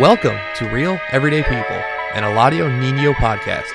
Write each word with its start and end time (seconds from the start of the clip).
Welcome 0.00 0.36
to 0.56 0.68
Real 0.70 0.98
Everyday 1.12 1.44
People, 1.44 1.76
an 2.14 2.24
Eladio 2.24 2.68
Nino 2.80 3.12
podcast. 3.12 3.70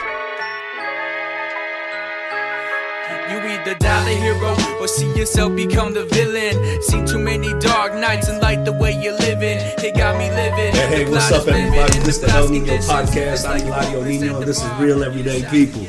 You 3.32 3.38
either 3.38 3.76
die 3.76 4.04
the 4.04 4.20
hero 4.20 4.82
or 4.82 4.90
see 4.90 5.10
yourself 5.18 5.56
become 5.56 5.94
the 5.94 6.04
villain. 6.08 6.82
Seen 6.82 7.06
too 7.06 7.20
many 7.20 7.58
dark 7.60 7.94
nights 7.94 8.28
and 8.28 8.42
like 8.42 8.66
the 8.66 8.74
way 8.74 9.02
you're 9.02 9.18
living. 9.18 9.60
It 9.78 9.96
got 9.96 10.18
me 10.18 10.30
living. 10.32 10.76
Hey, 10.76 11.06
hey, 11.06 11.10
what's 11.10 11.32
up, 11.32 11.48
everybody? 11.48 12.00
This 12.00 12.18
is 12.18 12.20
the 12.20 12.32
El 12.32 12.50
Nino 12.50 12.78
podcast. 12.80 13.48
I'm 13.48 13.70
like 13.70 13.86
Eladio 13.86 14.06
Nino. 14.06 14.34
world 14.34 14.46
This 14.46 14.62
is 14.62 14.70
Real 14.74 15.06
Everyday. 15.06 15.50
People. 15.50 15.88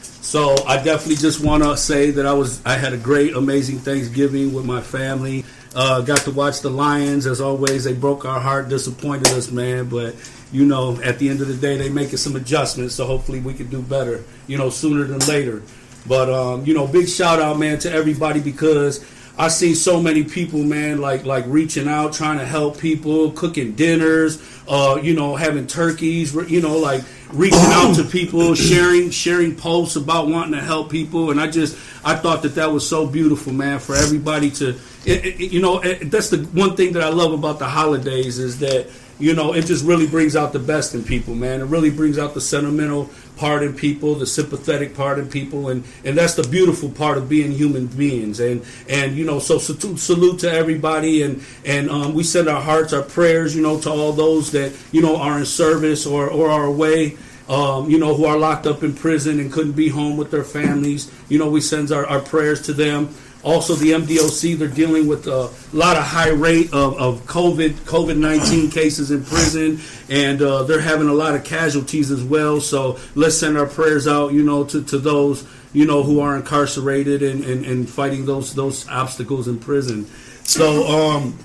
So 0.00 0.56
I 0.66 0.82
definitely 0.82 1.16
just 1.16 1.44
want 1.44 1.62
to 1.64 1.76
say 1.76 2.10
that 2.12 2.24
I 2.24 2.32
was 2.32 2.64
I 2.64 2.78
had 2.78 2.94
a 2.94 2.96
great, 2.96 3.36
amazing 3.36 3.80
Thanksgiving 3.80 4.54
with 4.54 4.64
my 4.64 4.80
family. 4.80 5.44
Uh, 5.76 6.00
got 6.00 6.20
to 6.20 6.30
watch 6.30 6.60
the 6.60 6.70
Lions. 6.70 7.26
As 7.26 7.40
always, 7.40 7.84
they 7.84 7.92
broke 7.92 8.24
our 8.24 8.40
heart, 8.40 8.70
disappointed 8.70 9.28
us, 9.28 9.50
man. 9.50 9.88
But 9.90 10.14
you 10.50 10.64
know, 10.64 10.98
at 11.02 11.18
the 11.18 11.28
end 11.28 11.42
of 11.42 11.48
the 11.48 11.54
day, 11.54 11.76
they 11.76 11.90
making 11.90 12.16
some 12.16 12.34
adjustments. 12.34 12.94
So 12.94 13.04
hopefully, 13.06 13.40
we 13.40 13.52
can 13.52 13.68
do 13.68 13.82
better. 13.82 14.24
You 14.46 14.56
know, 14.56 14.70
sooner 14.70 15.04
than 15.04 15.18
later. 15.28 15.62
But 16.08 16.30
um, 16.30 16.64
you 16.64 16.72
know, 16.72 16.86
big 16.86 17.08
shout 17.08 17.40
out, 17.40 17.58
man, 17.58 17.78
to 17.80 17.92
everybody 17.92 18.40
because 18.40 19.04
I 19.38 19.48
see 19.48 19.74
so 19.74 20.00
many 20.00 20.24
people, 20.24 20.62
man, 20.62 21.00
like 21.00 21.26
like 21.26 21.44
reaching 21.46 21.88
out, 21.88 22.14
trying 22.14 22.38
to 22.38 22.46
help 22.46 22.78
people, 22.78 23.32
cooking 23.32 23.72
dinners, 23.72 24.42
uh, 24.66 24.98
you 25.02 25.14
know, 25.14 25.36
having 25.36 25.66
turkeys, 25.66 26.34
you 26.48 26.62
know, 26.62 26.78
like 26.78 27.02
reaching 27.32 27.58
out 27.60 27.96
to 27.96 28.04
people, 28.04 28.54
sharing 28.54 29.10
sharing 29.10 29.54
posts 29.54 29.96
about 29.96 30.28
wanting 30.28 30.52
to 30.52 30.62
help 30.62 30.90
people, 30.90 31.30
and 31.30 31.38
I 31.38 31.48
just 31.48 31.76
I 32.06 32.14
thought 32.14 32.42
that 32.42 32.54
that 32.54 32.70
was 32.70 32.88
so 32.88 33.04
beautiful, 33.04 33.52
man, 33.52 33.80
for 33.80 33.96
everybody 33.96 34.48
to, 34.52 34.68
it, 35.04 35.26
it- 35.26 35.52
you 35.52 35.60
know, 35.60 35.80
it, 35.80 36.08
that's 36.10 36.30
the 36.30 36.38
one 36.38 36.76
thing 36.76 36.92
that 36.92 37.02
I 37.02 37.08
love 37.08 37.32
about 37.32 37.58
the 37.58 37.66
holidays 37.66 38.38
is 38.38 38.60
that 38.60 38.86
you 39.18 39.34
know 39.34 39.54
it 39.54 39.64
just 39.64 39.82
really 39.82 40.06
brings 40.06 40.36
out 40.36 40.52
the 40.52 40.58
best 40.58 40.94
in 40.94 41.02
people, 41.02 41.34
man. 41.34 41.60
It 41.62 41.64
really 41.64 41.90
brings 41.90 42.18
out 42.18 42.34
the 42.34 42.40
sentimental 42.40 43.10
part 43.36 43.62
in 43.62 43.72
people, 43.74 44.14
the 44.14 44.26
sympathetic 44.26 44.94
part 44.94 45.18
in 45.18 45.26
people, 45.28 45.68
and 45.70 45.82
and 46.04 46.16
that's 46.16 46.34
the 46.34 46.46
beautiful 46.46 46.90
part 46.90 47.16
of 47.18 47.26
being 47.28 47.50
human 47.50 47.86
beings. 47.86 48.38
And 48.40 48.62
and 48.90 49.16
you 49.16 49.24
know, 49.24 49.38
so 49.40 49.58
salute, 49.58 50.38
to 50.40 50.52
everybody, 50.52 51.22
and 51.22 51.42
and 51.64 51.88
um, 51.90 52.12
we 52.14 52.22
send 52.24 52.46
our 52.48 52.60
hearts, 52.60 52.92
our 52.92 53.02
prayers, 53.02 53.56
you 53.56 53.62
know, 53.62 53.80
to 53.80 53.90
all 53.90 54.12
those 54.12 54.52
that 54.52 54.72
you 54.92 55.00
know 55.02 55.16
are 55.16 55.38
in 55.38 55.46
service 55.46 56.06
or 56.06 56.28
or 56.28 56.50
are 56.50 56.64
away. 56.66 57.16
Um, 57.48 57.88
you 57.88 57.98
know, 57.98 58.14
who 58.14 58.24
are 58.24 58.36
locked 58.36 58.66
up 58.66 58.82
in 58.82 58.92
prison 58.92 59.38
and 59.38 59.52
couldn't 59.52 59.74
be 59.74 59.88
home 59.88 60.16
with 60.16 60.32
their 60.32 60.42
families. 60.42 61.12
You 61.28 61.38
know, 61.38 61.48
we 61.48 61.60
send 61.60 61.92
our, 61.92 62.04
our 62.04 62.20
prayers 62.20 62.62
to 62.62 62.72
them. 62.72 63.14
Also, 63.44 63.76
the 63.76 63.92
MDOC, 63.92 64.58
they're 64.58 64.66
dealing 64.66 65.06
with 65.06 65.28
a 65.28 65.52
lot 65.72 65.96
of 65.96 66.02
high 66.02 66.30
rate 66.30 66.72
of, 66.72 66.98
of 66.98 67.20
COVID 67.26 67.70
COVID 67.84 68.16
nineteen 68.16 68.68
cases 68.70 69.12
in 69.12 69.24
prison, 69.24 69.78
and 70.08 70.42
uh, 70.42 70.64
they're 70.64 70.80
having 70.80 71.08
a 71.08 71.14
lot 71.14 71.36
of 71.36 71.44
casualties 71.44 72.10
as 72.10 72.24
well. 72.24 72.60
So 72.60 72.98
let's 73.14 73.38
send 73.38 73.56
our 73.56 73.66
prayers 73.66 74.08
out, 74.08 74.32
you 74.32 74.42
know, 74.42 74.64
to, 74.64 74.82
to 74.82 74.98
those 74.98 75.46
you 75.72 75.84
know 75.86 76.02
who 76.02 76.20
are 76.20 76.34
incarcerated 76.36 77.22
and, 77.22 77.44
and, 77.44 77.64
and 77.66 77.88
fighting 77.88 78.24
those 78.24 78.54
those 78.54 78.88
obstacles 78.88 79.46
in 79.46 79.58
prison. 79.60 80.06
So 80.42 80.86
um, 80.86 81.38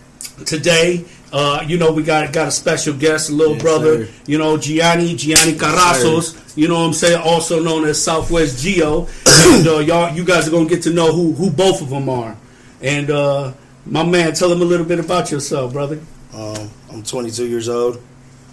today, 0.45 1.05
uh, 1.33 1.63
you 1.65 1.77
know, 1.77 1.91
we 1.91 2.03
got 2.03 2.31
got 2.33 2.47
a 2.47 2.51
special 2.51 2.93
guest, 2.93 3.29
a 3.29 3.33
little 3.33 3.53
Yes, 3.53 3.61
brother, 3.61 4.05
sir. 4.05 4.11
you 4.27 4.37
know, 4.37 4.57
Gianni 4.57 5.15
Gianni 5.15 5.53
Carrazos. 5.53 6.37
You 6.57 6.67
know 6.67 6.79
what 6.81 6.87
I'm 6.87 6.93
saying? 6.93 7.21
Also 7.23 7.61
known 7.63 7.85
as 7.87 8.01
Southwest 8.03 8.63
Gio. 8.63 9.07
and 9.57 9.67
uh, 9.67 9.79
y'all, 9.79 10.13
you 10.15 10.25
guys 10.25 10.47
are 10.47 10.51
gonna 10.51 10.67
get 10.67 10.81
to 10.83 10.91
know 10.93 11.11
who 11.13 11.31
who 11.33 11.49
both 11.49 11.81
of 11.81 11.89
them 11.89 12.09
are. 12.09 12.35
And 12.81 13.09
uh, 13.09 13.53
my 13.85 14.03
man, 14.03 14.33
tell 14.33 14.49
them 14.49 14.61
a 14.61 14.65
little 14.65 14.85
bit 14.85 14.99
about 14.99 15.31
yourself, 15.31 15.71
brother. 15.73 15.99
Um, 16.33 16.69
I'm 16.91 17.03
22 17.03 17.47
years 17.47 17.69
old. 17.69 18.01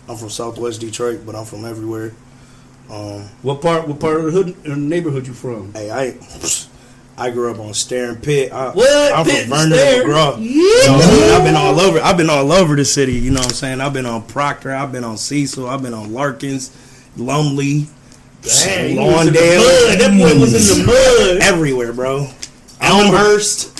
I'm 0.08 0.16
from 0.16 0.30
Southwest 0.30 0.80
Detroit, 0.80 1.20
but 1.26 1.34
I'm 1.34 1.44
from 1.44 1.64
everywhere. 1.64 2.12
Um, 2.90 3.28
What 3.42 3.60
part? 3.60 3.86
What 3.88 4.00
part 4.00 4.16
of 4.20 4.24
the 4.26 4.30
hood, 4.30 4.56
uh, 4.70 4.74
neighborhood 4.76 5.26
you 5.26 5.34
from? 5.34 5.72
hey, 5.74 5.90
I 5.90 6.12
I 7.18 7.30
grew 7.30 7.50
up 7.50 7.58
on 7.58 7.74
Staring 7.74 8.16
Pit. 8.16 8.52
I, 8.52 8.70
What? 8.70 9.12
I'm 9.12 9.26
Pitt 9.26 9.48
from 9.48 9.58
Vernor? 9.58 10.02
McGraw. 10.04 10.36
Yeah. 10.38 10.44
You 10.46 10.86
know 10.86 11.34
I? 11.34 11.36
I've 11.38 11.44
been 11.44 11.56
all 11.56 11.80
over. 11.80 11.98
I've 12.00 12.16
been 12.16 12.30
all 12.30 12.52
over 12.52 12.76
the 12.76 12.84
city. 12.84 13.14
You 13.14 13.30
know 13.32 13.40
what 13.40 13.48
I'm 13.48 13.54
saying? 13.54 13.80
I've 13.80 13.92
been 13.92 14.06
on 14.06 14.22
Proctor. 14.26 14.72
I've 14.72 14.92
been 14.92 15.04
on 15.04 15.18
Cecil. 15.18 15.68
I've 15.68 15.82
been 15.82 15.94
on 15.94 16.12
Larkins, 16.12 16.70
Lumley, 17.16 17.86
Dang, 18.42 18.90
he 18.90 18.96
was 18.98 19.26
in 19.26 19.32
the 19.32 19.40
Lawndale. 19.40 19.98
That 19.98 20.10
boy 20.16 20.40
was 20.40 20.54
in 20.78 20.78
the 20.78 20.86
mud. 20.86 21.42
everywhere, 21.42 21.92
bro. 21.92 22.28
Elmhurst. 22.80 23.77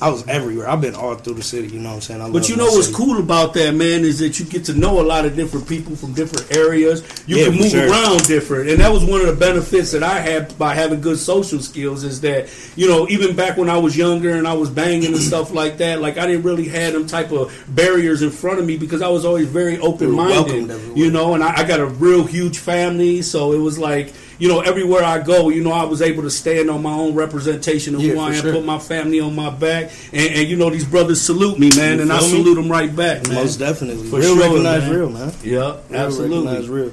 I 0.00 0.10
was 0.10 0.26
everywhere. 0.28 0.68
I've 0.70 0.80
been 0.80 0.94
all 0.94 1.16
through 1.16 1.34
the 1.34 1.42
city. 1.42 1.68
You 1.68 1.80
know 1.80 1.88
what 1.88 1.94
I'm 1.96 2.00
saying? 2.02 2.20
I 2.20 2.30
But 2.30 2.48
you 2.48 2.54
know 2.54 2.66
what's 2.66 2.86
city. 2.86 2.96
cool 2.96 3.18
about 3.18 3.52
that, 3.54 3.74
man, 3.74 4.04
is 4.04 4.20
that 4.20 4.38
you 4.38 4.46
get 4.46 4.64
to 4.66 4.74
know 4.74 5.00
a 5.00 5.02
lot 5.02 5.24
of 5.24 5.34
different 5.34 5.68
people 5.68 5.96
from 5.96 6.12
different 6.12 6.52
areas. 6.52 7.02
You 7.26 7.38
Yeah, 7.38 7.46
can 7.46 7.56
move 7.58 7.70
sure. 7.72 7.90
around 7.90 8.24
different, 8.28 8.70
and 8.70 8.78
that 8.80 8.92
was 8.92 9.04
one 9.04 9.20
of 9.20 9.26
the 9.26 9.32
benefits 9.32 9.90
that 9.90 10.04
I 10.04 10.20
had 10.20 10.56
by 10.56 10.74
having 10.74 11.00
good 11.00 11.18
social 11.18 11.58
skills. 11.60 12.04
Is 12.04 12.20
that 12.20 12.48
you 12.76 12.88
know 12.88 13.08
even 13.08 13.34
back 13.34 13.56
when 13.56 13.68
I 13.68 13.78
was 13.78 13.96
younger 13.96 14.30
and 14.36 14.46
I 14.46 14.52
was 14.54 14.70
banging 14.70 15.06
and 15.14 15.16
stuff 15.22 15.52
like 15.52 15.78
that, 15.78 16.00
like 16.00 16.16
I 16.16 16.26
didn't 16.28 16.44
really 16.44 16.68
have 16.68 16.92
them 16.92 17.06
type 17.08 17.32
of 17.32 17.52
barriers 17.68 18.22
in 18.22 18.30
front 18.30 18.60
of 18.60 18.66
me 18.66 18.76
because 18.76 19.02
I 19.02 19.08
was 19.08 19.24
always 19.24 19.48
very 19.48 19.78
open 19.80 20.12
minded. 20.12 20.70
You 20.96 21.10
know, 21.10 21.34
and 21.34 21.42
I, 21.42 21.62
I 21.62 21.64
got 21.64 21.80
a 21.80 21.86
real 21.86 22.24
huge 22.24 22.58
family, 22.58 23.22
so 23.22 23.52
it 23.52 23.58
was 23.58 23.78
like. 23.80 24.12
You 24.40 24.46
know, 24.48 24.60
everywhere 24.60 25.02
I 25.02 25.18
go, 25.18 25.48
you 25.48 25.64
know, 25.64 25.72
I 25.72 25.82
was 25.84 26.00
able 26.00 26.22
to 26.22 26.30
stand 26.30 26.70
on 26.70 26.80
my 26.82 26.92
own 26.92 27.14
representation 27.14 27.96
of 27.96 28.00
Yeah, 28.00 28.12
who 28.14 28.20
I 28.20 28.28
am, 28.34 28.34
sure. 28.42 28.52
put 28.52 28.64
my 28.64 28.78
family 28.78 29.18
on 29.18 29.34
my 29.34 29.50
back, 29.50 29.90
and, 30.12 30.32
and 30.34 30.48
you 30.48 30.56
know, 30.56 30.70
these 30.70 30.84
brothers 30.84 31.20
salute 31.20 31.58
me, 31.58 31.70
man, 31.76 31.96
You 31.96 32.02
and 32.02 32.12
I 32.12 32.20
me? 32.20 32.28
salute 32.28 32.54
them 32.54 32.70
right 32.70 32.94
back, 32.94 33.26
man. 33.26 33.34
Most 33.34 33.56
definitely. 33.56 34.08
For 34.08 34.20
real 34.20 34.36
sure, 34.36 34.48
recognize 34.48 34.82
man. 34.82 34.94
real, 34.94 35.10
man. 35.10 35.32
Yeah, 35.42 35.58
Real 35.88 36.00
absolutely. 36.00 36.38
recognize 36.46 36.68
real. 36.68 36.92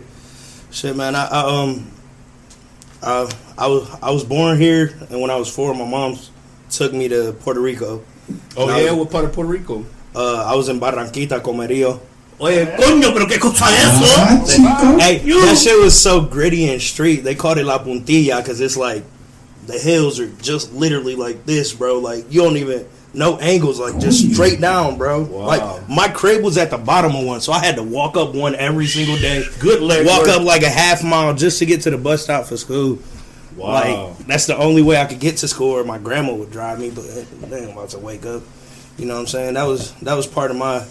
Shit, 0.71 0.95
man. 0.95 1.13
I, 1.15 1.25
I 1.27 1.61
um, 1.63 1.91
I, 3.03 3.31
I 3.59 3.67
was 3.67 3.89
I 4.01 4.09
was 4.11 4.23
born 4.23 4.57
here, 4.59 4.97
and 5.11 5.21
when 5.21 5.29
I 5.29 5.35
was 5.35 5.53
four, 5.53 5.73
my 5.75 5.85
mom 5.87 6.17
took 6.71 6.93
me 6.93 7.07
to 7.09 7.33
Puerto 7.41 7.59
Rico. 7.61 8.03
Oh 8.57 8.75
yeah, 8.75 8.91
what 8.91 9.11
part 9.11 9.23
of 9.25 9.33
Puerto 9.33 9.49
Rico? 9.51 9.85
Uh, 10.15 10.43
I 10.51 10.55
was 10.55 10.67
in 10.69 10.79
Barranquita, 10.79 11.39
Comerío. 11.41 11.99
Oye, 12.39 12.65
coño, 12.77 13.13
pero 13.13 13.27
qué 13.27 13.39
cosa 13.39 13.65
es 13.69 14.01
eso? 14.01 14.65
Ah, 14.67 14.97
hey, 14.99 15.19
that 15.19 15.57
shit 15.57 15.79
was 15.81 15.97
so 15.97 16.21
gritty 16.21 16.69
and 16.69 16.81
street. 16.81 17.23
They 17.23 17.33
called 17.33 17.57
it 17.57 17.65
La 17.65 17.79
Puntilla 17.79 18.37
because 18.41 18.59
it's 18.59 18.75
like 18.75 19.03
the 19.67 19.79
hills 19.79 20.19
are 20.19 20.27
just 20.41 20.73
literally 20.73 21.15
like 21.15 21.45
this, 21.45 21.73
bro. 21.73 21.99
Like 21.99 22.25
you 22.29 22.41
don't 22.41 22.57
even 22.57 22.85
no 23.13 23.37
angles, 23.37 23.79
like 23.79 23.97
just 23.99 24.33
straight 24.33 24.59
down, 24.59 24.97
bro. 24.97 25.23
Wow. 25.23 25.45
Like 25.45 25.89
my 25.89 26.09
crib 26.09 26.43
was 26.43 26.57
at 26.57 26.71
the 26.71 26.77
bottom 26.77 27.15
of 27.15 27.25
one, 27.25 27.39
so 27.39 27.53
I 27.53 27.63
had 27.63 27.77
to 27.77 27.83
walk 27.83 28.17
up 28.17 28.35
one 28.35 28.53
every 28.55 28.87
single 28.87 29.17
day. 29.17 29.45
Good 29.59 29.81
leg 29.81 30.05
walk 30.05 30.23
work. 30.23 30.29
up 30.29 30.41
like 30.43 30.63
a 30.63 30.69
half 30.69 31.03
mile 31.03 31.33
just 31.33 31.59
to 31.59 31.65
get 31.65 31.81
to 31.83 31.89
the 31.89 31.97
bus 31.97 32.23
stop 32.23 32.45
for 32.45 32.57
school. 32.57 32.99
Wow. 33.55 33.67
Like 33.67 34.17
that's 34.27 34.45
the 34.45 34.57
only 34.57 34.81
way 34.81 34.97
I 34.97 35.05
could 35.05 35.19
get 35.19 35.37
to 35.37 35.47
school, 35.47 35.71
or 35.71 35.85
my 35.85 35.97
grandma 35.99 36.33
would 36.33 36.51
drive 36.51 36.79
me. 36.79 36.89
But 36.91 37.05
they 37.49 37.61
ain't 37.61 37.71
about 37.71 37.89
to 37.89 37.99
wake 37.99 38.25
up. 38.25 38.43
You 38.97 39.05
know 39.05 39.13
what 39.13 39.21
I'm 39.21 39.27
saying? 39.27 39.53
That 39.53 39.67
was 39.67 39.93
that 40.01 40.15
was 40.15 40.27
part 40.27 40.51
of 40.51 40.57
my 40.57 40.85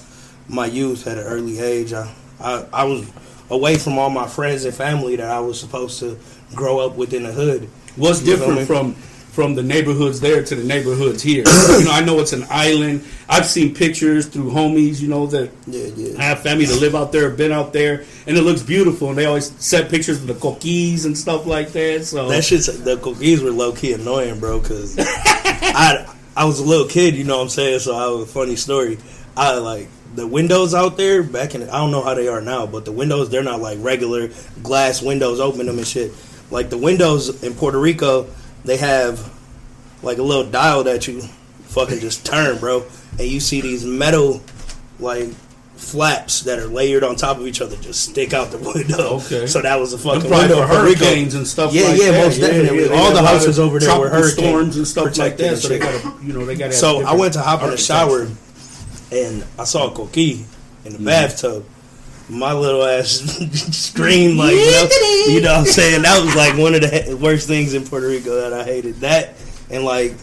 my 0.49 0.67
youth 0.67 1.07
at 1.07 1.19
an 1.19 1.25
early 1.25 1.59
age. 1.59 1.93
I 1.93 2.13
I, 2.41 2.67
I 2.73 2.85
was 2.85 3.11
away 3.51 3.77
from 3.79 3.99
all 3.99 4.11
my 4.11 4.27
friends 4.27 4.65
and 4.65 4.75
family 4.75 5.17
that 5.17 5.31
I 5.31 5.41
was 5.41 5.59
supposed 5.61 5.99
to 6.01 6.19
grow 6.55 6.79
up 6.81 6.97
with 6.97 7.13
in 7.15 7.23
the 7.25 7.33
hood. 7.33 7.69
What's 7.97 8.21
You 8.23 8.37
different 8.37 8.61
me? 8.61 8.65
from 8.67 8.95
from 8.95 9.57
the 9.57 9.63
neighborhoods 9.65 10.21
there 10.21 10.45
to 10.45 10.55
the 10.55 10.63
neighborhoods 10.63 11.21
here? 11.23 11.43
you 11.79 11.85
know, 11.85 11.91
I 11.91 12.05
know 12.05 12.21
it's 12.21 12.33
an 12.33 12.45
island. 12.51 13.05
I've 13.29 13.47
seen 13.47 13.75
pictures 13.75 14.27
through 14.27 14.51
homies, 14.53 15.01
you 15.01 15.09
know, 15.09 15.27
that 15.27 15.51
Yeah, 15.67 15.87
yeah. 15.97 16.23
Have 16.23 16.41
family 16.43 16.67
that 16.67 16.81
live 16.81 16.95
out 16.95 17.11
there, 17.11 17.31
been 17.31 17.51
out 17.53 17.73
there, 17.73 18.05
and 18.29 18.37
it 18.37 18.43
looks 18.43 18.63
beautiful. 18.63 19.09
And 19.09 19.19
they 19.19 19.25
always 19.25 19.51
set 19.61 19.91
pictures 19.91 20.21
of 20.21 20.29
the 20.29 20.35
coquis 20.35 21.05
and 21.05 21.17
stuff 21.19 21.47
like 21.47 21.71
that. 21.73 22.05
So 22.05 22.29
That 22.29 22.45
shit's 22.45 22.67
the 22.85 22.97
coquis 22.99 23.41
were 23.43 23.51
low 23.51 23.73
key 23.73 23.93
annoying, 23.93 24.39
bro. 24.39 24.61
Because 24.61 24.97
I 25.01 26.07
I 26.37 26.45
was 26.45 26.59
a 26.61 26.65
little 26.65 26.87
kid, 26.87 27.15
you 27.17 27.25
know 27.25 27.37
what 27.39 27.45
I'm 27.45 27.49
saying. 27.49 27.81
So 27.81 27.97
I 27.97 28.03
have 28.05 28.21
a 28.21 28.27
funny 28.27 28.57
story. 28.57 28.99
I 29.37 29.59
like 29.59 29.89
the 30.15 30.27
windows 30.27 30.75
out 30.75 30.97
there 30.97 31.23
back 31.23 31.55
in. 31.55 31.63
I 31.65 31.79
don't 31.79 31.91
know 31.91 32.03
how 32.03 32.15
they 32.15 32.29
are 32.29 32.41
now, 32.41 32.67
but 32.67 32.85
the 32.85 32.93
windows 32.93 33.31
they're 33.31 33.43
not 33.43 33.61
like 33.61 33.79
regular 33.81 34.31
glass 34.63 35.03
windows. 35.03 35.41
Open 35.41 35.67
them 35.67 35.79
and 35.79 35.87
shit. 35.87 36.13
Like 36.51 36.71
the 36.71 36.79
windows 36.79 37.43
in 37.43 37.55
Puerto 37.55 37.79
Rico, 37.81 38.27
they 38.65 38.77
have 38.77 39.33
like 40.03 40.19
a 40.19 40.23
little 40.23 40.49
dial 40.51 40.85
that 40.85 41.07
you 41.09 41.23
fucking 41.65 41.99
just 41.99 42.25
turn, 42.25 42.59
bro, 42.59 42.85
and 43.19 43.29
you 43.29 43.41
see 43.41 43.61
these 43.61 43.85
metal 43.85 44.41
like 45.01 45.29
flaps 45.77 46.43
that 46.43 46.59
are 46.59 46.67
layered 46.67 47.03
on 47.03 47.17
top 47.17 47.37
of 47.39 47.47
each 47.47 47.61
other 47.61 47.77
just 47.77 48.09
stick 48.11 48.33
out 48.33 48.51
the 48.53 48.59
window. 48.59 49.17
Okay. 49.17 49.47
So 49.47 49.61
that 49.61 49.79
was 49.81 49.93
a 49.93 49.99
fucking 49.99 50.31
window 50.31 50.63
for 50.63 50.67
hurricanes 50.69 51.35
and 51.35 51.47
stuff 51.47 51.75
Yeah, 51.75 51.89
like 51.89 52.01
yeah, 52.01 52.11
that. 52.13 52.25
most 52.25 52.39
definitely. 52.41 52.89
they 52.89 52.97
All 52.97 53.13
the 53.13 53.23
houses 53.23 53.59
over 53.59 53.79
there 53.81 53.89
were 53.99 54.09
tropical 54.09 54.23
hurricane 54.23 54.45
storms 54.51 54.77
and 54.77 54.87
stuff 54.87 55.19
like 55.19 55.37
that. 55.39 55.59
So 55.59 55.69
they 55.69 55.79
got 55.81 56.01
to, 56.01 56.25
you 56.25 56.33
know, 56.33 56.45
they 56.47 56.55
got. 56.55 56.73
So 56.73 57.03
I 57.05 57.15
went 57.15 57.33
to 57.35 57.41
hop 57.41 57.63
in 57.65 57.71
the 57.71 57.77
shower 57.77 58.29
and 59.15 59.45
I 59.59 59.65
saw 59.65 59.91
a 59.91 59.95
coquí 59.95 60.45
in 60.85 60.93
the 60.93 60.99
mm-hmm. 60.99 61.05
bathtub. 61.05 61.65
My 62.29 62.53
little 62.53 62.83
ass 62.83 63.09
screamed 63.77 64.39
like, 64.39 64.53
you 64.53 64.71
know, 64.71 64.89
you 65.27 65.41
know 65.43 65.53
what 65.53 65.59
I'm 65.61 65.67
saying? 65.67 66.03
That 66.03 66.25
was 66.25 66.35
like 66.35 66.57
one 66.57 66.75
of 66.75 66.81
the 66.81 67.19
worst 67.21 67.47
things 67.47 67.75
in 67.75 67.85
Puerto 67.85 68.09
Rico 68.09 68.37
that 68.37 68.53
I 68.53 68.65
hated. 68.65 68.97
That 68.97 69.35
and 69.71 69.85
like 69.85 70.15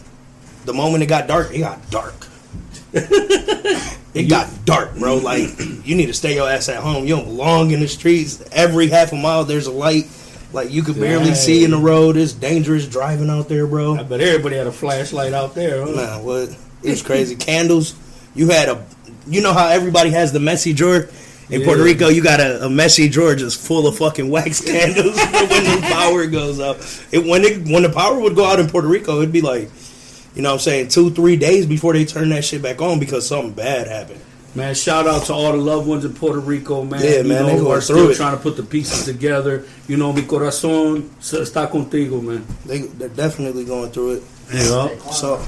the 0.64 0.72
moment 0.72 1.04
it 1.04 1.06
got 1.06 1.28
dark, 1.28 1.52
it 1.54 1.60
got 1.60 1.90
dark. 1.90 2.26
it 2.92 4.28
got 4.28 4.50
dark, 4.64 4.96
bro. 4.96 5.16
Like 5.18 5.58
you 5.84 5.94
need 5.94 6.06
to 6.06 6.14
stay 6.14 6.34
your 6.34 6.48
ass 6.48 6.68
at 6.68 6.82
home. 6.82 7.04
You 7.04 7.16
don't 7.16 7.26
belong 7.26 7.70
in 7.70 7.80
the 7.80 7.88
streets. 7.88 8.42
Every 8.52 8.88
half 8.88 9.12
a 9.12 9.16
mile 9.16 9.44
there's 9.44 9.66
a 9.66 9.72
light. 9.72 10.06
Like 10.52 10.70
you 10.70 10.82
could 10.82 10.96
barely 10.96 11.26
Dang. 11.26 11.34
see 11.34 11.64
in 11.64 11.70
the 11.70 11.78
road. 11.78 12.16
It's 12.16 12.32
dangerous 12.32 12.86
driving 12.86 13.30
out 13.30 13.48
there, 13.48 13.66
bro. 13.66 13.94
I 13.94 14.02
bet 14.02 14.20
everybody 14.20 14.56
had 14.56 14.66
a 14.66 14.72
flashlight 14.72 15.32
out 15.32 15.54
there. 15.54 15.84
Huh? 15.84 15.92
Man, 15.92 16.24
what? 16.24 16.56
It 16.82 16.90
was 16.90 17.02
crazy. 17.02 17.36
Candles. 17.36 17.94
You 18.34 18.48
had 18.48 18.68
a. 18.68 18.84
You 19.26 19.40
know 19.40 19.52
how 19.52 19.68
everybody 19.68 20.10
has 20.10 20.32
the 20.32 20.40
messy 20.40 20.72
drawer. 20.72 21.08
In 21.50 21.60
Yeah. 21.60 21.66
Puerto 21.66 21.82
Rico, 21.82 22.08
you 22.08 22.22
got 22.22 22.40
a, 22.40 22.64
a 22.64 22.70
messy 22.70 23.08
drawer 23.08 23.34
just 23.34 23.60
full 23.60 23.86
of 23.86 23.98
fucking 23.98 24.30
wax 24.30 24.60
candles 24.64 25.16
when 25.16 25.64
the 25.64 25.80
power 25.90 26.26
goes 26.26 26.60
out. 26.60 26.76
It 27.12 27.24
when 27.26 27.44
it 27.44 27.66
when 27.68 27.82
the 27.82 27.90
power 27.90 28.18
would 28.18 28.34
go 28.34 28.44
out 28.46 28.58
in 28.58 28.68
Puerto 28.68 28.88
Rico, 28.88 29.18
it'd 29.18 29.32
be 29.32 29.42
like, 29.42 29.68
you 30.34 30.40
know, 30.42 30.50
what 30.50 30.54
I'm 30.54 30.60
saying 30.60 30.88
two 30.88 31.10
three 31.10 31.36
days 31.36 31.66
before 31.66 31.92
they 31.92 32.04
turn 32.06 32.30
that 32.30 32.44
shit 32.44 32.62
back 32.62 32.80
on 32.80 32.98
because 32.98 33.26
something 33.26 33.52
bad 33.52 33.86
happened. 33.86 34.20
Man, 34.54 34.74
shout 34.74 35.06
out 35.06 35.24
to 35.26 35.32
all 35.32 35.52
the 35.52 35.58
loved 35.58 35.86
ones 35.88 36.04
in 36.04 36.12
Puerto 36.14 36.38
Rico, 36.40 36.84
man. 36.84 37.00
Yeah, 37.02 37.18
you 37.18 37.24
man, 37.24 37.46
know, 37.46 37.64
they 37.64 37.70
are 37.70 37.80
still 37.80 37.96
through 37.96 38.10
it. 38.10 38.16
trying 38.16 38.36
to 38.36 38.42
put 38.42 38.56
the 38.56 38.62
pieces 38.62 39.04
together. 39.04 39.64
You 39.88 39.96
know, 39.96 40.12
mi 40.12 40.22
corazón 40.22 41.08
está 41.20 41.70
contigo, 41.70 42.22
man. 42.22 42.46
They 42.66 42.80
they're 42.80 43.08
definitely 43.08 43.64
going 43.64 43.90
through 43.92 44.16
it. 44.16 44.22
Yeah. 44.54 44.88
So 45.10 45.38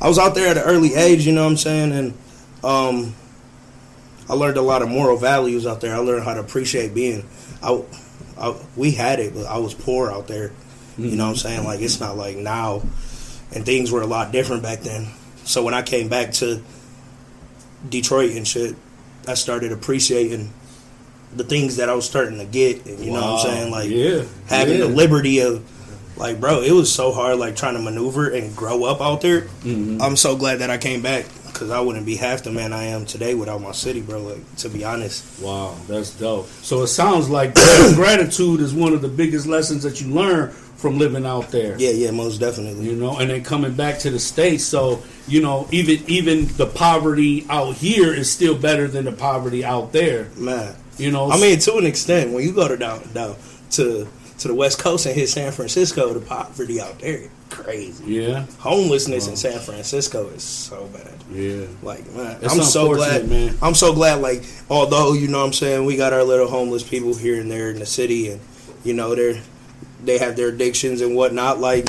I 0.00 0.08
was 0.08 0.18
out 0.18 0.34
there 0.34 0.48
at 0.48 0.56
an 0.58 0.64
early 0.64 0.94
age, 0.94 1.26
you 1.26 1.32
know 1.32 1.44
what 1.44 1.50
I'm 1.50 1.56
saying, 1.56 1.92
and 1.92 2.14
um, 2.62 3.14
I 4.28 4.34
learned 4.34 4.56
a 4.56 4.62
lot 4.62 4.82
of 4.82 4.88
moral 4.88 5.16
values 5.16 5.66
out 5.66 5.80
there. 5.80 5.94
I 5.94 5.98
learned 5.98 6.24
how 6.24 6.34
to 6.34 6.40
appreciate 6.40 6.94
being. 6.94 7.26
I, 7.62 7.82
I 8.38 8.56
we 8.76 8.90
had 8.90 9.20
it, 9.20 9.34
but 9.34 9.46
I 9.46 9.58
was 9.58 9.74
poor 9.74 10.10
out 10.10 10.26
there. 10.26 10.52
You 10.98 11.16
know 11.16 11.24
what 11.24 11.30
I'm 11.30 11.36
saying? 11.36 11.64
Like 11.64 11.80
it's 11.80 12.00
not 12.00 12.16
like 12.16 12.36
now, 12.36 12.82
and 13.54 13.64
things 13.64 13.92
were 13.92 14.02
a 14.02 14.06
lot 14.06 14.32
different 14.32 14.62
back 14.62 14.80
then. 14.80 15.08
So 15.44 15.62
when 15.62 15.74
I 15.74 15.82
came 15.82 16.08
back 16.08 16.32
to 16.34 16.62
Detroit 17.88 18.32
and 18.32 18.48
shit, 18.48 18.74
I 19.28 19.34
started 19.34 19.72
appreciating 19.72 20.52
the 21.34 21.44
things 21.44 21.76
that 21.76 21.88
I 21.88 21.94
was 21.94 22.06
starting 22.06 22.38
to 22.38 22.44
get. 22.44 22.86
And, 22.86 22.98
you 22.98 23.12
know 23.12 23.20
what 23.20 23.46
I'm 23.46 23.46
saying? 23.46 23.70
Like 23.70 23.90
yeah, 23.90 24.24
having 24.48 24.78
yeah. 24.78 24.86
the 24.86 24.88
liberty 24.88 25.40
of 25.40 25.62
like 26.16 26.40
bro 26.40 26.62
it 26.62 26.72
was 26.72 26.92
so 26.92 27.12
hard 27.12 27.38
like 27.38 27.56
trying 27.56 27.74
to 27.74 27.80
maneuver 27.82 28.28
and 28.30 28.54
grow 28.56 28.84
up 28.84 29.00
out 29.00 29.20
there 29.20 29.42
Mhm. 29.64 30.00
i'm 30.00 30.16
so 30.16 30.36
glad 30.36 30.56
that 30.60 30.70
i 30.70 30.78
came 30.78 31.02
back 31.02 31.26
because 31.46 31.70
i 31.70 31.80
wouldn't 31.80 32.06
be 32.06 32.16
half 32.16 32.42
the 32.42 32.50
man 32.50 32.72
i 32.72 32.84
am 32.84 33.04
today 33.06 33.34
without 33.34 33.60
my 33.60 33.72
city 33.72 34.00
bro 34.00 34.20
like 34.22 34.56
to 34.56 34.68
be 34.68 34.84
honest 34.84 35.24
Wow, 35.42 35.74
that's 35.88 36.10
dope. 36.10 36.48
So 36.62 36.82
it 36.82 36.88
sounds 36.88 37.28
like 37.28 37.54
gratitude 37.94 38.60
is 38.60 38.74
one 38.74 38.92
of 38.92 39.02
the 39.02 39.08
biggest 39.08 39.46
lessons 39.46 39.82
that 39.82 40.00
you 40.00 40.08
learn 40.12 40.50
from 40.50 40.98
living 40.98 41.24
out 41.26 41.50
there. 41.50 41.74
yeah 41.78 41.90
yeah 41.90 42.10
most 42.10 42.38
definitely 42.38 42.84
You 42.86 42.96
know, 42.96 43.16
and 43.18 43.30
then 43.30 43.42
coming 43.42 43.72
back 43.72 43.98
to 44.00 44.10
the 44.10 44.18
states, 44.18 44.64
so 44.64 45.02
you 45.28 45.40
know, 45.42 45.66
even 45.72 46.02
even 46.06 46.46
the 46.56 46.66
poverty 46.66 47.46
out 47.48 47.74
here 47.76 48.12
is 48.14 48.30
still 48.30 48.54
better 48.56 48.86
than 48.86 49.04
the 49.06 49.12
poverty 49.12 49.64
out 49.64 49.92
there. 49.92 50.28
man 50.36 50.74
You 50.98 51.10
know, 51.10 51.30
i 51.30 51.40
mean 51.40 51.58
to 51.60 51.76
an 51.76 51.86
extent 51.86 52.32
when 52.32 52.44
you 52.44 52.52
go 52.52 52.68
to 52.68 52.76
down 52.76 53.08
down 53.14 53.36
to 53.72 54.06
to 54.38 54.48
the 54.48 54.54
west 54.54 54.78
coast 54.78 55.06
and 55.06 55.14
hit 55.14 55.28
san 55.28 55.52
francisco 55.52 56.12
the 56.12 56.20
poverty 56.20 56.80
out 56.80 56.98
there 56.98 57.28
crazy 57.50 58.04
yeah, 58.04 58.44
homelessness 58.58 59.28
in 59.28 59.36
san 59.36 59.58
francisco 59.60 60.28
is 60.28 60.42
so 60.42 60.86
bad 60.88 61.16
yeah. 61.32 61.66
Like 61.82 62.06
man, 62.12 62.38
I'm 62.42 62.62
so 62.62 62.94
glad, 62.94 63.28
man. 63.28 63.56
I'm 63.60 63.74
so 63.74 63.92
glad. 63.92 64.20
Like 64.20 64.44
although 64.70 65.12
you 65.12 65.28
know, 65.28 65.40
what 65.40 65.46
I'm 65.46 65.52
saying 65.52 65.84
we 65.84 65.96
got 65.96 66.12
our 66.12 66.22
little 66.22 66.48
homeless 66.48 66.88
people 66.88 67.14
here 67.14 67.40
and 67.40 67.50
there 67.50 67.70
in 67.70 67.78
the 67.78 67.86
city, 67.86 68.30
and 68.30 68.40
you 68.84 68.94
know 68.94 69.14
they're 69.14 69.40
they 70.04 70.18
have 70.18 70.36
their 70.36 70.48
addictions 70.48 71.00
and 71.00 71.16
whatnot. 71.16 71.58
Like 71.58 71.88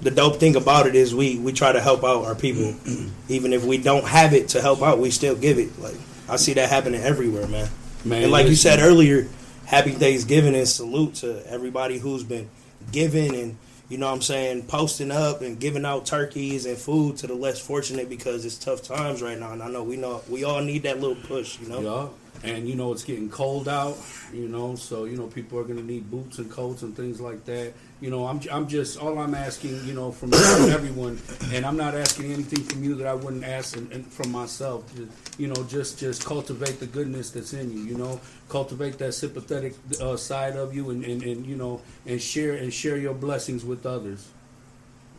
the 0.00 0.10
dope 0.12 0.36
thing 0.36 0.54
about 0.54 0.86
it 0.86 0.94
is 0.94 1.14
we 1.14 1.38
we 1.38 1.52
try 1.52 1.72
to 1.72 1.80
help 1.80 2.04
out 2.04 2.24
our 2.24 2.34
people, 2.34 2.74
even 3.28 3.52
if 3.52 3.64
we 3.64 3.78
don't 3.78 4.06
have 4.06 4.32
it 4.32 4.48
to 4.50 4.62
help 4.62 4.80
out, 4.80 4.98
we 4.98 5.10
still 5.10 5.34
give 5.34 5.58
it. 5.58 5.78
Like 5.80 5.96
I 6.28 6.36
see 6.36 6.52
that 6.54 6.68
happening 6.68 7.00
everywhere, 7.00 7.48
man. 7.48 7.68
Man, 8.04 8.22
and 8.22 8.32
like 8.32 8.46
you 8.46 8.54
said 8.54 8.78
earlier, 8.78 9.28
happy 9.68 9.90
Thanksgiving 9.90 10.54
and 10.54 10.66
salute 10.66 11.16
to 11.16 11.46
everybody 11.46 11.98
who's 11.98 12.24
been 12.24 12.48
giving 12.90 13.34
and 13.34 13.58
you 13.90 13.96
know 13.98 14.06
what 14.06 14.14
I'm 14.16 14.22
saying, 14.22 14.64
posting 14.64 15.10
up 15.10 15.40
and 15.40 15.58
giving 15.58 15.84
out 15.84 16.04
turkeys 16.04 16.66
and 16.66 16.76
food 16.76 17.18
to 17.18 17.26
the 17.26 17.34
less 17.34 17.58
fortunate 17.58 18.08
because 18.08 18.44
it's 18.44 18.58
tough 18.58 18.82
times 18.82 19.22
right 19.22 19.38
now. 19.38 19.52
And 19.52 19.62
I 19.62 19.68
know 19.68 19.82
we 19.82 19.96
know 19.96 20.22
we 20.28 20.44
all 20.44 20.60
need 20.62 20.82
that 20.82 21.00
little 21.00 21.16
push, 21.16 21.58
you 21.58 21.68
know. 21.68 22.12
Yeah, 22.42 22.50
and 22.50 22.68
you 22.68 22.74
know 22.74 22.92
it's 22.92 23.04
getting 23.04 23.30
cold 23.30 23.66
out. 23.66 23.96
You 24.32 24.48
know, 24.48 24.74
so 24.74 25.04
you 25.04 25.16
know 25.16 25.26
people 25.26 25.58
are 25.58 25.64
to 25.64 25.74
need 25.74 26.10
boots 26.10 26.38
and 26.38 26.50
coats 26.50 26.82
and 26.82 26.94
things 26.94 27.20
like 27.20 27.44
that. 27.46 27.72
You 28.00 28.10
know, 28.10 28.26
I'm 28.26 28.40
I'm 28.52 28.68
just 28.68 28.96
all 28.98 29.18
I'm 29.18 29.34
asking, 29.34 29.84
you 29.84 29.92
know, 29.92 30.12
from 30.12 30.32
everyone, 30.34 31.18
and 31.52 31.66
I'm 31.66 31.76
not 31.76 31.96
asking 31.96 32.32
anything 32.32 32.62
from 32.62 32.84
you 32.84 32.94
that 32.94 33.08
I 33.08 33.14
wouldn't 33.14 33.42
ask 33.44 33.76
and, 33.76 33.90
and 33.90 34.06
from 34.06 34.30
myself. 34.30 34.84
Just, 34.94 35.40
you 35.40 35.48
know, 35.48 35.64
just 35.64 35.98
just 35.98 36.24
cultivate 36.24 36.78
the 36.78 36.86
goodness 36.86 37.30
that's 37.30 37.52
in 37.54 37.72
you. 37.72 37.80
You 37.80 37.96
know, 37.96 38.20
cultivate 38.48 38.98
that 38.98 39.14
sympathetic 39.14 39.74
uh, 40.00 40.16
side 40.16 40.54
of 40.54 40.74
you, 40.76 40.90
and, 40.90 41.04
and, 41.04 41.22
and 41.24 41.44
you 41.44 41.56
know, 41.56 41.80
and 42.06 42.22
share 42.22 42.54
and 42.54 42.72
share 42.72 42.96
your 42.98 43.14
blessings 43.14 43.64
with 43.64 43.84
others. 43.84 44.28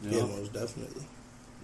You 0.02 0.12
Yeah, 0.12 0.20
know? 0.22 0.28
most 0.28 0.54
definitely. 0.54 1.04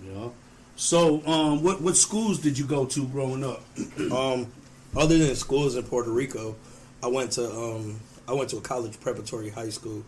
yeah. 0.04 0.28
So, 0.76 1.26
um, 1.26 1.64
what 1.64 1.82
what 1.82 1.96
schools 1.96 2.40
did 2.40 2.60
you 2.60 2.66
go 2.66 2.86
to 2.88 3.08
growing 3.08 3.44
up? 3.44 3.62
Um, 4.12 4.52
other 4.98 5.18
than 5.18 5.36
schools 5.36 5.76
in 5.78 5.84
Puerto 5.84 6.10
Rico, 6.12 6.56
I 7.02 7.08
went 7.08 7.32
to 7.34 7.50
um, 7.50 8.02
I 8.28 8.34
went 8.34 8.50
to 8.50 8.58
a 8.58 8.62
college 8.62 9.00
preparatory 9.00 9.50
high 9.50 9.70
school. 9.70 10.04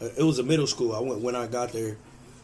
It 0.00 0.22
was 0.22 0.38
a 0.38 0.42
middle 0.42 0.66
school. 0.66 0.94
I 0.94 1.00
went 1.00 1.20
when 1.20 1.36
I 1.36 1.46
got 1.46 1.72
there. 1.72 1.96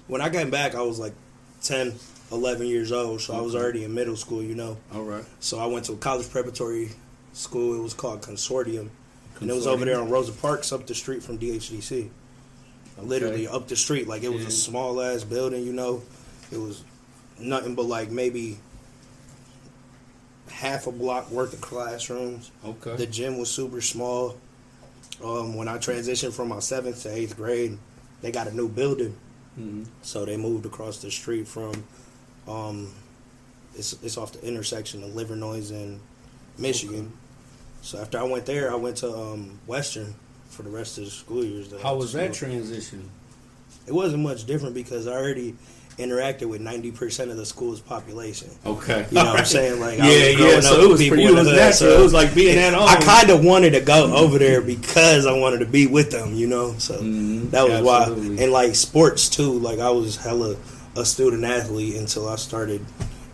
When 0.08 0.20
I 0.20 0.28
came 0.30 0.50
back, 0.50 0.74
I 0.74 0.82
was 0.82 0.98
like 0.98 1.14
10, 1.62 1.94
11 2.30 2.66
years 2.66 2.92
old, 2.92 3.20
so 3.22 3.34
I 3.34 3.40
was 3.40 3.54
already 3.54 3.84
in 3.84 3.94
middle 3.94 4.16
school, 4.16 4.42
you 4.42 4.54
know. 4.54 4.76
All 4.94 5.02
right. 5.02 5.24
So 5.40 5.58
I 5.58 5.66
went 5.66 5.86
to 5.86 5.92
a 5.92 5.96
college 5.96 6.28
preparatory 6.30 6.90
school. 7.32 7.74
It 7.74 7.82
was 7.82 7.94
called 7.94 8.20
Consortium, 8.22 8.90
and 9.40 9.50
it 9.50 9.54
was 9.54 9.66
over 9.66 9.84
there 9.84 9.98
on 10.00 10.10
Rosa 10.10 10.32
Parks, 10.32 10.70
up 10.72 10.86
the 10.86 10.94
street 10.94 11.22
from 11.22 11.38
DHDC. 11.38 12.10
Literally 12.98 13.46
up 13.48 13.68
the 13.68 13.76
street, 13.76 14.06
like 14.08 14.22
it 14.22 14.30
was 14.32 14.42
Yeah. 14.42 14.48
a 14.48 14.52
small 14.52 15.00
ass 15.02 15.22
building. 15.24 15.64
You 15.66 15.72
know, 15.74 16.02
it 16.50 16.58
was 16.58 16.82
nothing 17.38 17.74
but 17.74 17.84
like 17.86 18.10
maybe 18.10 18.58
half 20.50 20.86
a 20.86 20.92
block 20.92 21.30
worth 21.30 21.52
of 21.52 21.60
classrooms. 21.60 22.50
Okay. 22.64 22.96
The 22.96 23.06
gym 23.06 23.38
was 23.38 23.50
super 23.50 23.80
small. 23.80 24.36
Um, 25.22 25.54
when 25.56 25.68
I 25.68 25.78
transitioned 25.78 26.32
from 26.34 26.48
my 26.48 26.58
seventh 26.60 27.02
to 27.04 27.14
eighth 27.14 27.36
grade, 27.36 27.78
they 28.20 28.30
got 28.30 28.46
a 28.48 28.54
new 28.54 28.68
building, 28.68 29.16
hmm 29.54 29.84
so 30.02 30.24
they 30.24 30.36
moved 30.36 30.66
across 30.66 30.98
the 30.98 31.10
street 31.10 31.46
from. 31.48 31.84
Um, 32.46 32.92
it's 33.74 33.94
it's 34.02 34.16
off 34.16 34.32
the 34.32 34.46
intersection 34.46 35.02
of 35.02 35.10
Livernois 35.10 35.70
and 35.70 36.00
Michigan. 36.58 37.12
So 37.82 37.98
after 38.00 38.18
I 38.18 38.22
went 38.24 38.46
there, 38.46 38.70
I 38.72 38.74
went 38.74 38.98
to 38.98 39.12
um, 39.14 39.58
Western 39.66 40.14
for 40.48 40.62
the 40.62 40.70
rest 40.70 40.98
of 40.98 41.04
the 41.04 41.10
school 41.10 41.44
years. 41.44 41.72
How 41.82 41.96
was 41.96 42.12
that 42.12 42.32
transition? 42.32 43.10
It 43.86 43.92
wasn't 43.92 44.22
much 44.22 44.44
different 44.44 44.74
because 44.74 45.06
I 45.06 45.12
already 45.12 45.54
interacted 45.98 46.46
with 46.48 46.60
ninety 46.60 46.90
percent 46.90 47.30
of 47.30 47.36
the 47.38 47.46
school's 47.46 47.80
population. 47.80 48.50
Okay. 48.66 49.06
You 49.10 49.14
know 49.16 49.24
what 49.30 49.40
I'm 49.40 49.44
saying? 49.46 49.80
Like, 49.80 49.98
I 50.00 50.06
yeah, 50.10 50.44
was 50.44 50.54
yeah. 50.54 50.60
So 50.60 50.80
it 50.82 50.88
was 50.90 51.06
for 51.08 51.14
you. 51.16 51.28
in 51.30 51.34
It 51.34 51.38
was 51.38 51.46
natural. 51.48 51.72
so- 51.72 51.98
It 51.98 52.02
was 52.02 52.12
like 52.12 52.34
being 52.34 52.58
at 52.58 52.74
home. 52.74 52.88
I 52.88 52.96
kind 52.96 53.30
of 53.30 53.44
wanted 53.44 53.70
to 53.70 53.80
go 53.80 54.14
over 54.14 54.38
there 54.38 54.60
because 54.60 55.24
I 55.26 55.32
wanted 55.32 55.58
to 55.60 55.66
be 55.66 55.86
with 55.86 56.10
them, 56.10 56.34
you 56.34 56.46
know. 56.48 56.74
So 56.78 56.98
Mhm, 56.98 57.50
that 57.50 57.64
was 57.68 57.72
absolutely. 57.86 58.36
why. 58.36 58.42
And 58.42 58.52
like 58.52 58.74
sports 58.74 59.28
too. 59.28 59.52
Like 59.58 59.78
I 59.78 59.90
was 59.90 60.16
hella 60.16 60.56
a 60.96 61.04
student 61.04 61.44
athlete 61.44 61.96
until 61.96 62.28
I 62.28 62.36
started 62.36 62.84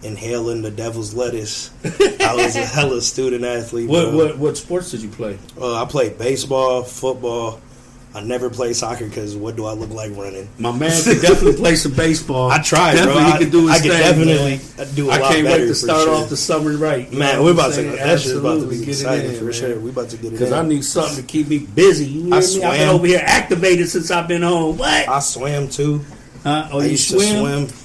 inhaling 0.02 0.62
the 0.62 0.71
devil's 0.71 1.14
lettuce. 1.14 1.71
I 1.85 2.35
was 2.37 2.57
a 2.57 2.64
hella 2.66 3.00
student 3.00 3.45
athlete. 3.45 3.88
What 3.88 4.12
what 4.12 4.38
what 4.38 4.57
sports 4.57 4.90
did 4.90 5.00
you 5.02 5.09
play? 5.09 5.38
Uh, 5.61 5.83
I 5.83 5.87
played 5.87 6.19
baseball, 6.19 6.83
football. 6.83 7.61
I 8.14 8.21
never 8.21 8.50
played 8.50 8.76
soccer 8.76 9.07
because 9.07 9.35
what 9.37 9.57
do 9.57 9.64
I 9.64 9.73
look 9.73 9.88
like 9.88 10.14
running? 10.14 10.47
My 10.59 10.71
man 10.71 10.90
could 11.02 11.23
definitely 11.23 11.54
play 11.57 11.76
some 11.76 11.92
baseball. 11.92 12.50
I 12.50 12.61
tried, 12.61 12.95
definitely 12.97 13.23
bro. 13.23 13.25
He 13.25 13.33
I, 13.33 13.38
could 13.38 13.50
do 13.52 13.61
his 13.69 13.71
I 13.71 13.75
could 13.81 13.90
thing, 13.92 14.00
definitely 14.00 14.61
man. 14.85 14.95
do 14.95 15.11
a 15.11 15.12
I 15.14 15.19
lot 15.19 15.33
can't 15.33 15.47
wait 15.47 15.59
to 15.69 15.75
start 15.75 16.02
sure. 16.02 16.14
off 16.16 16.28
the 16.28 16.37
summer 16.37 16.76
right. 16.76 17.11
Man, 17.11 17.42
we're 17.42 17.52
about 17.52 17.69
to. 17.69 17.73
saying? 17.75 17.97
That 17.97 18.21
shit's 18.21 18.35
about 18.35 18.61
to 18.61 18.66
be 18.66 18.83
exciting 18.83 19.31
in, 19.31 19.37
for 19.38 19.45
man. 19.45 19.52
sure. 19.54 19.81
We 19.81 19.90
about 19.90 20.11
to 20.11 20.16
get 20.19 20.26
it 20.26 20.31
Because. 20.33 20.52
I 20.52 20.62
need 20.62 20.85
something 20.85 21.16
to 21.16 21.23
keep 21.23 21.49
me 21.49 21.59
busy. 21.75 22.04
You 22.04 22.25
hear 22.25 22.35
I 22.35 22.40
me? 22.40 22.45
I've 22.45 22.52
been 22.52 22.61
swam. 22.61 22.95
over 22.97 23.07
here 23.07 23.23
activated 23.25 23.88
since 23.88 24.11
I've 24.11 24.28
been 24.28 24.42
home. 24.42 24.76
What? 24.76 25.09
I 25.09 25.19
swam 25.21 25.69
too. 25.69 26.04
Huh? 26.42 26.69
Oh, 26.71 26.81
I 26.81 26.85
you 26.85 26.97
swim? 26.99 27.38
swim. 27.38 27.78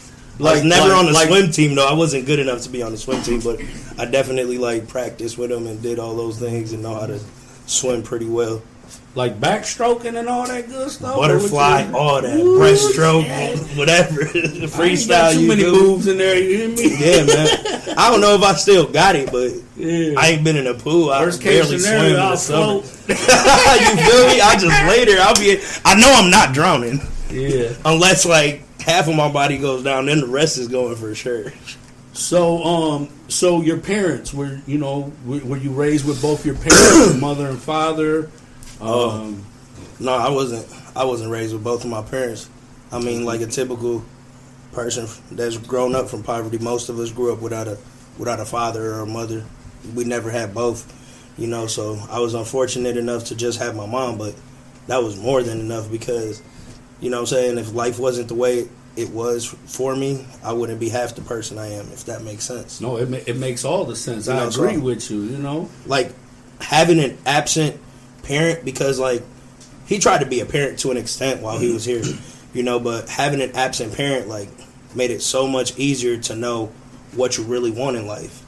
I 0.46 0.52
was 0.54 0.64
never 0.66 0.90
like- 0.90 0.98
on 0.98 1.06
the 1.06 1.12
like- 1.14 1.28
swim 1.30 1.52
team 1.52 1.74
though. 1.76 1.88
I 1.88 1.94
wasn't 1.94 2.26
good 2.26 2.40
enough 2.40 2.64
to 2.64 2.70
be 2.70 2.84
on 2.84 2.92
the 2.92 2.98
swim 2.98 3.22
team, 3.24 3.40
but 3.40 3.62
I 3.98 4.04
definitely 4.06 4.58
like 4.58 4.90
practiced 4.90 5.38
with 5.38 5.52
them 5.52 5.68
and 5.68 5.82
did 5.82 6.00
all 6.00 6.16
those 6.18 6.38
things 6.38 6.74
and 6.74 6.84
know 6.84 6.96
how 6.96 7.06
to 7.08 7.20
swim 7.66 8.04
pretty 8.04 8.26
well. 8.28 8.62
Like 9.18 9.40
backstroking 9.40 10.16
and 10.20 10.30
all 10.30 10.46
that 10.46 10.68
good 10.70 10.92
stuff. 10.92 11.16
Butterfly, 11.16 11.82
Or 11.82 11.86
what 11.86 11.90
you- 11.90 11.98
all 11.98 12.22
that, 12.22 12.40
Ooh, 12.40 12.60
breaststroke, 12.60 13.76
whatever, 13.76 14.22
ain't 14.22 14.62
got 14.62 14.70
freestyle. 14.70 15.34
too 15.34 15.42
you 15.42 15.48
many 15.48 15.62
do. 15.64 15.72
boobs 15.72 16.06
in 16.06 16.20
there. 16.20 16.38
You 16.40 16.58
hear 16.58 16.70
me? 16.70 16.98
Yeah, 17.00 17.24
man. 17.24 17.96
I 17.98 18.12
don't 18.12 18.22
know 18.22 18.36
if 18.36 18.44
I 18.44 18.54
still 18.54 18.86
got 18.86 19.16
it, 19.16 19.32
but 19.32 19.54
Yeah. 19.76 20.14
I 20.20 20.28
ain't 20.28 20.44
been 20.44 20.56
in 20.56 20.68
a 20.68 20.76
pool. 20.76 21.10
I 21.10 21.22
Worst 21.24 21.42
barely 21.44 21.80
swim 21.80 21.80
scenario, 21.80 22.08
in 22.10 22.14
the 22.14 22.22
I'll 22.22 22.38
summer. 22.38 22.82
float. 22.84 22.84
you 23.10 23.16
feel 23.16 24.28
me? 24.28 24.40
I 24.40 24.56
just 24.60 24.84
lay 24.88 25.06
there. 25.06 25.20
I'll 25.24 25.34
be. 25.34 25.60
I 25.84 25.96
know 26.00 26.14
I'm 26.14 26.30
not 26.30 26.54
drowning 26.54 27.02
Yeah. 27.32 27.70
unless 27.86 28.24
like 28.24 28.62
half 28.82 29.08
of 29.08 29.16
my 29.16 29.32
body 29.32 29.58
goes 29.58 29.84
down. 29.84 30.06
Then 30.06 30.20
the 30.22 30.28
rest 30.28 30.60
is 30.60 30.68
going 30.68 30.96
for 30.96 31.16
sure. 31.16 31.52
So, 32.14 32.64
um, 32.64 33.10
so 33.30 33.62
your 33.62 33.78
parents 33.78 34.32
were, 34.32 34.60
you 34.68 34.78
know, 34.78 35.12
were, 35.26 35.40
were 35.40 35.58
you 35.58 35.72
raised 35.72 36.06
with 36.06 36.22
both 36.22 36.46
your 36.46 36.56
parents, 36.56 36.92
your 37.14 37.14
mother 37.16 37.48
and 37.48 37.58
father? 37.60 38.30
Oh. 38.82 39.10
Um, 39.22 39.46
No, 40.00 40.14
I 40.14 40.30
wasn't. 40.30 40.66
I 40.96 41.06
wasn't 41.06 41.32
raised 41.32 41.54
with 41.54 41.64
both 41.64 41.84
of 41.84 41.90
my 41.90 42.02
parents. 42.02 42.50
I 42.92 43.00
mean, 43.00 43.26
like 43.26 43.42
a 43.42 43.48
typical 43.48 44.04
person 44.72 45.08
that's 45.32 45.58
grown 45.58 45.96
up 45.96 46.10
from 46.10 46.24
poverty. 46.24 46.58
Most 46.60 46.90
of 46.90 47.00
us 47.00 47.12
grew 47.12 47.34
up 47.34 47.42
without 47.42 47.68
a 47.68 47.78
without 48.18 48.40
a 48.40 48.46
father 48.46 48.94
or 48.94 49.00
a 49.02 49.06
mother. 49.06 49.44
We 49.96 50.04
never 50.04 50.30
had 50.30 50.54
both, 50.54 50.86
you 51.38 51.48
know. 51.48 51.68
So 51.68 52.00
I 52.10 52.20
was 52.20 52.34
unfortunate 52.34 52.98
enough 52.98 53.26
to 53.26 53.36
just 53.36 53.60
have 53.60 53.76
my 53.76 53.86
mom, 53.86 54.18
but 54.18 54.36
that 54.88 55.04
was 55.04 55.18
more 55.18 55.42
than 55.44 55.60
enough 55.60 55.90
because, 55.92 56.42
you 57.02 57.10
know, 57.10 57.18
what 57.18 57.22
I'm 57.32 57.38
saying 57.38 57.58
if 57.58 57.74
life 57.74 58.00
wasn't 58.00 58.28
the 58.28 58.36
way 58.36 58.68
it 58.96 59.10
was 59.10 59.46
for 59.66 59.96
me, 59.96 60.26
I 60.44 60.54
wouldn't 60.54 60.80
be 60.80 60.90
half 60.90 61.16
the 61.16 61.22
person 61.22 61.58
I 61.58 61.68
am. 61.74 61.88
If 61.92 62.06
that 62.06 62.24
makes 62.24 62.44
sense. 62.46 62.82
no, 62.82 62.98
it 62.98 63.10
ma- 63.10 63.18
it 63.26 63.38
makes 63.38 63.66
all 63.66 63.86
the 63.86 63.96
sense. 63.96 64.28
You 64.28 64.34
I 64.34 64.38
know, 64.38 64.48
agree 64.50 64.76
so- 64.76 64.80
with 64.82 65.12
you. 65.12 65.22
You 65.24 65.38
know, 65.38 65.70
like 65.86 66.12
having 66.62 67.00
an 67.00 67.18
absent 67.26 67.80
parent 68.28 68.66
because 68.66 69.00
like 69.00 69.24
he 69.86 70.00
tried 70.00 70.20
to 70.20 70.26
be 70.26 70.42
a 70.42 70.46
parent 70.46 70.80
to 70.80 70.92
an 70.92 70.98
extent 70.98 71.42
while 71.42 71.58
he 71.58 71.72
was 71.72 71.86
here, 71.86 72.04
you 72.54 72.64
know, 72.64 72.80
but 72.80 73.10
having 73.10 73.42
an 73.42 73.56
absent 73.56 73.96
parent 73.96 74.28
like 74.28 74.50
made 74.96 75.12
it 75.12 75.22
so 75.22 75.48
much 75.48 75.78
easier 75.78 76.18
to 76.18 76.36
know 76.36 76.72
what 77.16 77.38
you 77.38 77.44
really 77.44 77.72
want 77.72 77.96
in 77.96 78.06
life. 78.06 78.44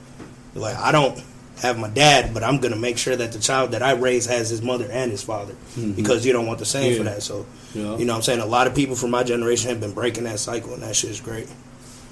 Like 0.53 0.75
I 0.75 0.91
don't 0.91 1.23
have 1.61 1.77
my 1.77 1.89
dad, 1.89 2.33
but 2.33 2.43
I'm 2.43 2.59
gonna 2.59 2.75
make 2.75 2.97
sure 2.97 3.15
that 3.15 3.31
the 3.31 3.39
child 3.39 3.71
that 3.71 3.81
I 3.81 3.93
raise 3.93 4.25
has 4.25 4.49
his 4.49 4.61
mother 4.61 4.87
and 4.91 5.11
his 5.11 5.23
father 5.23 5.53
mm-hmm. 5.53 5.93
because 5.93 6.25
you 6.25 6.33
don't 6.33 6.45
want 6.45 6.59
the 6.59 6.65
same 6.65 6.97
for 6.97 7.03
that. 7.03 7.23
So 7.23 7.45
Yeah. 7.73 7.97
you 7.97 8.05
know 8.05 8.15
I'm 8.15 8.21
saying? 8.21 8.39
A 8.39 8.45
lot 8.45 8.67
of 8.67 8.75
people 8.75 8.95
from 8.95 9.11
my 9.11 9.23
generation 9.23 9.69
have 9.69 9.79
been 9.79 9.93
breaking 9.93 10.25
that 10.25 10.39
cycle 10.39 10.73
and 10.73 10.83
that 10.83 10.95
shit 10.95 11.11
is 11.11 11.21
great. 11.21 11.47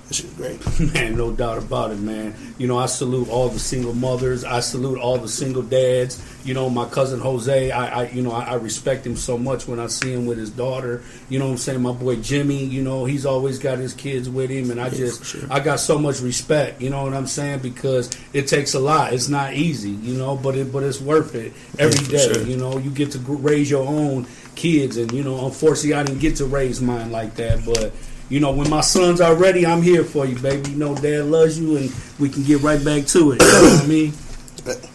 That 0.08 0.14
shit 0.14 0.26
is 0.28 0.34
great. 0.34 0.94
man, 0.94 1.18
no 1.18 1.34
doubt 1.34 1.58
about 1.58 1.92
it, 1.92 2.00
man. 2.00 2.34
You 2.58 2.68
know, 2.68 2.78
I 2.78 2.86
salute 2.86 3.28
all 3.30 3.50
the 3.50 3.60
single 3.60 3.94
mothers. 3.94 4.46
I 4.46 4.62
salute 4.62 5.00
all 5.00 5.18
the 5.18 5.28
single 5.28 5.62
dads. 5.62 6.24
You 6.46 6.54
know, 6.54 6.70
my 6.70 6.86
cousin 6.88 7.20
Jose, 7.20 7.72
I, 7.72 8.04
I 8.04 8.10
you 8.10 8.22
know, 8.22 8.32
I, 8.32 8.46
I 8.46 8.54
respect 8.54 9.06
him 9.06 9.18
so 9.18 9.38
much 9.38 9.68
when 9.68 9.82
I 9.82 9.88
see 9.88 10.14
him 10.14 10.26
with 10.26 10.38
his 10.38 10.50
daughter. 10.50 11.04
You 11.28 11.40
know 11.40 11.46
what 11.46 11.52
I'm 11.52 11.58
saying? 11.58 11.82
My 11.82 11.92
boy 11.92 12.16
Jimmy, 12.18 12.64
you 12.64 12.82
know, 12.82 13.04
he's 13.04 13.26
always 13.26 13.60
got 13.60 13.80
his 13.80 13.94
kids 13.94 14.30
with 14.30 14.50
him, 14.50 14.72
and 14.72 14.80
I 14.80 14.90
just, 14.90 15.26
sure. 15.26 15.42
I 15.52 15.60
got 15.60 15.82
so 15.82 16.00
much 16.00 16.22
respect. 16.22 16.82
You 16.82 16.90
know 16.90 17.04
what 17.04 17.14
I'm 17.14 17.28
saying? 17.28 17.60
Because 17.60 18.10
it 18.32 18.48
takes 18.48 18.76
a 18.76 18.80
lot. 18.80 19.12
It's 19.12 19.28
not 19.28 19.56
easy, 19.56 19.92
you 19.92 20.18
know, 20.18 20.38
but 20.38 20.56
it, 20.56 20.72
but 20.72 20.84
it's 20.84 21.02
worth 21.02 21.36
it 21.36 21.52
every 21.78 22.00
for 22.00 22.12
day. 22.12 22.34
sure. 22.34 22.44
You 22.44 22.56
know, 22.56 22.78
you 22.78 22.92
get 22.92 23.12
to 23.12 23.20
raise 23.20 23.70
your 23.70 23.86
own 23.86 24.26
kids, 24.56 24.96
and 24.96 25.12
you 25.12 25.24
know, 25.24 25.46
unfortunately, 25.46 25.96
I 25.96 26.04
didn't 26.04 26.20
get 26.20 26.38
to 26.38 26.46
raise 26.46 26.80
mine 26.80 27.12
like 27.12 27.36
that, 27.36 27.66
but. 27.66 27.92
You 28.30 28.40
know, 28.42 28.52
when 28.52 28.70
my 28.70 28.82
sons 28.82 29.22
are 29.22 29.36
ready, 29.36 29.66
I'm 29.66 29.82
here 29.82 30.04
for 30.04 30.26
you, 30.26 30.38
baby. 30.40 30.72
You 30.72 30.76
know, 30.78 30.96
Dad 30.96 31.26
loves 31.26 31.60
you, 31.60 31.78
and 31.78 31.94
we 32.20 32.28
can 32.30 32.44
get 32.44 32.62
right 32.62 32.84
back 32.84 33.06
to 33.08 33.32
it. 33.32 33.42
You 33.42 33.48
know 33.48 33.62
what 33.76 33.84
I 33.84 33.88
mean? 33.88 34.14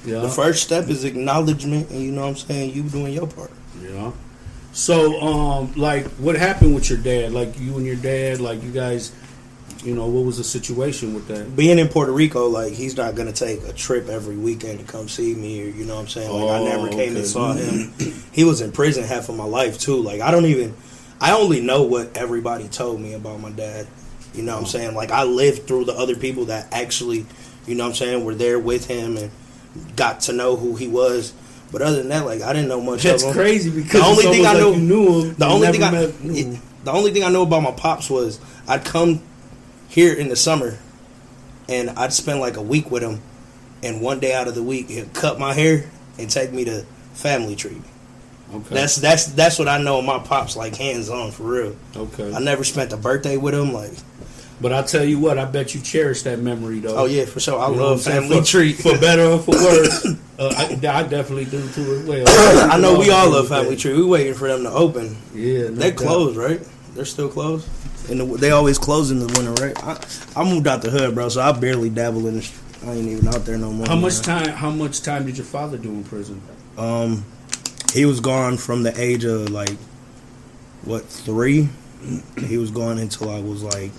Yeah. 0.05 0.19
The 0.21 0.29
first 0.29 0.63
step 0.63 0.89
is 0.89 1.05
acknowledgement 1.05 1.89
and 1.89 2.03
you 2.03 2.13
know 2.13 2.23
what 2.23 2.29
I'm 2.29 2.37
saying, 2.37 2.75
you 2.75 2.83
doing 2.83 3.15
your 3.15 3.27
part. 3.27 3.51
Yeah. 3.83 4.13
So, 4.75 5.19
um, 5.23 5.73
like, 5.77 6.07
what 6.17 6.37
happened 6.37 6.75
with 6.75 6.91
your 6.91 6.99
dad? 6.99 7.33
Like, 7.33 7.59
you 7.59 7.77
and 7.79 7.87
your 7.87 7.97
dad, 7.97 8.39
like, 8.39 8.63
you 8.63 8.71
guys, 8.71 9.13
you 9.83 9.95
know, 9.95 10.07
what 10.09 10.25
was 10.27 10.37
the 10.37 10.45
situation 10.45 11.15
with 11.15 11.27
that? 11.29 11.57
being 11.57 11.79
in 11.79 11.89
Puerto 11.89 12.13
Rico, 12.13 12.49
like 12.49 12.73
he's 12.75 12.97
not 12.97 13.15
gonna 13.15 13.33
take 13.33 13.63
a 13.65 13.73
trip 13.73 14.09
every 14.09 14.37
weekend 14.37 14.79
to 14.79 14.85
come 14.85 15.09
see 15.09 15.35
me, 15.35 15.63
or 15.63 15.67
you 15.71 15.85
know 15.85 15.95
what 15.95 16.03
I'm 16.03 16.09
saying. 16.09 16.31
Like 16.31 16.51
I 16.51 16.59
Oh, 16.59 16.65
never 16.65 16.89
came 16.89 17.11
okay. 17.13 17.17
and 17.17 17.27
saw 17.27 17.53
him. 17.55 17.93
he 18.33 18.45
was 18.45 18.61
in 18.61 18.71
prison 18.73 19.03
half 19.05 19.29
of 19.31 19.37
my 19.37 19.45
life 19.45 19.79
too. 19.79 19.97
Like 19.97 20.21
I 20.21 20.31
don't 20.31 20.45
even, 20.47 20.75
I 21.23 21.33
only 21.33 21.61
know 21.61 21.85
what 21.85 22.17
everybody 22.17 22.67
told 22.67 23.01
me 23.01 23.15
about 23.15 23.41
my 23.41 23.51
dad. 23.51 23.87
You 24.35 24.43
know 24.43 24.55
what 24.55 24.59
I'm 24.59 24.65
oh. 24.65 24.69
saying? 24.69 24.95
Like 24.97 25.13
I 25.13 25.23
lived 25.23 25.69
through 25.69 25.85
the 25.85 25.93
other 25.93 26.17
people 26.17 26.47
that 26.47 26.67
actually, 26.73 27.27
you 27.65 27.77
know 27.77 27.85
what 27.85 27.91
I'm 27.91 27.95
saying, 27.95 28.25
were 28.25 28.35
there 28.35 28.59
with 28.59 28.87
him 28.89 29.17
and 29.17 29.31
got 29.95 30.21
to 30.23 30.33
know 30.33 30.57
who 30.57 30.75
he 30.75 30.89
was. 30.89 31.33
But 31.71 31.81
other 31.81 31.99
than 31.99 32.09
that, 32.09 32.27
like 32.27 32.43
I 32.43 32.53
didn't 32.53 32.69
know 32.69 32.81
much. 32.81 33.05
That's 33.05 33.23
of 33.23 33.31
him. 33.31 33.35
crazy 33.37 33.71
because 33.71 34.01
The 34.01 34.07
only 34.07 34.25
thing 34.25 34.47
I 34.47 34.55
know- 34.55 34.71
like 34.71 34.79
you 34.81 34.85
knew 34.85 35.23
him. 35.23 35.35
The 35.35 35.47
only 35.47 35.69
thing 35.69 35.83
I, 35.85 36.03
it- 36.03 36.61
the 36.85 36.91
only 36.91 37.13
thing 37.13 37.23
I 37.23 37.31
know 37.31 37.43
about 37.43 37.63
my 37.63 37.71
pops 37.71 38.11
was 38.11 38.41
I'd 38.67 38.85
come 38.85 39.23
here 39.87 40.13
in 40.13 40.29
the 40.29 40.35
summer, 40.37 40.79
and 41.69 41.91
I'd 41.91 42.13
spend 42.13 42.41
like 42.41 42.57
a 42.57 42.63
week 42.63 42.91
with 42.91 43.05
him, 43.05 43.23
and 43.85 44.01
one 44.01 44.19
day 44.19 44.35
out 44.35 44.49
of 44.49 44.57
the 44.57 44.63
week 44.65 44.89
he'd 44.91 45.15
cut 45.15 45.39
my 45.39 45.53
hair 45.53 45.89
and 46.19 46.29
take 46.29 46.53
me 46.53 46.65
to 46.65 46.85
family 47.15 47.55
tree. 47.55 47.81
Okay. 48.53 48.75
That's 48.75 48.97
that's 48.97 49.27
that's 49.27 49.59
what 49.59 49.69
I 49.69 49.79
know 49.83 50.03
my 50.03 50.19
pops 50.19 50.57
like 50.57 50.77
hands 50.77 51.09
on 51.09 51.31
for 51.33 51.43
real. 51.45 51.77
okay. 51.97 52.35
I 52.35 52.39
never 52.41 52.65
spent 52.65 52.93
a 52.93 52.97
birthday 52.97 53.37
with 53.37 53.55
him 53.55 53.73
like 53.73 53.93
But 54.61 54.73
I 54.73 54.83
tell 54.83 55.05
you 55.05 55.19
what, 55.19 55.39
I 55.39 55.45
bet 55.47 55.75
you 55.75 55.81
cherish 55.81 56.23
that 56.23 56.39
memory, 56.39 56.81
though. 56.81 56.97
oh 56.97 57.05
yeah 57.07 57.25
for 57.25 57.41
sure 57.41 57.59
I 57.59 57.69
You 57.69 57.77
know 57.77 57.83
what 57.83 57.87
I'm 57.87 57.91
love 57.93 58.03
family 58.03 58.39
for, 58.41 58.45
tree. 58.47 58.73
for 58.75 58.99
better 58.99 59.25
or 59.25 59.39
for 59.39 59.53
worse. 59.53 60.07
uh, 60.39 60.55
I, 60.57 60.65
I 60.75 61.03
definitely 61.05 61.47
do 61.47 61.67
too 61.71 61.95
as 61.95 62.07
well. 62.07 62.71
I 62.71 62.79
know 62.79 62.99
we 62.99 63.11
all 63.11 63.31
love 63.31 63.49
family 63.49 63.77
tree. 63.77 63.95
We 63.95 64.05
waiting 64.05 64.35
for 64.35 64.49
them 64.49 64.65
to 64.65 64.71
open. 64.71 65.17
Yeah, 65.35 65.65
no 65.65 65.71
They 65.71 65.93
closed, 65.93 66.37
right? 66.37 66.61
They're 66.95 67.05
still 67.07 67.29
closed. 67.31 67.69
And 68.11 68.21
the, 68.21 68.25
they 68.37 68.51
always 68.51 68.79
close 68.79 69.11
in 69.11 69.19
the 69.21 69.27
winter, 69.27 69.53
right? 69.65 69.83
I, 69.83 70.41
I 70.41 70.45
moved 70.45 70.67
out 70.67 70.83
the 70.83 70.91
hood, 70.91 71.15
bro, 71.15 71.29
so 71.31 71.41
I 71.41 71.53
barely 71.53 71.89
dabble 71.89 72.27
in. 72.27 72.41
The, 72.41 72.51
I 72.85 72.93
ain't 72.95 73.09
even 73.09 73.29
out 73.29 73.45
there 73.47 73.57
no 73.57 73.71
more. 73.73 73.87
How 73.87 73.95
much 73.97 74.27
man. 74.27 74.45
time? 74.45 74.55
How 74.57 74.71
much 74.71 75.03
time 75.03 75.25
did 75.25 75.37
your 75.39 75.47
father 75.47 75.79
do 75.79 75.89
in 75.89 76.03
prison? 76.05 76.43
Um, 76.77 77.25
he 77.93 78.05
was 78.05 78.21
gone 78.21 78.57
from 78.57 78.83
the 78.83 78.99
age 79.01 79.25
of 79.25 79.51
like 79.51 79.77
what 80.85 81.05
three. 81.07 81.69
He 82.47 82.57
was 82.59 82.71
gone 82.71 82.99
until 82.99 83.31
I 83.31 83.41
was 83.41 83.63
like 83.63 83.93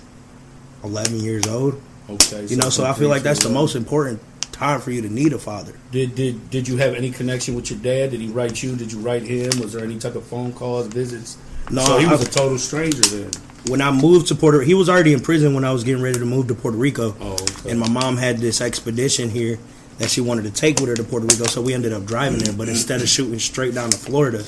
eleven 0.83 1.19
years 1.19 1.47
old. 1.47 1.81
Okay, 2.09 2.45
You 2.47 2.57
know, 2.57 2.69
so 2.69 2.85
I 2.85 2.93
feel 2.93 3.07
like 3.09 3.23
that's 3.23 3.43
the 3.43 3.49
most. 3.49 3.75
important 3.75 4.19
time 4.51 4.79
for 4.81 4.91
you 4.91 5.01
to 5.01 5.09
need 5.09 5.33
a 5.33 5.39
father. 5.39 5.73
Did 5.91 6.15
did 6.15 6.49
did 6.49 6.67
you 6.67 6.77
have 6.77 6.93
any 6.95 7.09
connection 7.11 7.55
with 7.55 7.69
your 7.71 7.79
dad? 7.79 8.11
Did 8.11 8.19
he 8.19 8.27
write 8.27 8.61
you? 8.61 8.75
Did 8.75 8.91
you 8.91 8.99
write 8.99 9.23
him? 9.23 9.59
Was 9.61 9.73
there 9.73 9.83
any 9.83 9.97
type 9.97 10.15
of 10.15 10.25
phone 10.25 10.51
calls, 10.53 10.87
visits? 10.87 11.37
No, 11.71 11.83
so 11.85 11.97
he 11.97 12.05
was 12.05 12.21
I- 12.21 12.27
a 12.27 12.31
total 12.31 12.57
stranger 12.57 13.03
then. 13.03 13.31
When 13.69 13.79
I 13.81 13.89
moved 13.91 14.27
to 14.27 14.35
Puerto, 14.35 14.59
he 14.59 14.73
was 14.73 14.89
already 14.89 15.13
in 15.13 15.21
prison 15.21 15.53
when 15.53 15.63
I 15.63 15.71
was 15.71 15.85
getting 15.85 16.03
ready 16.03 16.19
to 16.19 16.25
move 16.25 16.49
to 16.49 16.53
Puerto 16.53 16.77
Rico. 16.77 17.15
Oh, 17.21 17.31
okay. 17.31 17.71
And 17.71 17.79
my 17.79 17.87
mom 17.87 18.17
had 18.17 18.39
this 18.39 18.59
expedition 18.59 19.29
here 19.29 19.57
that 19.99 20.09
she 20.09 20.21
wanted 20.21 20.43
to 20.43 20.51
take 20.51 20.79
with 20.79 20.89
her 20.89 20.95
to 20.95 21.03
Puerto 21.03 21.25
Rico, 21.27 21.45
so 21.45 21.61
we 21.61 21.73
ended 21.73 21.93
up 21.93 22.05
driving 22.05 22.39
there. 22.39 22.53
But 22.53 22.69
instead 22.69 23.01
of 23.01 23.07
shooting 23.09 23.37
straight 23.39 23.73
down 23.75 23.89
to 23.91 23.97
Florida, 23.97 24.43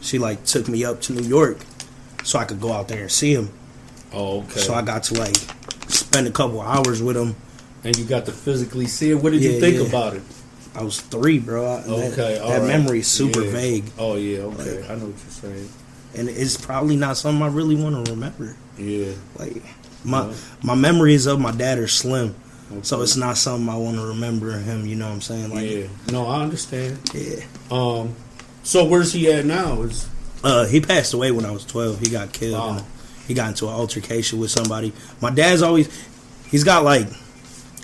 she 0.00 0.18
like 0.18 0.44
took 0.44 0.68
me 0.68 0.84
up 0.84 1.00
to 1.02 1.12
New 1.12 1.26
York 1.26 1.58
so 2.24 2.38
I 2.38 2.44
could 2.44 2.60
go 2.60 2.72
out 2.72 2.88
there 2.88 3.02
and 3.02 3.10
see 3.10 3.32
him. 3.34 3.50
oh, 4.12 4.42
okay. 4.42 4.60
So 4.60 4.74
I 4.74 4.82
got 4.82 5.04
to 5.04 5.14
like 5.18 5.36
spend 5.88 6.26
a 6.26 6.30
couple 6.30 6.60
hours 6.60 7.02
with 7.02 7.16
him. 7.16 7.34
and 7.82 7.96
you 7.96 8.04
got 8.04 8.26
to 8.26 8.32
physically 8.32 8.86
see 8.86 9.10
it. 9.10 9.14
What 9.14 9.32
did 9.32 9.42
you 9.42 9.58
think 9.58 9.76
yeah. 9.76 9.86
about 9.86 10.14
it? 10.14 10.22
I 10.74 10.82
was 10.82 11.00
three, 11.00 11.38
bro. 11.38 11.66
I- 11.66 11.80
that- 11.80 12.12
Okay, 12.12 12.38
all 12.38 12.50
that, 12.50 12.58
right. 12.60 12.66
memory 12.68 12.98
is 13.00 13.08
super 13.08 13.42
Yeah. 13.42 13.50
vague, 13.52 13.84
Oh 13.98 14.16
yeah, 14.16 14.40
okay. 14.40 14.84
I 14.88 14.94
know 14.96 15.06
what 15.06 15.14
you're 15.22 15.52
saying. 15.54 15.68
and 16.14 16.28
it's 16.28 16.56
probably 16.58 16.96
not 16.96 17.16
something 17.16 17.42
I 17.42 17.48
really 17.48 17.74
want 17.76 18.04
to 18.04 18.12
remember. 18.12 18.54
Yeah. 18.78 19.12
Like 19.38 19.62
my 20.04 20.26
Yeah. 20.26 20.34
my 20.62 20.74
memories 20.74 21.24
of 21.26 21.40
my 21.40 21.52
dad 21.52 21.78
are 21.78 21.88
slim, 21.88 22.34
so 22.82 23.02
it's 23.02 23.16
not 23.16 23.36
something 23.36 23.68
I 23.68 23.76
want 23.76 23.96
to 23.96 24.06
remember 24.06 24.52
him. 24.58 24.86
You 24.86 24.96
know 24.96 25.08
what 25.08 25.14
I'm 25.14 25.20
saying? 25.20 25.50
Like, 25.54 25.68
yeah. 25.70 25.86
No, 26.12 26.26
I 26.26 26.42
understand. 26.42 26.98
yeah. 27.14 27.44
Um, 27.70 28.14
so 28.62 28.84
where's 28.84 29.12
he 29.12 29.30
at 29.32 29.44
now? 29.44 29.82
Is 29.82 30.08
Uh, 30.44 30.66
he 30.66 30.80
passed 30.80 31.12
away 31.14 31.30
when 31.32 31.44
I 31.44 31.50
was 31.50 31.64
12. 31.64 32.00
He 32.00 32.08
got 32.10 32.32
killed. 32.32 32.76
And 32.78 32.86
He 33.26 33.34
got 33.34 33.48
into 33.48 33.66
an 33.66 33.74
altercation 33.74 34.38
with 34.38 34.50
somebody. 34.50 34.92
My 35.20 35.30
dad's 35.30 35.62
always, 35.62 35.88
he's 36.50 36.64
got 36.64 36.84
like, 36.84 37.06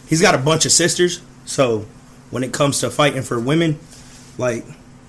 he's 0.07 0.21
got 0.23 0.35
a 0.35 0.39
bunch 0.39 0.67
of 0.67 0.73
sisters. 0.73 1.21
So 1.45 1.87
when 2.31 2.43
it 2.45 2.53
comes 2.53 2.81
to 2.81 2.91
fighting 2.91 3.23
for 3.23 3.39
women, 3.41 3.79
like, 4.39 4.65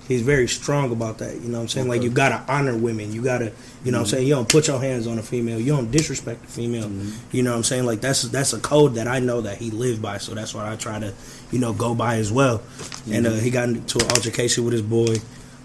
he's 0.08 0.22
very 0.22 0.48
strong 0.48 0.90
about 0.90 1.18
that. 1.18 1.34
You 1.34 1.48
know 1.48 1.58
what 1.58 1.62
I'm 1.64 1.68
saying? 1.68 1.88
Like, 1.88 2.02
you 2.02 2.10
gotta 2.10 2.42
honor 2.50 2.76
women. 2.76 3.12
You 3.12 3.22
gotta, 3.22 3.52
you 3.84 3.92
know 3.92 3.98
what 3.98 4.04
I'm 4.04 4.10
saying? 4.10 4.26
You 4.26 4.34
don't 4.34 4.48
put 4.48 4.66
your 4.66 4.80
hands 4.80 5.06
on 5.06 5.18
a 5.18 5.22
female. 5.22 5.60
You 5.60 5.76
don't 5.76 5.90
disrespect 5.90 6.44
a 6.44 6.48
female. 6.48 6.88
Mm-hmm. 6.88 7.36
You 7.36 7.42
know 7.42 7.50
what 7.50 7.58
I'm 7.58 7.64
saying? 7.64 7.84
Like, 7.84 8.00
that's 8.00 8.22
that's 8.22 8.54
a 8.54 8.58
code 8.58 8.94
that 8.94 9.06
I 9.06 9.20
know 9.20 9.42
that 9.42 9.58
he 9.58 9.70
lived 9.70 10.02
by. 10.02 10.18
So 10.18 10.34
that's 10.34 10.54
what 10.54 10.64
I 10.64 10.74
try 10.76 10.98
to, 10.98 11.12
you 11.52 11.58
know, 11.58 11.74
go 11.74 11.94
by 11.94 12.16
as 12.16 12.32
well. 12.32 12.62
And 13.10 13.26
uh, 13.26 13.32
he 13.32 13.50
got 13.50 13.68
into 13.68 13.98
an 13.98 14.10
altercation 14.12 14.64
with 14.64 14.72
his 14.72 14.82
boy, 14.82 15.16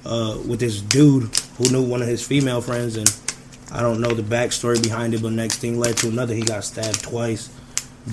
uh, 0.05 0.37
with 0.47 0.59
this 0.59 0.81
dude 0.81 1.29
who 1.57 1.71
knew 1.71 1.81
one 1.81 2.01
of 2.01 2.07
his 2.07 2.25
female 2.25 2.61
friends, 2.61 2.97
and 2.97 3.09
I 3.71 3.81
don't 3.81 4.01
know 4.01 4.13
the 4.13 4.23
backstory 4.23 4.81
behind 4.83 5.13
it, 5.13 5.21
but 5.21 5.31
next 5.31 5.57
thing 5.57 5.79
led 5.79 5.97
to 5.97 6.09
another. 6.09 6.33
He 6.33 6.41
got 6.41 6.65
stabbed 6.65 7.01
twice, 7.01 7.49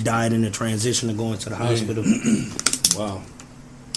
died 0.04 0.32
in 0.32 0.42
the 0.42 0.50
transition 0.50 1.08
to 1.08 1.14
going 1.14 1.38
to 1.38 1.48
the 1.48 1.56
hospital. 1.56 2.04
wow. 2.96 3.22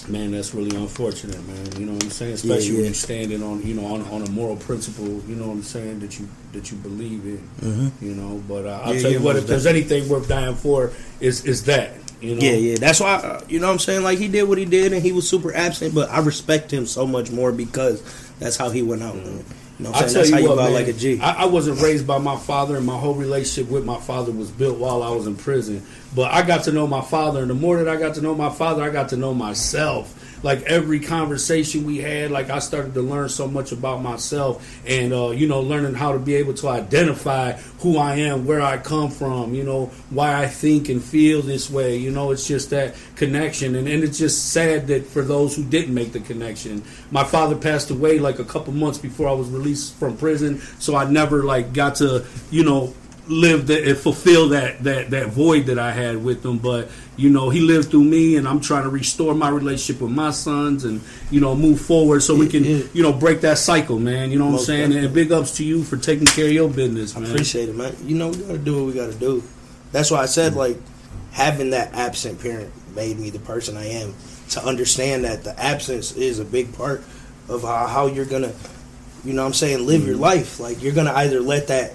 Man, 0.07 0.31
that's 0.31 0.53
really 0.53 0.75
unfortunate, 0.75 1.45
man. 1.47 1.79
You 1.79 1.85
know 1.85 1.93
what 1.93 2.03
I'm 2.03 2.09
saying? 2.09 2.33
Especially 2.33 2.71
when 2.71 2.79
yeah. 2.79 2.85
you're 2.85 2.93
standing 2.93 3.43
on, 3.43 3.65
you 3.65 3.73
know, 3.73 3.85
on, 3.85 4.01
on 4.07 4.21
a 4.21 4.29
moral 4.29 4.57
principle. 4.57 5.05
You 5.05 5.35
know 5.35 5.47
what 5.47 5.53
I'm 5.53 5.63
saying 5.63 5.99
that 5.99 6.19
you 6.19 6.27
that 6.51 6.71
you 6.71 6.77
believe 6.77 7.25
in. 7.25 7.49
Mm-hmm. 7.61 8.05
You 8.05 8.15
know, 8.15 8.43
but 8.47 8.65
uh, 8.65 8.81
I'll 8.83 8.93
Yeah, 8.95 9.01
tell 9.01 9.11
you 9.11 9.21
what, 9.21 9.35
if 9.37 9.47
there's 9.47 9.65
anything 9.65 10.09
worth 10.09 10.27
dying 10.27 10.55
for, 10.55 10.91
is 11.19 11.45
is 11.45 11.63
that. 11.65 11.93
You 12.21 12.35
know? 12.35 12.41
Yeah, 12.41 12.53
yeah. 12.53 12.75
That's 12.77 13.01
why, 13.01 13.15
uh, 13.15 13.41
you 13.49 13.59
know 13.59 13.67
what 13.67 13.73
I'm 13.73 13.79
saying? 13.79 14.03
Like, 14.03 14.17
he 14.17 14.29
did 14.29 14.43
what 14.43 14.57
he 14.57 14.63
did, 14.63 14.93
and 14.93 15.03
he 15.03 15.11
was 15.11 15.29
super 15.29 15.53
absent, 15.53 15.93
but 15.93 16.09
I 16.09 16.19
respect 16.19 16.71
him 16.71 16.85
so 16.85 17.05
much 17.05 17.31
more 17.31 17.51
because 17.51 18.01
that's 18.39 18.55
how 18.55 18.69
he 18.69 18.81
went 18.81 19.03
out. 19.03 19.15
man. 19.15 19.43
You 19.79 19.85
know 19.85 19.91
what 19.91 20.01
I 20.01 20.03
I'm 20.03 20.09
saying? 20.09 20.13
tell 20.13 20.21
That's 20.21 20.29
you 20.29 20.35
how 20.35 20.41
you 20.41 20.49
what, 20.49 20.55
go 20.55 20.61
out 20.61 20.71
man, 20.71 20.73
like 20.73 20.87
a 20.87 20.93
G. 20.93 21.19
I, 21.19 21.43
I 21.43 21.45
wasn't 21.45 21.81
raised 21.81 22.05
by 22.05 22.17
my 22.19 22.37
father, 22.37 22.77
and 22.77 22.85
my 22.85 22.97
whole 22.97 23.15
relationship 23.15 23.71
with 23.71 23.85
my 23.85 23.99
father 23.99 24.31
was 24.31 24.51
built 24.51 24.77
while 24.77 25.01
I 25.01 25.09
was 25.09 25.25
in 25.25 25.35
prison. 25.35 25.83
But 26.15 26.31
I 26.31 26.43
got 26.43 26.65
to 26.65 26.71
know 26.71 26.85
my 26.85 27.01
father, 27.01 27.41
and 27.41 27.49
the 27.49 27.55
more 27.55 27.77
that 27.77 27.87
I 27.89 27.97
got 27.97 28.15
to 28.15 28.21
know 28.21 28.35
my 28.35 28.49
father, 28.51 28.83
I 28.83 28.89
got 28.91 29.09
to 29.09 29.17
know 29.17 29.33
myself. 29.33 30.19
Like 30.43 30.61
every 30.63 30.99
conversation 30.99 31.85
we 31.85 31.99
had, 31.99 32.29
like 32.29 32.49
I 32.49 32.59
started 32.59 32.93
to 32.93 33.01
learn 33.01 33.29
so 33.29 33.47
much 33.47 33.71
about 33.71 34.01
myself, 34.01 34.63
and 34.85 35.13
uh, 35.13 35.29
you 35.29 35.47
know, 35.47 35.61
learning 35.61 35.93
how 35.93 36.11
to 36.11 36.19
be 36.19 36.35
able 36.35 36.53
to 36.55 36.67
identify 36.67 37.53
who 37.79 37.97
I 37.97 38.15
am, 38.17 38.45
where 38.45 38.61
I 38.61 38.77
come 38.77 39.09
from, 39.09 39.55
you 39.55 39.63
know, 39.63 39.87
why 40.09 40.41
I 40.41 40.47
think 40.47 40.89
and 40.89 41.01
feel 41.01 41.41
this 41.41 41.69
way. 41.69 41.97
You 41.97 42.11
know, 42.11 42.31
it's 42.31 42.47
just 42.47 42.69
that 42.71 42.95
connection, 43.15 43.75
and, 43.75 43.87
and 43.87 44.03
it's 44.03 44.17
just 44.17 44.51
sad 44.51 44.87
that 44.87 45.05
for 45.07 45.21
those 45.21 45.55
who 45.55 45.63
didn't 45.63 45.93
make 45.93 46.11
the 46.11 46.19
connection, 46.19 46.83
my 47.09 47.23
father 47.23 47.55
passed 47.55 47.89
away 47.89 48.19
like 48.19 48.39
a 48.39 48.45
couple 48.45 48.73
months 48.73 48.97
before 48.97 49.29
I 49.29 49.33
was 49.33 49.49
released 49.49 49.95
from 49.95 50.17
prison, 50.17 50.59
so 50.79 50.95
I 50.95 51.09
never 51.09 51.43
like 51.43 51.73
got 51.73 51.95
to, 51.95 52.25
you 52.51 52.63
know, 52.63 52.93
live 53.27 53.67
that 53.67 53.87
and 53.87 53.97
fulfill 53.97 54.49
that 54.49 54.83
that 54.83 55.11
that 55.11 55.27
void 55.27 55.67
that 55.67 55.79
I 55.79 55.91
had 55.91 56.23
with 56.23 56.45
him. 56.45 56.57
But 56.57 56.89
you 57.15 57.29
know, 57.29 57.49
he 57.49 57.61
lived 57.61 57.91
through 57.91 58.03
me, 58.03 58.35
and 58.37 58.47
I'm 58.47 58.59
trying 58.59 58.83
to 58.83 58.89
restore 58.89 59.33
my 59.33 59.49
relationship 59.49 60.01
with 60.01 60.11
my 60.11 60.31
sons, 60.31 60.83
and 60.83 61.01
you 61.31 61.39
know, 61.39 61.55
move 61.55 61.79
forward 61.79 62.21
so 62.21 62.35
we 62.35 62.47
can, 62.47 62.63
you 62.63 63.03
know, 63.03 63.13
break 63.13 63.41
that 63.41 63.57
cycle, 63.57 63.99
man. 63.99 64.31
You 64.31 64.39
know 64.39 64.45
what 64.45 64.51
Most 64.51 64.69
I'm 64.69 64.91
saying? 64.91 65.05
And 65.05 65.13
big 65.13 65.31
ups 65.31 65.57
to 65.57 65.63
you 65.63 65.83
for 65.83 65.97
taking 65.97 66.27
care 66.27 66.47
of 66.47 66.51
your 66.51 66.69
business, 66.69 67.15
I 67.15 67.19
man. 67.19 67.31
appreciate 67.31 67.69
it, 67.69 67.75
man. 67.75 67.95
You 68.03 68.17
know, 68.17 68.29
we 68.29 68.37
gotta 68.37 68.57
do 68.57 68.77
what 68.77 68.85
we 68.87 68.93
gotta 68.93 69.15
do. 69.15 69.43
That's 69.91 70.11
why 70.11 70.19
I 70.19 70.25
said 70.25 70.53
mm. 70.53 70.57
like 70.57 70.77
having 71.31 71.71
that 71.71 71.93
absent 71.93 72.41
parent 72.41 72.71
made 72.95 73.19
me 73.19 73.29
the 73.29 73.39
person 73.39 73.77
I 73.77 73.85
am. 73.85 74.13
To 74.49 74.63
understand 74.63 75.23
that 75.23 75.43
the 75.43 75.59
absence 75.59 76.11
is 76.15 76.37
a 76.37 76.45
big 76.45 76.75
part 76.75 77.03
of 77.49 77.63
how, 77.63 77.87
how 77.87 78.05
you're 78.05 78.25
gonna, 78.25 78.51
you 79.23 79.33
know, 79.33 79.43
I'm 79.43 79.53
saying, 79.53 79.87
live 79.87 80.05
your 80.05 80.17
mm. 80.17 80.19
life. 80.19 80.59
Like 80.59 80.83
you're 80.83 80.93
gonna 80.93 81.13
either 81.13 81.39
let 81.39 81.67
that 81.67 81.93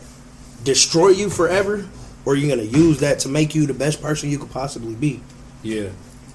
destroy 0.68 1.08
you 1.08 1.30
forever, 1.30 1.88
or 2.24 2.36
you're 2.36 2.54
gonna 2.54 2.68
use 2.68 3.00
that 3.00 3.20
to 3.20 3.28
make 3.28 3.54
you 3.54 3.66
the 3.66 3.74
best 3.74 4.02
person 4.02 4.30
you 4.30 4.38
could 4.38 4.50
possibly 4.50 4.94
be. 4.94 5.22
Yeah, 5.62 5.88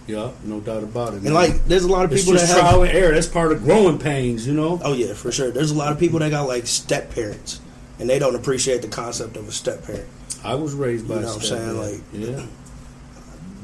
yeah, 0.08 0.32
no 0.44 0.60
doubt 0.60 0.84
about 0.84 1.14
it. 1.14 1.22
And 1.24 1.34
like, 1.34 1.66
there's 1.66 1.84
a 1.84 1.92
lot 1.92 2.06
of 2.06 2.12
people 2.12 2.34
that 2.34 2.48
have. 2.48 2.58
trial 2.58 2.82
and 2.84 2.92
error. 2.92 3.14
That's 3.14 3.28
part 3.28 3.52
of 3.52 3.64
growing 3.64 4.00
pains, 4.00 4.48
you 4.48 4.54
know. 4.54 4.82
Oh 4.84 4.94
yeah, 4.94 5.14
for 5.14 5.32
sure. 5.32 5.52
There's 5.52 5.72
a 5.72 5.76
lot 5.76 5.92
of 5.92 6.00
people 6.00 6.20
that 6.20 6.32
got 6.32 6.48
like 6.48 6.66
step 6.66 7.14
parents, 7.14 7.62
and 8.00 8.10
they 8.10 8.18
don't 8.18 8.36
appreciate 8.36 8.82
the 8.82 8.88
concept 8.88 9.38
of 9.38 9.48
a 9.48 9.52
step 9.52 9.86
parent. 9.86 10.08
I 10.44 10.56
was 10.56 10.74
raised 10.74 11.08
by 11.08 11.16
You 11.16 11.22
know 11.22 11.28
what 11.28 11.36
I'm 11.36 11.42
saying? 11.42 11.78
Like, 11.78 12.02
yeah. 12.12 12.46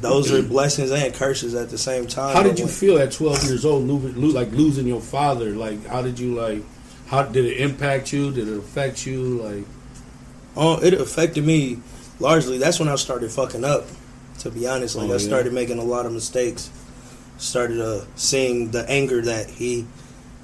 Those 0.02 0.32
are 0.32 0.42
blessings 0.42 0.92
and 0.92 1.14
curses 1.14 1.56
at 1.56 1.70
the 1.70 1.78
same 1.78 2.08
time. 2.08 2.34
How 2.34 2.42
did 2.42 2.58
you 2.58 2.68
feel 2.68 3.00
at 3.00 3.12
12 3.12 3.44
years 3.44 3.66
old, 3.66 3.86
like 4.34 4.50
losing 4.52 4.88
your 4.88 5.02
father? 5.02 5.50
Like, 5.50 5.86
how 5.88 6.02
did 6.02 6.18
you 6.18 6.36
like? 6.36 6.64
How 7.08 7.24
did 7.24 7.44
it 7.44 7.58
impact 7.58 8.14
you? 8.14 8.32
Did 8.32 8.48
it 8.48 8.58
affect 8.58 9.06
you? 9.06 9.42
Like, 9.42 9.66
Oh, 10.56 10.78
it 10.82 10.94
affected 10.94 11.46
me 11.46 11.80
largely. 12.20 12.58
That's 12.58 12.80
when 12.80 12.90
I 12.90 12.96
started 12.96 13.32
fucking 13.32 13.64
up. 13.64 13.86
To 14.40 14.50
be 14.50 14.68
honest, 14.68 14.96
like 14.96 15.08
Oh, 15.08 15.10
I 15.10 15.14
yeah? 15.14 15.18
started 15.28 15.52
making 15.54 15.80
a 15.80 15.84
lot 15.84 16.06
of 16.06 16.14
mistakes. 16.14 16.70
Started 17.38 17.80
uh, 17.82 18.06
seeing 18.16 18.72
the 18.72 18.90
anger 18.90 19.22
that 19.22 19.50
he 19.50 19.86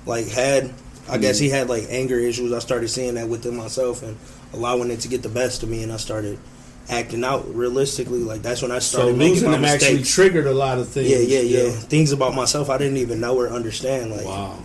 like 0.06 0.28
had. 0.28 0.74
I 1.10 1.18
guess 1.18 1.38
Mm. 1.38 1.42
he 1.42 1.50
had 1.50 1.70
like 1.70 1.86
anger 1.90 2.18
issues. 2.20 2.52
I 2.52 2.60
started 2.60 2.90
seeing 2.90 3.14
that 3.16 3.28
within 3.30 3.56
myself 3.56 4.02
and 4.04 4.18
allowing 4.54 4.90
it 4.92 5.00
to 5.02 5.08
get 5.08 5.22
the 5.24 5.30
best 5.30 5.64
of 5.64 5.70
me, 5.70 5.84
and 5.84 5.92
I 5.94 5.98
started 5.98 6.40
acting 6.90 7.24
out 7.24 7.54
realistically. 7.56 8.20
Like 8.20 8.42
that's 8.42 8.62
when 8.62 8.72
I 8.72 8.80
so 8.80 8.98
started 9.00 9.18
making 9.18 9.34
losing 9.36 9.52
them 9.52 9.66
actually 9.66 9.90
mistakes. 10.00 10.14
triggered 10.14 10.48
a 10.48 10.54
lot 10.54 10.78
of 10.78 10.90
things. 10.90 11.10
yeah, 11.10 11.18
yeah, 11.20 11.40
yeah. 11.40 11.64
you 11.66 11.70
Things 11.72 12.12
about 12.12 12.34
myself 12.36 12.70
I 12.70 12.78
didn't 12.78 12.98
even 12.98 13.20
know 13.20 13.36
or 13.38 13.48
understand. 13.50 14.12
Like. 14.12 14.26
Wow. 14.26 14.58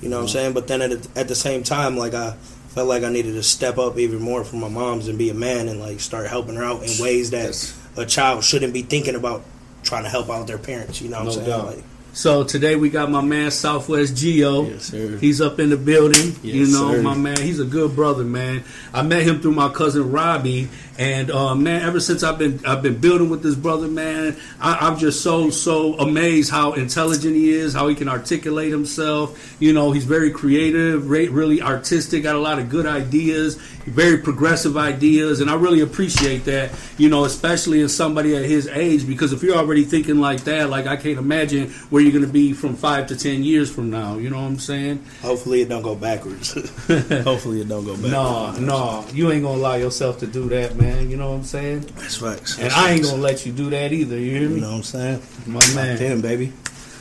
You 0.00 0.08
know 0.08 0.18
what 0.18 0.22
I'm 0.22 0.28
saying? 0.28 0.52
But 0.52 0.68
then 0.68 0.80
at, 0.82 0.92
at 1.18 1.26
the 1.26 1.34
same 1.34 1.64
time, 1.64 1.96
like 1.96 2.14
I 2.14 2.36
felt 2.78 2.88
like 2.88 3.02
I 3.02 3.08
needed 3.08 3.32
to 3.32 3.42
step 3.42 3.76
up 3.76 3.98
even 3.98 4.20
more 4.22 4.44
for 4.44 4.54
my 4.54 4.68
mom's 4.68 5.08
and 5.08 5.18
be 5.18 5.30
a 5.30 5.34
man 5.34 5.66
and 5.68 5.80
like 5.80 5.98
start 5.98 6.28
helping 6.28 6.54
her 6.54 6.62
out 6.62 6.84
in 6.84 7.02
ways 7.02 7.30
that 7.32 7.38
That's- 7.38 7.74
a 7.96 8.06
child 8.06 8.44
shouldn't 8.44 8.72
be 8.72 8.82
thinking 8.82 9.16
about 9.16 9.42
trying 9.82 10.04
to 10.04 10.08
help 10.08 10.30
out 10.30 10.46
their 10.46 10.58
parents. 10.58 11.02
You 11.02 11.08
know 11.08 11.16
what 11.18 11.24
No 11.24 11.30
I'm 11.30 11.36
saying? 11.38 11.48
doubt. 11.48 11.66
Like, 11.66 11.84
So 12.12 12.44
today 12.44 12.76
we 12.76 12.88
got 12.88 13.10
my 13.10 13.20
man 13.20 13.50
Southwest 13.50 14.14
Gio. 14.14 14.70
Yes, 14.70 14.84
sir. 14.84 15.18
He's 15.20 15.40
up 15.40 15.58
in 15.58 15.70
the 15.70 15.76
building. 15.76 16.36
Yes, 16.44 16.54
you 16.54 16.66
know, 16.68 16.92
sir. 16.92 17.02
my 17.02 17.14
man. 17.16 17.40
He's 17.40 17.58
a 17.58 17.64
good 17.64 17.96
brother, 17.96 18.22
man. 18.22 18.62
I 18.94 19.02
met 19.02 19.22
him 19.22 19.40
through 19.40 19.52
my 19.54 19.70
cousin 19.70 20.12
Robbie, 20.12 20.68
and 20.98 21.30
uh, 21.30 21.54
man, 21.54 21.82
ever 21.82 22.00
since 22.00 22.24
I've 22.24 22.38
been 22.38 22.60
I've 22.66 22.82
been 22.82 22.98
building 22.98 23.30
with 23.30 23.42
this 23.42 23.54
brother, 23.54 23.86
man. 23.86 24.36
I, 24.60 24.74
I'm 24.88 24.98
just 24.98 25.22
so 25.22 25.48
so 25.50 25.94
amazed 25.94 26.50
how 26.50 26.72
intelligent 26.72 27.36
he 27.36 27.50
is, 27.50 27.72
how 27.72 27.86
he 27.86 27.94
can 27.94 28.08
articulate 28.08 28.72
himself. 28.72 29.56
You 29.60 29.72
know, 29.72 29.92
he's 29.92 30.04
very 30.04 30.32
creative, 30.32 31.08
re- 31.08 31.28
really 31.28 31.62
artistic, 31.62 32.24
got 32.24 32.34
a 32.34 32.40
lot 32.40 32.58
of 32.58 32.68
good 32.68 32.84
ideas, 32.84 33.54
very 33.86 34.18
progressive 34.18 34.76
ideas, 34.76 35.40
and 35.40 35.48
I 35.48 35.54
really 35.54 35.80
appreciate 35.80 36.44
that. 36.46 36.72
You 36.98 37.08
know, 37.08 37.24
especially 37.24 37.80
in 37.80 37.88
somebody 37.88 38.34
at 38.34 38.44
his 38.44 38.66
age, 38.66 39.06
because 39.06 39.32
if 39.32 39.42
you're 39.44 39.56
already 39.56 39.84
thinking 39.84 40.18
like 40.18 40.42
that, 40.44 40.68
like 40.68 40.88
I 40.88 40.96
can't 40.96 41.18
imagine 41.18 41.70
where 41.90 42.02
you're 42.02 42.12
going 42.12 42.26
to 42.26 42.32
be 42.32 42.52
from 42.52 42.74
five 42.74 43.06
to 43.06 43.16
ten 43.16 43.44
years 43.44 43.72
from 43.72 43.88
now. 43.88 44.16
You 44.16 44.30
know 44.30 44.40
what 44.40 44.48
I'm 44.48 44.58
saying? 44.58 45.04
hopefully 45.22 45.60
it 45.60 45.68
don't 45.68 45.82
go 45.82 45.94
backwards. 45.94 46.54
hopefully 47.22 47.60
it 47.60 47.68
don't 47.68 47.84
go 47.84 47.94
backwards. 47.94 48.12
No, 48.12 48.52
no, 48.58 49.06
you 49.12 49.30
ain't 49.30 49.44
gonna 49.44 49.56
allow 49.56 49.74
yourself 49.74 50.18
to 50.18 50.26
do 50.26 50.48
that, 50.48 50.74
man. 50.74 50.87
You 50.96 51.16
know 51.16 51.30
what 51.30 51.36
I'm 51.36 51.44
saying? 51.44 51.80
That's 51.96 52.16
facts. 52.16 52.56
And 52.56 52.64
That's 52.66 52.76
I 52.76 52.90
ain't 52.92 53.02
gonna 53.04 53.22
let 53.22 53.44
you 53.46 53.52
do 53.52 53.70
that 53.70 53.92
either. 53.92 54.18
You 54.18 54.30
hear 54.38 54.48
me? 54.48 54.54
You 54.56 54.60
know 54.62 54.70
what 54.70 54.76
I'm 54.78 54.82
saying? 54.82 55.22
My 55.46 55.60
man. 55.74 55.98
10, 55.98 56.20
baby. 56.20 56.52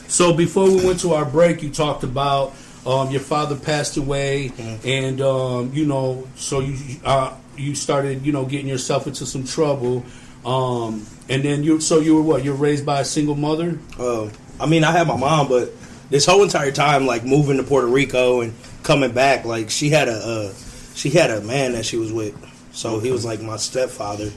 So 0.08 0.34
before 0.34 0.66
we 0.70 0.86
went 0.86 1.00
to 1.02 1.14
our 1.14 1.26
break, 1.26 1.62
you 1.64 1.70
talked 1.70 2.04
about 2.04 2.54
um, 2.86 3.10
your 3.12 3.20
father 3.22 3.56
passed 3.56 3.98
away, 3.98 4.50
Mm-hmm. 4.56 4.88
and 4.88 5.22
um, 5.22 5.72
you 5.74 5.86
know, 5.86 6.28
so 6.36 6.60
you 6.62 6.78
uh, 7.04 7.34
you 7.58 7.76
started, 7.76 8.26
you 8.26 8.32
know, 8.32 8.46
getting 8.46 8.68
yourself 8.68 9.08
into 9.08 9.26
some 9.26 9.44
trouble, 9.44 10.06
um, 10.46 11.06
and 11.30 11.44
then 11.44 11.64
you. 11.64 11.82
So 11.82 12.00
you 12.00 12.16
were 12.16 12.22
what? 12.22 12.44
You're 12.46 12.56
raised 12.56 12.86
by 12.86 13.02
a 13.02 13.06
single 13.06 13.36
mother. 13.36 13.78
Um, 14.00 14.32
I 14.60 14.66
mean, 14.66 14.84
I 14.86 14.92
had 14.92 15.08
my 15.08 15.18
mom, 15.18 15.50
but 15.50 15.72
this 16.10 16.26
whole 16.26 16.42
entire 16.44 16.72
time, 16.72 17.06
like 17.06 17.26
moving 17.26 17.58
to 17.58 17.64
Puerto 17.64 17.88
Rico 17.88 18.40
and 18.42 18.54
coming 18.84 19.12
back, 19.12 19.44
like 19.44 19.70
she 19.70 19.90
had 19.90 20.08
a 20.08 20.14
uh, 20.14 20.54
she 20.96 21.10
had 21.10 21.30
a 21.30 21.42
man 21.42 21.74
that 21.74 21.86
she 21.86 21.98
was 21.98 22.14
with, 22.14 22.34
so 22.78 23.00
he 23.00 23.10
was 23.12 23.26
like 23.26 23.42
my 23.42 23.58
stepfather. 23.58 24.30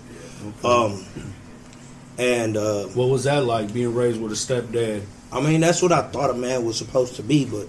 Um, 0.64 1.04
and 2.18 2.56
uh, 2.56 2.84
What 2.86 3.08
was 3.10 3.24
that 3.24 3.44
like 3.44 3.72
being 3.72 3.94
raised 3.94 4.20
with 4.20 4.32
a 4.32 4.34
stepdad? 4.34 5.02
I 5.32 5.40
mean, 5.40 5.60
that's 5.60 5.82
what 5.82 5.92
I 5.92 6.02
thought 6.02 6.30
a 6.30 6.34
man 6.34 6.64
was 6.64 6.76
supposed 6.78 7.16
to 7.16 7.22
be, 7.22 7.44
but 7.44 7.66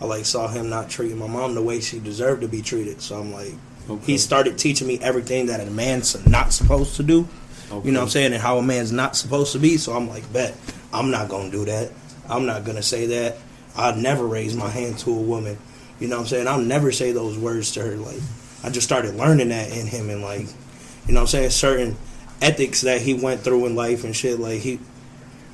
I 0.00 0.06
like 0.06 0.24
saw 0.24 0.48
him 0.48 0.70
not 0.70 0.88
treating 0.88 1.18
my 1.18 1.26
mom 1.26 1.54
the 1.54 1.62
way 1.62 1.80
she 1.80 1.98
deserved 1.98 2.40
to 2.42 2.48
be 2.48 2.62
treated. 2.62 3.00
So 3.02 3.20
I'm 3.20 3.32
like, 3.32 3.52
Okay. 3.88 4.12
he 4.12 4.18
started 4.18 4.56
teaching 4.58 4.86
me 4.86 4.98
everything 5.00 5.46
that 5.46 5.60
a 5.66 5.70
man's 5.70 6.14
not 6.26 6.52
supposed 6.52 6.96
to 6.96 7.02
do. 7.02 7.26
Okay. 7.70 7.86
You 7.86 7.92
know 7.92 8.00
what 8.00 8.04
I'm 8.04 8.10
saying? 8.10 8.32
And 8.32 8.42
how 8.42 8.58
a 8.58 8.62
man's 8.62 8.92
not 8.92 9.16
supposed 9.16 9.52
to 9.52 9.58
be. 9.58 9.76
So 9.76 9.92
I'm 9.92 10.08
like, 10.08 10.30
bet, 10.32 10.54
I'm 10.92 11.10
not 11.10 11.28
going 11.28 11.50
to 11.50 11.56
do 11.58 11.64
that. 11.66 11.90
I'm 12.28 12.46
not 12.46 12.64
going 12.64 12.76
to 12.76 12.82
say 12.82 13.06
that. 13.06 13.36
I'd 13.76 13.96
never 13.98 14.26
raise 14.26 14.54
my 14.56 14.68
hand 14.68 14.98
to 15.00 15.10
a 15.10 15.20
woman. 15.20 15.58
You 15.98 16.08
know 16.08 16.16
what 16.16 16.22
I'm 16.22 16.28
saying? 16.28 16.48
I'll 16.48 16.60
never 16.60 16.90
say 16.92 17.12
those 17.12 17.36
words 17.38 17.72
to 17.72 17.82
her. 17.82 17.96
Like, 17.96 18.20
I 18.62 18.70
just 18.70 18.86
started 18.86 19.14
learning 19.14 19.48
that 19.50 19.70
in 19.70 19.86
him 19.86 20.10
and, 20.10 20.22
like, 20.22 20.42
you 21.06 21.14
know 21.14 21.20
what 21.20 21.20
I'm 21.22 21.26
saying? 21.28 21.50
Certain 21.50 21.96
ethics 22.42 22.82
that 22.82 23.00
he 23.00 23.14
went 23.14 23.40
through 23.42 23.66
in 23.66 23.74
life 23.74 24.04
and 24.04 24.14
shit. 24.14 24.38
Like, 24.38 24.60
he 24.60 24.78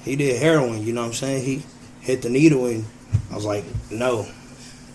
he 0.04 0.14
did 0.16 0.40
heroin, 0.40 0.86
you 0.86 0.92
know 0.92 1.00
what 1.02 1.08
I'm 1.08 1.12
saying? 1.14 1.44
He 1.44 1.62
hit 2.00 2.22
the 2.22 2.28
needle 2.30 2.66
and 2.66 2.84
I 3.30 3.34
was 3.34 3.44
like, 3.44 3.64
no. 3.90 4.26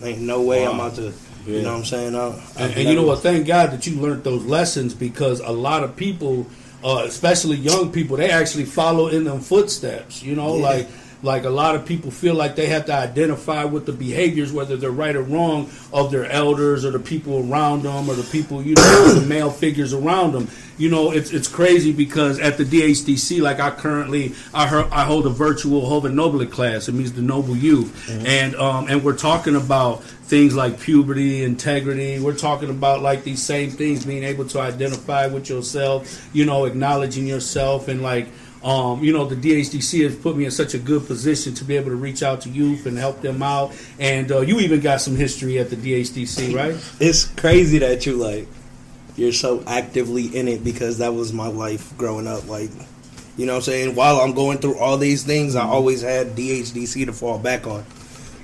Ain't 0.02 0.20
no 0.20 0.40
way 0.42 0.64
I'm 0.66 0.78
Wow. 0.78 0.86
about 0.86 0.96
to, 0.96 1.02
Yeah. 1.02 1.12
you 1.56 1.62
know 1.62 1.72
what 1.72 1.78
I'm 1.80 1.84
saying? 1.84 2.16
I, 2.16 2.28
And, 2.56 2.74
and 2.74 2.88
you 2.88 2.94
know 2.94 3.02
what? 3.04 3.20
Thank 3.22 3.46
God 3.46 3.72
that 3.72 3.86
you 3.86 3.96
learned 4.00 4.24
those 4.24 4.42
lessons 4.44 4.94
because 4.94 5.40
a 5.40 5.52
lot 5.52 5.84
of 5.84 5.94
people, 5.96 6.46
uh, 6.82 7.02
especially 7.06 7.56
young 7.56 7.92
people, 7.92 8.16
they 8.16 8.30
actually 8.30 8.64
follow 8.64 9.08
in 9.08 9.24
them 9.24 9.40
footsteps. 9.40 10.22
You 10.22 10.34
know, 10.34 10.56
Yeah. 10.56 10.62
like 10.62 10.88
like 11.22 11.44
a 11.44 11.50
lot 11.50 11.74
of 11.74 11.86
people 11.86 12.10
feel 12.10 12.34
like 12.34 12.56
they 12.56 12.66
have 12.66 12.86
to 12.86 12.94
identify 12.94 13.64
with 13.64 13.86
the 13.86 13.92
behaviors, 13.92 14.52
whether 14.52 14.76
they're 14.76 14.90
right 14.90 15.14
or 15.14 15.22
wrong, 15.22 15.70
of 15.92 16.10
their 16.10 16.30
elders 16.30 16.84
or 16.84 16.90
the 16.90 16.98
people 16.98 17.50
around 17.50 17.82
them 17.82 18.10
or 18.10 18.14
the 18.14 18.28
people 18.30 18.62
you 18.62 18.74
know, 18.74 19.14
the 19.20 19.26
male 19.26 19.50
figures 19.50 19.92
around 19.92 20.32
them. 20.32 20.48
You 20.78 20.90
know, 20.90 21.12
it's 21.12 21.32
it's 21.32 21.48
crazy 21.48 21.92
because 21.92 22.40
at 22.40 22.56
the 22.56 22.64
DHDC, 22.64 23.40
like 23.40 23.60
I 23.60 23.70
currently 23.70 24.34
I 24.52 24.66
heard, 24.66 24.86
I 24.90 25.04
hold 25.04 25.26
a 25.26 25.30
virtual 25.30 25.82
Joven 25.82 26.16
Noble 26.16 26.44
class. 26.46 26.88
It 26.88 26.92
means 26.92 27.12
the 27.12 27.22
noble 27.22 27.56
youth, 27.56 28.10
and 28.26 28.56
um, 28.56 28.88
and 28.88 29.04
we're 29.04 29.16
talking 29.16 29.54
about 29.54 30.02
things 30.32 30.56
like 30.56 30.80
puberty, 30.80 31.44
integrity. 31.44 32.18
We're 32.18 32.34
talking 32.34 32.70
about 32.70 33.02
like 33.02 33.22
these 33.22 33.42
same 33.42 33.70
things, 33.70 34.06
being 34.06 34.24
able 34.24 34.46
to 34.48 34.60
identify 34.60 35.26
with 35.26 35.50
yourself, 35.50 36.26
you 36.32 36.46
know, 36.46 36.64
acknowledging 36.64 37.26
yourself, 37.26 37.88
and 37.88 38.02
like, 38.02 38.28
um, 38.64 39.02
you 39.02 39.12
know, 39.12 39.24
the 39.24 39.34
DHDC 39.34 40.04
has 40.04 40.16
put 40.16 40.36
me 40.36 40.44
in 40.44 40.50
such 40.50 40.74
a 40.74 40.78
good 40.78 41.06
position 41.06 41.54
to 41.54 41.64
be 41.64 41.76
able 41.76 41.90
to 41.90 41.96
reach 41.96 42.22
out 42.22 42.42
to 42.42 42.48
youth 42.48 42.86
and 42.86 42.96
help 42.96 43.20
them 43.20 43.42
out. 43.42 43.72
And 43.98 44.30
uh, 44.30 44.40
you 44.40 44.60
even 44.60 44.80
got 44.80 45.00
some 45.00 45.16
history 45.16 45.58
at 45.58 45.70
the 45.70 45.76
DHDC, 45.76 46.54
right? 46.54 46.76
It's 47.00 47.24
crazy 47.24 47.78
that 47.78 48.06
you, 48.06 48.14
like, 48.14 48.46
you're 49.16 49.32
so 49.32 49.62
actively 49.66 50.26
in 50.36 50.48
it 50.48 50.62
because 50.62 50.98
that 50.98 51.12
was 51.14 51.32
my 51.32 51.48
life 51.48 51.96
growing 51.98 52.26
up. 52.26 52.46
Like, 52.48 52.70
you 53.36 53.46
know 53.46 53.56
I'm 53.56 53.62
saying? 53.62 53.94
While 53.94 54.20
I'm 54.20 54.32
going 54.32 54.58
through 54.58 54.78
all 54.78 54.96
these 54.96 55.24
things, 55.24 55.56
I 55.56 55.64
always 55.64 56.02
had 56.02 56.28
DHDC 56.28 57.06
to 57.06 57.12
fall 57.12 57.38
back 57.38 57.66
on. 57.66 57.84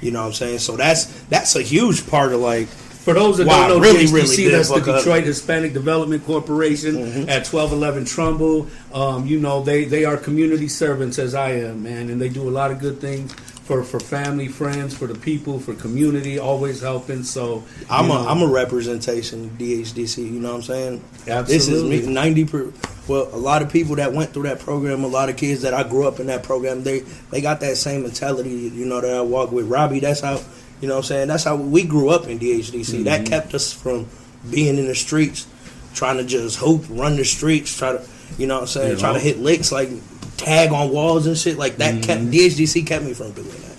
You 0.00 0.10
know 0.10 0.20
what 0.20 0.28
I'm 0.28 0.32
saying? 0.32 0.58
So 0.60 0.76
that's 0.76 1.06
that's 1.24 1.56
a 1.56 1.62
huge 1.62 2.08
part 2.08 2.32
of 2.32 2.40
like 2.40 2.68
For 3.08 3.14
those 3.14 3.38
that 3.38 3.46
Wow, 3.46 3.68
don't 3.68 3.80
know, 3.80 3.88
really, 3.88 4.04
DHDC, 4.04 4.12
really 4.12 4.48
that's 4.48 4.68
the 4.68 4.74
fuck 4.74 4.82
up. 4.82 4.88
Mm-hmm. 4.88 4.98
Detroit 4.98 5.24
Hispanic 5.24 5.72
Development 5.72 6.22
Corporation 6.26 6.96
at 7.26 7.46
1211 7.46 8.04
Trumbull. 8.04 8.66
Um, 8.92 9.26
you 9.26 9.40
know, 9.40 9.62
they, 9.62 9.86
they 9.86 10.04
are 10.04 10.18
community 10.18 10.68
servants 10.68 11.18
as 11.18 11.34
I 11.34 11.52
am, 11.52 11.82
man, 11.82 12.10
and 12.10 12.20
they 12.20 12.28
do 12.28 12.46
a 12.46 12.50
lot 12.50 12.70
of 12.70 12.80
good 12.80 13.00
things 13.00 13.32
for, 13.32 13.82
for 13.82 13.98
family, 13.98 14.46
friends, 14.46 14.94
for 14.94 15.06
the 15.06 15.14
people, 15.14 15.58
for 15.58 15.72
community, 15.72 16.38
always 16.38 16.82
helping. 16.82 17.22
So 17.22 17.64
I'm 17.88 18.08
you 18.08 18.12
a 18.12 18.14
know, 18.14 18.28
I'm 18.28 18.42
a 18.42 18.46
representation 18.46 19.44
of 19.46 19.50
DHDC. 19.52 20.18
You 20.18 20.40
know 20.40 20.48
what 20.48 20.56
I'm 20.56 20.62
saying? 20.62 21.04
Absolutely. 21.26 21.54
This 21.54 21.68
is 21.68 22.06
me. 22.06 22.12
Ninety 22.12 22.44
per. 22.44 22.70
Well, 23.08 23.30
a 23.32 23.38
lot 23.38 23.62
of 23.62 23.72
people 23.72 23.96
that 23.96 24.12
went 24.12 24.34
through 24.34 24.42
that 24.42 24.60
program, 24.60 25.02
a 25.02 25.06
lot 25.06 25.30
of 25.30 25.38
kids 25.38 25.62
that 25.62 25.72
I 25.72 25.82
grew 25.82 26.06
up 26.06 26.20
in 26.20 26.26
that 26.26 26.42
program, 26.42 26.82
they 26.82 27.00
they 27.30 27.40
got 27.40 27.60
that 27.60 27.78
same 27.78 28.02
mentality. 28.02 28.50
You 28.50 28.84
know 28.84 29.00
that 29.00 29.14
I 29.14 29.22
walk 29.22 29.50
with 29.50 29.66
Robbie. 29.66 30.00
That's 30.00 30.20
how 30.20 30.42
you 30.80 30.88
know 30.88 30.94
what 30.94 30.98
I'm 31.00 31.04
saying. 31.04 31.28
That's 31.28 31.44
how 31.44 31.56
we 31.56 31.82
grew 31.84 32.08
up 32.10 32.26
in 32.28 32.38
DHDC. 32.38 33.04
That 33.04 33.20
Mm-hmm. 33.22 33.28
kept 33.28 33.54
us 33.54 33.72
from 33.72 34.06
being 34.50 34.78
in 34.78 34.86
the 34.86 34.94
streets, 34.94 35.46
trying 35.94 36.16
to 36.18 36.24
just 36.24 36.58
hoop, 36.58 36.84
run 36.88 37.16
the 37.16 37.24
streets, 37.24 37.76
try 37.76 37.92
to 37.92 38.06
you 38.38 38.46
know 38.46 38.54
what 38.56 38.60
I'm 38.62 38.66
saying, 38.68 38.92
Yeah. 38.92 38.98
try 38.98 39.12
to 39.14 39.18
hit 39.18 39.38
licks 39.38 39.72
like 39.72 39.88
tag 40.36 40.70
on 40.72 40.90
walls 40.90 41.26
and 41.26 41.36
shit 41.36 41.58
like 41.58 41.76
that. 41.78 41.94
Mm-hmm. 41.96 42.30
DHDC 42.30 42.86
kept 42.86 43.04
me 43.04 43.14
from 43.14 43.32
doing 43.32 43.48
that. 43.48 43.76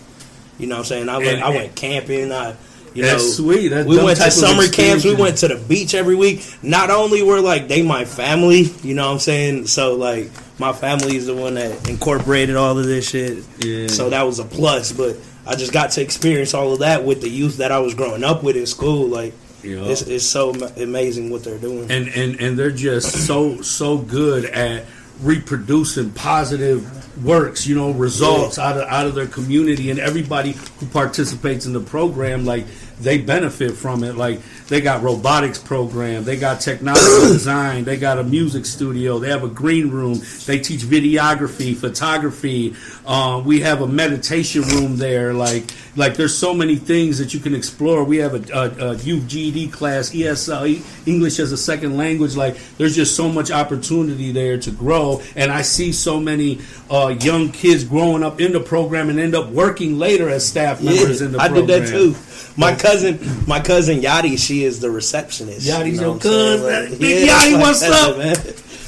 You 0.58 0.68
know 0.68 0.76
what 0.76 0.80
I'm 0.80 0.86
saying? 0.86 1.10
I 1.10 1.18
went 1.18 1.30
And- 1.30 1.44
I 1.44 1.50
went 1.50 1.76
camping. 1.76 2.32
I 2.32 2.56
you 2.96 3.04
That's 3.04 3.24
know 3.24 3.30
sweet. 3.54 3.68
That's 3.70 3.88
we 3.88 4.04
went 4.04 4.18
to 4.20 4.32
summer 4.32 4.68
camps. 4.68 5.06
We 5.06 5.14
went 5.14 5.38
to 5.38 5.48
the 5.48 5.56
beach 5.56 5.94
every 5.94 6.16
week. 6.16 6.44
Not 6.64 6.90
only 6.90 7.22
were 7.22 7.40
like 7.40 7.68
they 7.68 7.84
my 7.84 8.04
family, 8.04 8.64
you 8.84 8.96
know 8.96 9.06
what 9.06 9.14
I'm 9.14 9.20
saying? 9.20 9.68
So 9.68 9.96
like 9.96 10.32
my 10.60 10.74
family 10.74 11.16
is 11.16 11.28
the 11.28 11.36
one 11.36 11.54
that 11.54 11.88
incorporated 11.88 12.56
all 12.56 12.78
of 12.78 12.84
this 12.86 13.08
shit. 13.08 13.44
Yeah. 13.60 13.88
So 13.88 14.10
that 14.10 14.24
was 14.24 14.40
a 14.40 14.44
plus. 14.44 14.92
But 14.92 15.16
I 15.50 15.56
just 15.56 15.74
got 15.74 15.92
to 15.92 16.02
experience 16.02 16.54
all 16.54 16.74
of 16.74 16.80
that 16.80 17.04
with 17.04 17.22
the 17.22 17.30
youth 17.30 17.58
that 17.58 17.72
I 17.72 17.80
was 17.80 17.94
growing 17.96 18.24
up 18.24 18.44
with 18.44 18.56
in 18.56 18.66
school. 18.68 19.08
Like 19.08 19.34
Yeah. 19.64 19.84
it's, 19.86 20.04
it's 20.04 20.24
so 20.26 20.52
amazing 20.78 21.30
what 21.32 21.44
they're 21.44 21.58
doing. 21.58 21.90
and 21.92 22.08
and 22.10 22.40
and 22.40 22.58
they're 22.58 22.72
just 22.72 23.26
so 23.28 23.62
so 23.62 23.98
good 23.98 24.46
at 24.46 24.86
reproducing 25.22 26.12
positive 26.12 27.26
works 27.26 27.68
you 27.68 27.76
know 27.76 27.92
results 27.92 28.58
out 28.58 28.78
of 28.78 28.88
out 28.88 29.06
of 29.06 29.14
their 29.16 29.28
community 29.28 29.90
and 29.92 30.00
everybody 30.00 30.54
who 30.80 30.86
participates 30.88 31.66
in 31.66 31.74
the 31.74 31.80
program 31.82 32.46
like 32.46 32.66
they 33.02 33.18
benefit 33.18 33.74
from 33.74 34.04
it 34.06 34.16
like 34.16 34.40
they 34.70 34.82
got 34.82 35.02
robotics 35.02 35.58
program. 35.58 36.24
They 36.24 36.38
got 36.38 36.62
technology 36.62 37.04
design. 37.34 37.84
They 37.84 37.98
got 37.98 38.20
a 38.20 38.24
music 38.24 38.66
studio. 38.66 39.18
They 39.18 39.30
have 39.30 39.44
a 39.44 39.50
green 39.50 39.90
room. 39.90 40.22
They 40.46 40.60
teach 40.60 40.82
videography 40.82 41.76
photography. 41.76 42.76
Uh, 43.06 43.42
we 43.44 43.62
have 43.62 43.82
a 43.82 43.88
meditation 43.88 44.62
room 44.62 44.98
there. 44.98 45.34
Like 45.34 45.72
like 45.96 46.16
there's 46.16 46.38
so 46.38 46.54
many 46.54 46.76
things 46.76 47.18
that 47.18 47.34
you 47.34 47.40
can 47.40 47.56
explore. 47.56 48.04
We 48.04 48.18
have 48.18 48.34
a, 48.34 48.54
a, 48.54 48.92
a 48.92 48.96
youth 48.98 49.28
GED 49.28 49.70
class 49.70 50.12
ESL 50.12 51.08
English 51.08 51.40
as 51.40 51.52
a 51.52 51.58
second 51.58 51.98
language. 51.98 52.36
Like 52.36 52.58
there's 52.78 52.96
just 52.96 53.16
so 53.16 53.28
much 53.28 53.52
opportunity 53.52 54.32
there 54.32 54.58
to 54.60 54.72
grow. 54.72 55.22
And 55.36 55.52
I 55.52 55.64
see 55.64 55.92
so 55.92 56.20
many 56.20 56.60
uh, 56.92 57.16
young 57.20 57.52
kids 57.52 57.84
growing 57.84 58.24
up 58.24 58.40
in 58.40 58.54
the 58.54 58.60
program 58.60 59.10
and 59.10 59.20
end 59.20 59.36
up 59.36 59.50
working 59.50 59.98
later 59.98 60.30
as 60.30 60.48
staff 60.48 60.82
members 60.82 61.22
in 61.22 61.32
the 61.32 61.40
I 61.40 61.48
program 61.48 61.68
did 61.68 61.84
that 61.84 61.90
too. 61.90 62.16
My 62.56 62.76
cousin, 62.76 63.20
my 63.48 63.60
cousin 63.60 64.00
Yadi, 64.00 64.38
she 64.38 64.59
is 64.64 64.80
the 64.80 64.90
receptionist. 64.92 65.68
Yadi's 65.68 66.00
know 66.02 66.12
your 66.14 66.20
cousin. 66.20 66.90
Like, 66.92 67.00
Big 67.00 67.30
Yadi, 67.30 67.60
what's 67.60 67.82
cousin, 67.86 68.12
up? 68.12 68.18
Man. 68.18 68.36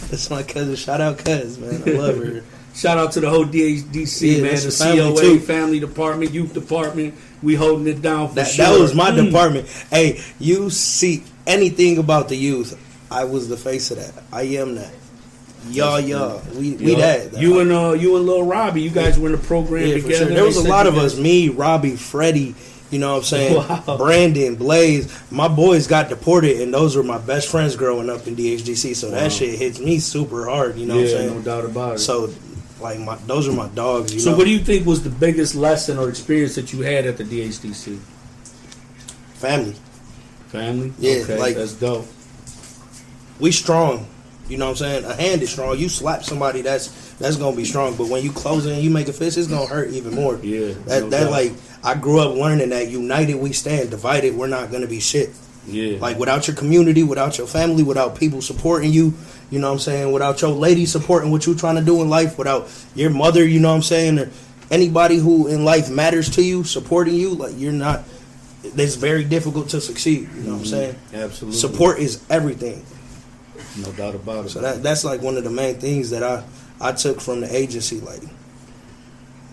That's 0.09 0.29
my 0.29 0.43
cousin. 0.43 0.75
Shout 0.75 1.01
out, 1.01 1.17
cuz 1.17 1.57
man. 1.57 1.83
I 1.85 1.91
love 1.91 2.17
her. 2.17 2.43
Shout 2.73 2.97
out 2.97 3.11
to 3.13 3.19
the 3.19 3.29
whole 3.29 3.45
DHDC 3.45 4.37
Yeah, 4.37 4.43
man, 4.43 4.55
the 4.55 4.71
family, 4.71 4.97
COA 5.13 5.21
too. 5.21 5.39
family 5.41 5.79
department, 5.81 6.31
youth 6.31 6.53
department. 6.53 7.15
We 7.43 7.55
holding 7.55 7.87
it 7.87 8.01
down 8.01 8.29
for 8.29 8.35
That, 8.35 8.47
sure. 8.47 8.65
that 8.65 8.79
was 8.79 8.93
my 8.95 9.11
Mm. 9.11 9.25
department. 9.25 9.67
Hey, 9.89 10.21
you 10.39 10.69
see 10.69 11.23
anything 11.45 11.97
about 11.97 12.29
the 12.29 12.37
youth? 12.37 12.77
I 13.11 13.25
was 13.25 13.49
the 13.49 13.57
face 13.57 13.91
of 13.91 13.97
that. 13.97 14.23
I 14.31 14.43
am 14.43 14.75
that. 14.75 14.91
Y'all, 15.69 15.99
y'all, 15.99 16.41
we 16.55 16.71
we 16.75 16.95
that. 16.95 17.37
You 17.37 17.59
and 17.59 17.71
uh, 17.71 17.91
you 17.91 18.15
and 18.15 18.25
Lil 18.25 18.43
Robbie, 18.43 18.81
you 18.81 18.89
guys 18.89 19.19
were 19.19 19.27
in 19.27 19.33
the 19.33 19.37
program 19.37 19.85
yeah, 19.87 19.95
together. 19.95 20.15
sure. 20.25 20.33
There 20.33 20.45
was 20.45 20.57
a 20.57 20.67
lot 20.67 20.87
of 20.87 20.97
us. 20.97 21.17
Me, 21.17 21.49
Robbie, 21.49 21.95
Freddie. 21.97 22.55
You 22.91 22.99
know 22.99 23.11
what 23.13 23.17
I'm 23.19 23.23
saying? 23.23 23.55
Wow. 23.87 23.97
Brandon, 23.97 24.55
Blaze. 24.55 25.07
My 25.31 25.47
boys 25.47 25.87
got 25.87 26.09
deported, 26.09 26.59
and 26.61 26.73
those 26.73 26.95
were 26.95 27.03
my 27.03 27.17
best 27.17 27.47
friends 27.49 27.75
growing 27.75 28.09
up 28.09 28.27
in 28.27 28.35
DHDC. 28.35 28.95
So 28.95 29.09
Wow. 29.09 29.15
that 29.15 29.31
shit 29.31 29.57
hits 29.57 29.79
me 29.79 29.97
super 29.99 30.45
hard. 30.49 30.77
You 30.77 30.85
know 30.85 30.95
yeah, 30.95 31.01
what 31.01 31.11
I'm 31.11 31.17
saying? 31.17 31.35
no 31.35 31.41
doubt 31.41 31.65
about 31.65 31.95
it. 31.95 31.99
So, 31.99 32.31
like, 32.81 32.99
my 32.99 33.15
those 33.27 33.47
are 33.47 33.53
my 33.53 33.67
dogs. 33.69 34.13
You 34.13 34.19
So, 34.19 34.31
know? 34.31 34.37
what 34.37 34.43
do 34.43 34.49
you 34.51 34.59
think 34.59 34.85
was 34.85 35.03
the 35.03 35.09
biggest 35.09 35.55
lesson 35.55 35.97
or 35.97 36.09
experience 36.09 36.55
that 36.55 36.73
you 36.73 36.81
had 36.81 37.05
at 37.05 37.17
the 37.17 37.23
DHDC? 37.23 37.97
Family. 39.35 39.75
Family? 40.49 40.93
Yeah, 40.99 41.21
okay, 41.23 41.39
like- 41.39 41.55
that's 41.55 41.73
dope. 41.73 42.05
we 43.39 43.51
strong. 43.51 44.05
You 44.49 44.57
know 44.57 44.65
what 44.65 44.81
I'm 44.81 45.03
saying? 45.03 45.05
A 45.05 45.15
hand 45.15 45.41
is 45.41 45.49
strong. 45.49 45.77
You 45.79 45.87
slap 45.87 46.23
somebody, 46.25 46.61
that's 46.61 46.89
that's 47.19 47.37
gonna 47.37 47.55
be 47.55 47.63
strong. 47.63 47.95
But 47.95 48.09
when 48.09 48.21
you 48.21 48.31
close 48.33 48.65
in, 48.65 48.83
you 48.83 48.89
make 48.89 49.07
a 49.07 49.13
fist, 49.13 49.37
it's 49.37 49.47
gonna 49.47 49.65
hurt 49.65 49.91
even 49.91 50.13
more. 50.13 50.37
Yeah, 50.43 50.73
That 50.87 51.03
no 51.03 51.09
that 51.09 51.19
doubt. 51.21 51.31
like 51.31 51.53
I 51.83 51.95
grew 51.95 52.19
up 52.19 52.35
learning 52.35 52.69
that 52.69 52.89
united 52.89 53.35
we 53.35 53.53
stand, 53.53 53.89
divided 53.89 54.35
we're 54.35 54.47
not 54.47 54.71
gonna 54.71 54.87
be 54.87 54.99
shit. 54.99 55.31
Yeah, 55.67 55.99
Like 55.99 56.17
without 56.17 56.47
your 56.47 56.55
community, 56.55 57.03
without 57.03 57.37
your 57.37 57.45
family, 57.45 57.83
without 57.83 58.15
people 58.15 58.41
supporting 58.41 58.91
you, 58.91 59.13
you 59.51 59.59
know 59.59 59.67
what 59.67 59.73
I'm 59.73 59.79
saying? 59.79 60.11
Without 60.11 60.41
your 60.41 60.51
lady 60.51 60.87
supporting 60.87 61.29
what 61.29 61.45
you're 61.45 61.55
trying 61.55 61.75
to 61.75 61.83
do 61.83 62.01
in 62.01 62.09
life, 62.09 62.37
without 62.37 62.67
your 62.95 63.11
mother, 63.11 63.45
you 63.45 63.59
know 63.59 63.69
what 63.69 63.75
I'm 63.75 63.81
saying, 63.83 64.17
or 64.19 64.31
anybody 64.71 65.17
who 65.17 65.47
in 65.47 65.63
life 65.63 65.89
matters 65.89 66.29
to 66.31 66.43
you 66.43 66.63
supporting 66.63 67.15
you, 67.15 67.35
like 67.35 67.53
you're 67.57 67.73
not. 67.73 68.03
It's 68.63 68.95
very 68.95 69.23
difficult 69.23 69.69
to 69.69 69.81
succeed. 69.81 70.29
You 70.35 70.43
know 70.43 70.53
what 70.53 70.59
I'm 70.59 70.59
mm-hmm. 70.59 70.65
saying? 70.65 70.95
absolutely. 71.13 71.59
Support 71.59 71.99
is 71.99 72.23
everything. 72.29 72.83
no 73.77 73.91
doubt 73.91 74.15
about 74.15 74.45
it. 74.45 74.49
So 74.49 74.61
that 74.61 74.81
that's 74.81 75.03
like 75.03 75.21
one 75.21 75.37
of 75.37 75.43
the 75.43 75.49
main 75.49 75.75
things 75.75 76.09
that 76.11 76.23
I 76.23 76.43
I 76.79 76.91
took 76.93 77.21
from 77.21 77.41
the 77.41 77.55
agency. 77.55 77.99
Like 77.99 78.21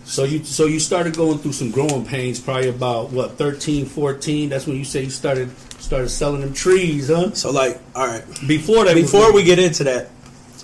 So 0.09 0.23
you 0.23 0.43
so 0.43 0.65
you 0.65 0.79
started 0.79 1.15
going 1.15 1.37
through 1.37 1.53
some 1.53 1.69
growing 1.69 2.03
pains 2.03 2.39
probably 2.39 2.69
about 2.69 3.11
what 3.11 3.37
13, 3.37 3.85
14. 3.85 4.49
That's 4.49 4.65
when 4.65 4.75
you 4.75 4.83
say 4.83 5.03
you 5.03 5.11
started 5.11 5.55
started 5.79 6.09
selling 6.09 6.41
them 6.41 6.51
trees, 6.51 7.09
huh? 7.09 7.31
so, 7.35 7.51
like 7.51 7.79
all 7.93 8.07
right. 8.07 8.23
Before 8.47 8.85
that, 8.85 8.95
Before 8.95 9.31
we 9.31 9.43
get 9.43 9.59
into 9.59 9.83
that, 9.83 10.09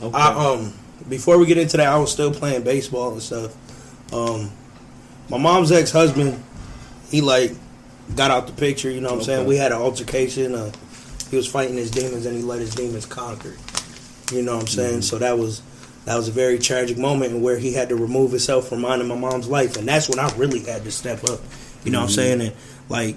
okay. 0.01 0.17
I 0.17 0.53
um 0.53 0.73
before 1.07 1.37
we 1.37 1.45
get 1.45 1.59
into 1.59 1.77
that, 1.77 1.87
I 1.87 1.95
was 1.99 2.11
still 2.11 2.33
playing 2.33 2.63
baseball 2.63 3.11
and 3.11 3.21
stuff. 3.21 3.55
Um, 4.11 4.51
my 5.29 5.37
mom's 5.37 5.71
ex 5.71 5.91
husband, 5.91 6.43
he 7.11 7.21
like 7.21 7.51
got 8.15 8.31
out 8.31 8.47
the 8.47 8.53
picture. 8.53 8.89
You 8.89 8.99
know 8.99 9.11
what 9.11 9.19
I'm 9.19 9.23
saying? 9.25 9.45
We 9.45 9.57
had 9.57 9.71
an 9.71 9.77
altercation. 9.77 10.55
Uh, 10.55 10.71
he 11.29 11.35
was 11.35 11.47
fighting 11.47 11.77
his 11.77 11.91
demons 11.91 12.25
and 12.25 12.35
he 12.35 12.41
let 12.41 12.61
his 12.61 12.73
demons 12.73 13.05
conquer. 13.05 13.53
You 14.31 14.41
know 14.41 14.55
what 14.55 14.61
I'm 14.61 14.67
saying? 14.67 15.03
So 15.03 15.19
that 15.19 15.37
was 15.37 15.61
that 16.05 16.15
was 16.15 16.27
a 16.27 16.31
very 16.31 16.59
tragic 16.59 16.97
moment 16.97 17.33
and 17.33 17.43
where 17.43 17.57
he 17.57 17.73
had 17.73 17.89
to 17.89 17.95
remove 17.95 18.31
himself 18.31 18.69
from 18.69 18.81
mine 18.81 18.99
and 18.99 19.09
my 19.09 19.15
mom's 19.15 19.47
life, 19.47 19.77
and 19.77 19.87
that's 19.87 20.07
when 20.07 20.19
I 20.19 20.29
really 20.37 20.63
had 20.63 20.83
to 20.83 20.91
step 20.91 21.23
up. 21.23 21.41
You 21.83 21.91
know 21.91 21.99
what 21.99 22.03
I'm 22.03 22.09
mm-hmm. 22.09 22.15
saying? 22.15 22.41
And 22.41 22.53
like 22.89 23.15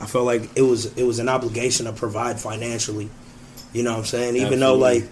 I 0.00 0.06
felt 0.06 0.26
like 0.26 0.50
it 0.56 0.62
was 0.62 0.96
it 0.96 1.04
was 1.04 1.18
an 1.18 1.28
obligation 1.28 1.86
to 1.86 1.92
provide 1.92 2.38
financially. 2.38 3.10
You 3.72 3.82
know 3.82 3.92
what 3.92 4.00
I'm 4.00 4.04
saying? 4.04 4.36
Even 4.36 4.60
though 4.60 4.74
like 4.74 5.04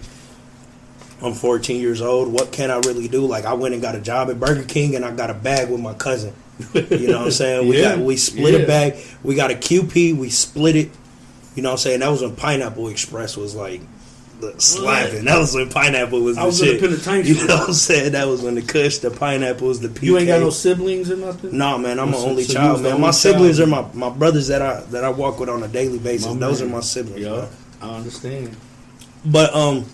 I'm 1.21 1.33
14 1.33 1.79
years 1.79 2.01
old. 2.01 2.31
What 2.31 2.51
can 2.51 2.71
I 2.71 2.77
really 2.77 3.07
do? 3.07 3.25
Like 3.25 3.45
I 3.45 3.53
went 3.53 3.73
and 3.73 3.81
got 3.81 3.95
a 3.95 4.01
job 4.01 4.29
at 4.29 4.39
Burger 4.39 4.63
King 4.63 4.95
and 4.95 5.05
I 5.05 5.11
got 5.11 5.29
a 5.29 5.33
bag 5.33 5.69
with 5.69 5.79
my 5.79 5.93
cousin. 5.93 6.33
You 6.73 7.07
know 7.07 7.19
what 7.19 7.25
I'm 7.25 7.31
saying? 7.31 7.67
We 7.67 7.81
Yeah, 7.81 7.95
got 7.95 8.05
we 8.05 8.17
split 8.17 8.53
yeah. 8.53 8.59
a 8.61 8.67
bag. 8.67 8.95
We 9.23 9.35
got 9.35 9.51
a 9.51 9.55
QP. 9.55 10.17
We 10.17 10.29
split 10.29 10.75
it. 10.75 10.91
You 11.55 11.63
know 11.63 11.69
what 11.69 11.73
I'm 11.73 11.77
saying? 11.79 11.99
That 12.01 12.09
was 12.09 12.21
when 12.21 12.35
Pineapple 12.35 12.89
Express 12.89 13.37
was 13.37 13.55
like 13.55 13.81
slapping. 14.59 15.25
That 15.25 15.37
was 15.37 15.53
when 15.55 15.69
Pineapple 15.69 16.21
was 16.21 16.35
the 16.35 16.41
I 16.41 16.45
was 16.45 16.61
in 16.61 16.67
shit. 16.67 16.81
the 16.81 16.87
penitentiary. 16.87 17.35
You 17.35 17.47
know 17.47 17.57
what 17.57 17.67
I'm 17.69 17.73
saying? 17.73 18.11
That 18.13 18.27
was 18.27 18.41
when 18.41 18.55
the 18.55 18.61
Kush, 18.61 18.99
the 18.99 19.11
Pineapples, 19.11 19.79
the 19.81 19.87
PK. 19.89 20.03
you 20.03 20.17
ain't 20.17 20.27
got 20.27 20.39
no 20.41 20.49
siblings 20.49 21.09
or 21.11 21.17
nothing. 21.17 21.57
No 21.57 21.77
man, 21.77 21.99
I'm 21.99 22.09
an 22.09 22.13
So- 22.15 22.25
only 22.27 22.43
so 22.43 22.53
child, 22.53 22.81
man. 22.81 22.93
only 22.93 23.01
My 23.01 23.11
siblings 23.11 23.57
child. 23.57 23.69
are 23.69 23.83
my, 23.93 24.09
my 24.09 24.09
brothers 24.15 24.47
that 24.47 24.61
I 24.61 24.81
that 24.91 25.03
I 25.03 25.09
walk 25.09 25.39
with 25.39 25.49
on 25.49 25.63
a 25.63 25.67
daily 25.67 25.99
basis. 25.99 26.27
My 26.33 26.39
Those 26.39 26.61
man. 26.61 26.69
are 26.69 26.73
my 26.75 26.79
siblings. 26.81 27.19
Yeah. 27.21 27.47
I 27.81 27.89
understand. 27.95 28.55
But 29.25 29.53
um, 29.55 29.85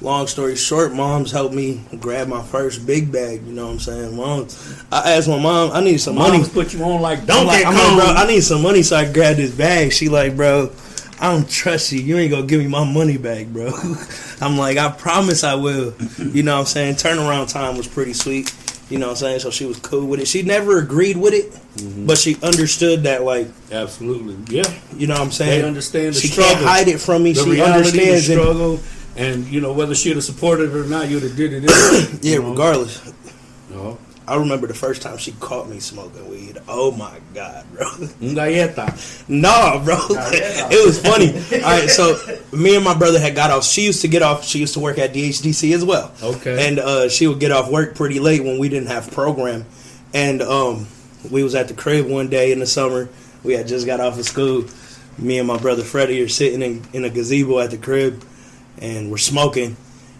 long 0.00 0.26
story 0.26 0.56
short, 0.56 0.92
moms 0.94 1.30
helped 1.30 1.54
me 1.54 1.82
grab 2.00 2.28
my 2.28 2.42
first 2.42 2.86
big 2.86 3.12
bag. 3.12 3.44
You 3.46 3.52
know 3.52 3.66
what 3.66 3.72
I'm 3.74 3.78
saying? 3.80 4.16
Mom's, 4.16 4.82
I 4.90 5.12
asked 5.12 5.28
my 5.28 5.38
mom, 5.38 5.70
I 5.72 5.80
need 5.80 5.98
some 5.98 6.14
money. 6.16 6.38
Moms 6.38 6.48
put 6.48 6.72
you 6.72 6.82
on 6.84 7.00
like 7.02 7.20
I'm 7.20 7.26
don't 7.26 7.46
like, 7.46 7.58
get 7.64 7.68
I'm 7.68 7.96
like, 7.98 8.06
bro, 8.06 8.14
I 8.14 8.26
need 8.26 8.40
some 8.42 8.62
money 8.62 8.82
so 8.82 8.96
I 8.96 9.04
can 9.04 9.12
grab 9.12 9.36
this 9.36 9.50
bag. 9.54 9.92
She 9.92 10.08
like, 10.08 10.36
bro, 10.36 10.70
I 11.20 11.32
don't 11.32 11.48
trust 11.50 11.90
you. 11.92 12.00
You 12.00 12.16
ain't 12.18 12.30
gonna 12.30 12.46
give 12.46 12.60
me 12.60 12.68
my 12.68 12.84
money 12.84 13.16
back, 13.18 13.46
bro. 13.48 13.70
I'm 14.40 14.56
like, 14.56 14.76
I 14.78 14.90
promise 14.90 15.42
I 15.44 15.54
will. 15.54 15.94
You 16.18 16.42
know 16.44 16.54
what 16.54 16.60
I'm 16.60 16.66
saying? 16.66 16.94
Turnaround 16.96 17.52
time 17.52 17.76
was 17.76 17.88
pretty 17.88 18.12
sweet. 18.12 18.54
You 18.88 18.98
know 18.98 19.06
what 19.08 19.10
I'm 19.12 19.16
saying? 19.16 19.40
So 19.40 19.50
she 19.50 19.66
was 19.66 19.78
cool 19.80 20.06
with 20.06 20.20
it. 20.20 20.28
She 20.28 20.42
never 20.42 20.78
agreed 20.78 21.16
with 21.16 21.34
it, 21.34 21.52
Mm-hmm. 21.78 22.06
but 22.06 22.18
she 22.18 22.36
understood 22.42 23.04
that, 23.04 23.22
like, 23.22 23.46
Absolutely, 23.70 24.36
yeah. 24.56 24.64
you 24.96 25.06
know 25.06 25.14
what 25.14 25.22
I'm 25.22 25.30
saying? 25.30 25.60
They 25.62 25.68
understand 25.68 26.14
the 26.16 26.20
she 26.20 26.26
struggle. 26.28 26.54
can't 26.54 26.66
hide 26.66 26.88
it 26.88 26.98
from 27.00 27.22
me. 27.22 27.32
The 27.34 27.44
she 27.44 27.50
reality, 27.50 27.70
the 27.70 27.76
understands 28.00 28.28
it. 28.28 28.32
struggle, 28.40 28.80
and 29.16 29.46
you 29.46 29.60
know 29.60 29.72
whether 29.74 29.94
she'd 29.94 30.16
have 30.16 30.24
supported 30.24 30.70
it 30.70 30.76
or 30.76 30.86
not, 30.86 31.08
you'd 31.08 31.22
have 31.22 31.36
did 31.36 31.52
it. 31.52 31.56
anyway, 31.70 32.18
Yeah, 32.22 32.32
you 32.36 32.42
know? 32.42 32.50
regardless. 32.50 33.12
No. 33.70 33.98
I 34.28 34.36
remember 34.36 34.66
the 34.66 34.74
first 34.74 35.00
time 35.00 35.16
she 35.16 35.32
caught 35.32 35.70
me 35.70 35.80
smoking 35.80 36.28
weed. 36.28 36.58
Oh 36.68 36.90
my 36.90 37.18
god, 37.32 37.64
bro. 37.72 37.86
Galleta. 38.20 38.94
Nah, 39.26 39.82
bro. 39.82 39.96
it 40.10 40.86
was 40.86 41.00
funny. 41.00 41.32
All 41.64 41.70
right, 41.70 41.88
so 41.88 42.38
me 42.52 42.76
and 42.76 42.84
my 42.84 42.96
brother 42.96 43.18
had 43.18 43.34
got 43.34 43.50
off. 43.50 43.64
She 43.64 43.86
used 43.86 44.02
to 44.02 44.08
get 44.08 44.20
off. 44.20 44.44
She 44.44 44.58
used 44.58 44.74
to 44.74 44.80
work 44.80 44.98
at 44.98 45.14
DHDC 45.14 45.74
as 45.74 45.82
well. 45.82 46.12
Okay. 46.22 46.68
And 46.68 46.78
uh, 46.78 47.08
she 47.08 47.26
would 47.26 47.40
get 47.40 47.52
off 47.52 47.70
work 47.70 47.94
pretty 47.94 48.20
late 48.20 48.44
when 48.44 48.58
we 48.58 48.68
didn't 48.68 48.88
have 48.88 49.10
program. 49.10 49.64
And 50.12 50.42
um, 50.42 50.86
we 51.30 51.42
was 51.42 51.54
at 51.54 51.68
the 51.68 51.74
crib 51.74 52.06
one 52.06 52.28
day 52.28 52.52
in 52.52 52.58
the 52.58 52.66
summer. 52.66 53.08
We 53.42 53.54
had 53.54 53.66
just 53.66 53.86
got 53.86 53.98
off 53.98 54.18
of 54.18 54.26
school. 54.26 54.66
Me 55.16 55.38
and 55.38 55.48
my 55.48 55.56
brother 55.56 55.84
Freddie 55.84 56.22
are 56.22 56.28
sitting 56.28 56.60
in, 56.60 56.82
in 56.92 57.04
a 57.04 57.10
gazebo 57.10 57.60
at 57.60 57.70
the 57.70 57.78
crib, 57.78 58.22
and 58.76 59.10
we're 59.10 59.16
smoking. 59.16 59.76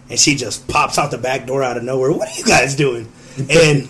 And 0.09 0.19
she 0.19 0.33
just 0.33 0.67
pops 0.67 0.97
out 0.97 1.11
the 1.11 1.19
back 1.19 1.45
door 1.45 1.61
out 1.61 1.77
of 1.77 1.83
nowhere. 1.83 2.11
What 2.11 2.27
are 2.27 2.37
you 2.39 2.43
guys 2.43 2.75
doing? 2.75 3.07
And 3.49 3.87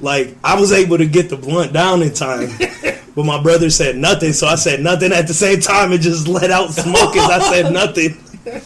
like 0.00 0.36
I 0.44 0.58
was 0.60 0.72
able 0.72 0.98
to 0.98 1.06
get 1.06 1.28
the 1.28 1.36
blunt 1.36 1.72
down 1.72 2.02
in 2.02 2.12
time, 2.12 2.50
but 3.14 3.24
my 3.24 3.42
brother 3.42 3.70
said 3.70 3.96
nothing, 3.96 4.32
so 4.32 4.46
I 4.46 4.54
said 4.54 4.80
nothing 4.80 5.12
at 5.12 5.26
the 5.26 5.34
same 5.34 5.60
time 5.60 5.92
and 5.92 6.00
just 6.00 6.28
let 6.28 6.50
out 6.50 6.70
smoke 6.70 7.16
as 7.16 7.30
I 7.30 7.50
said 7.50 7.72
nothing. 7.72 8.16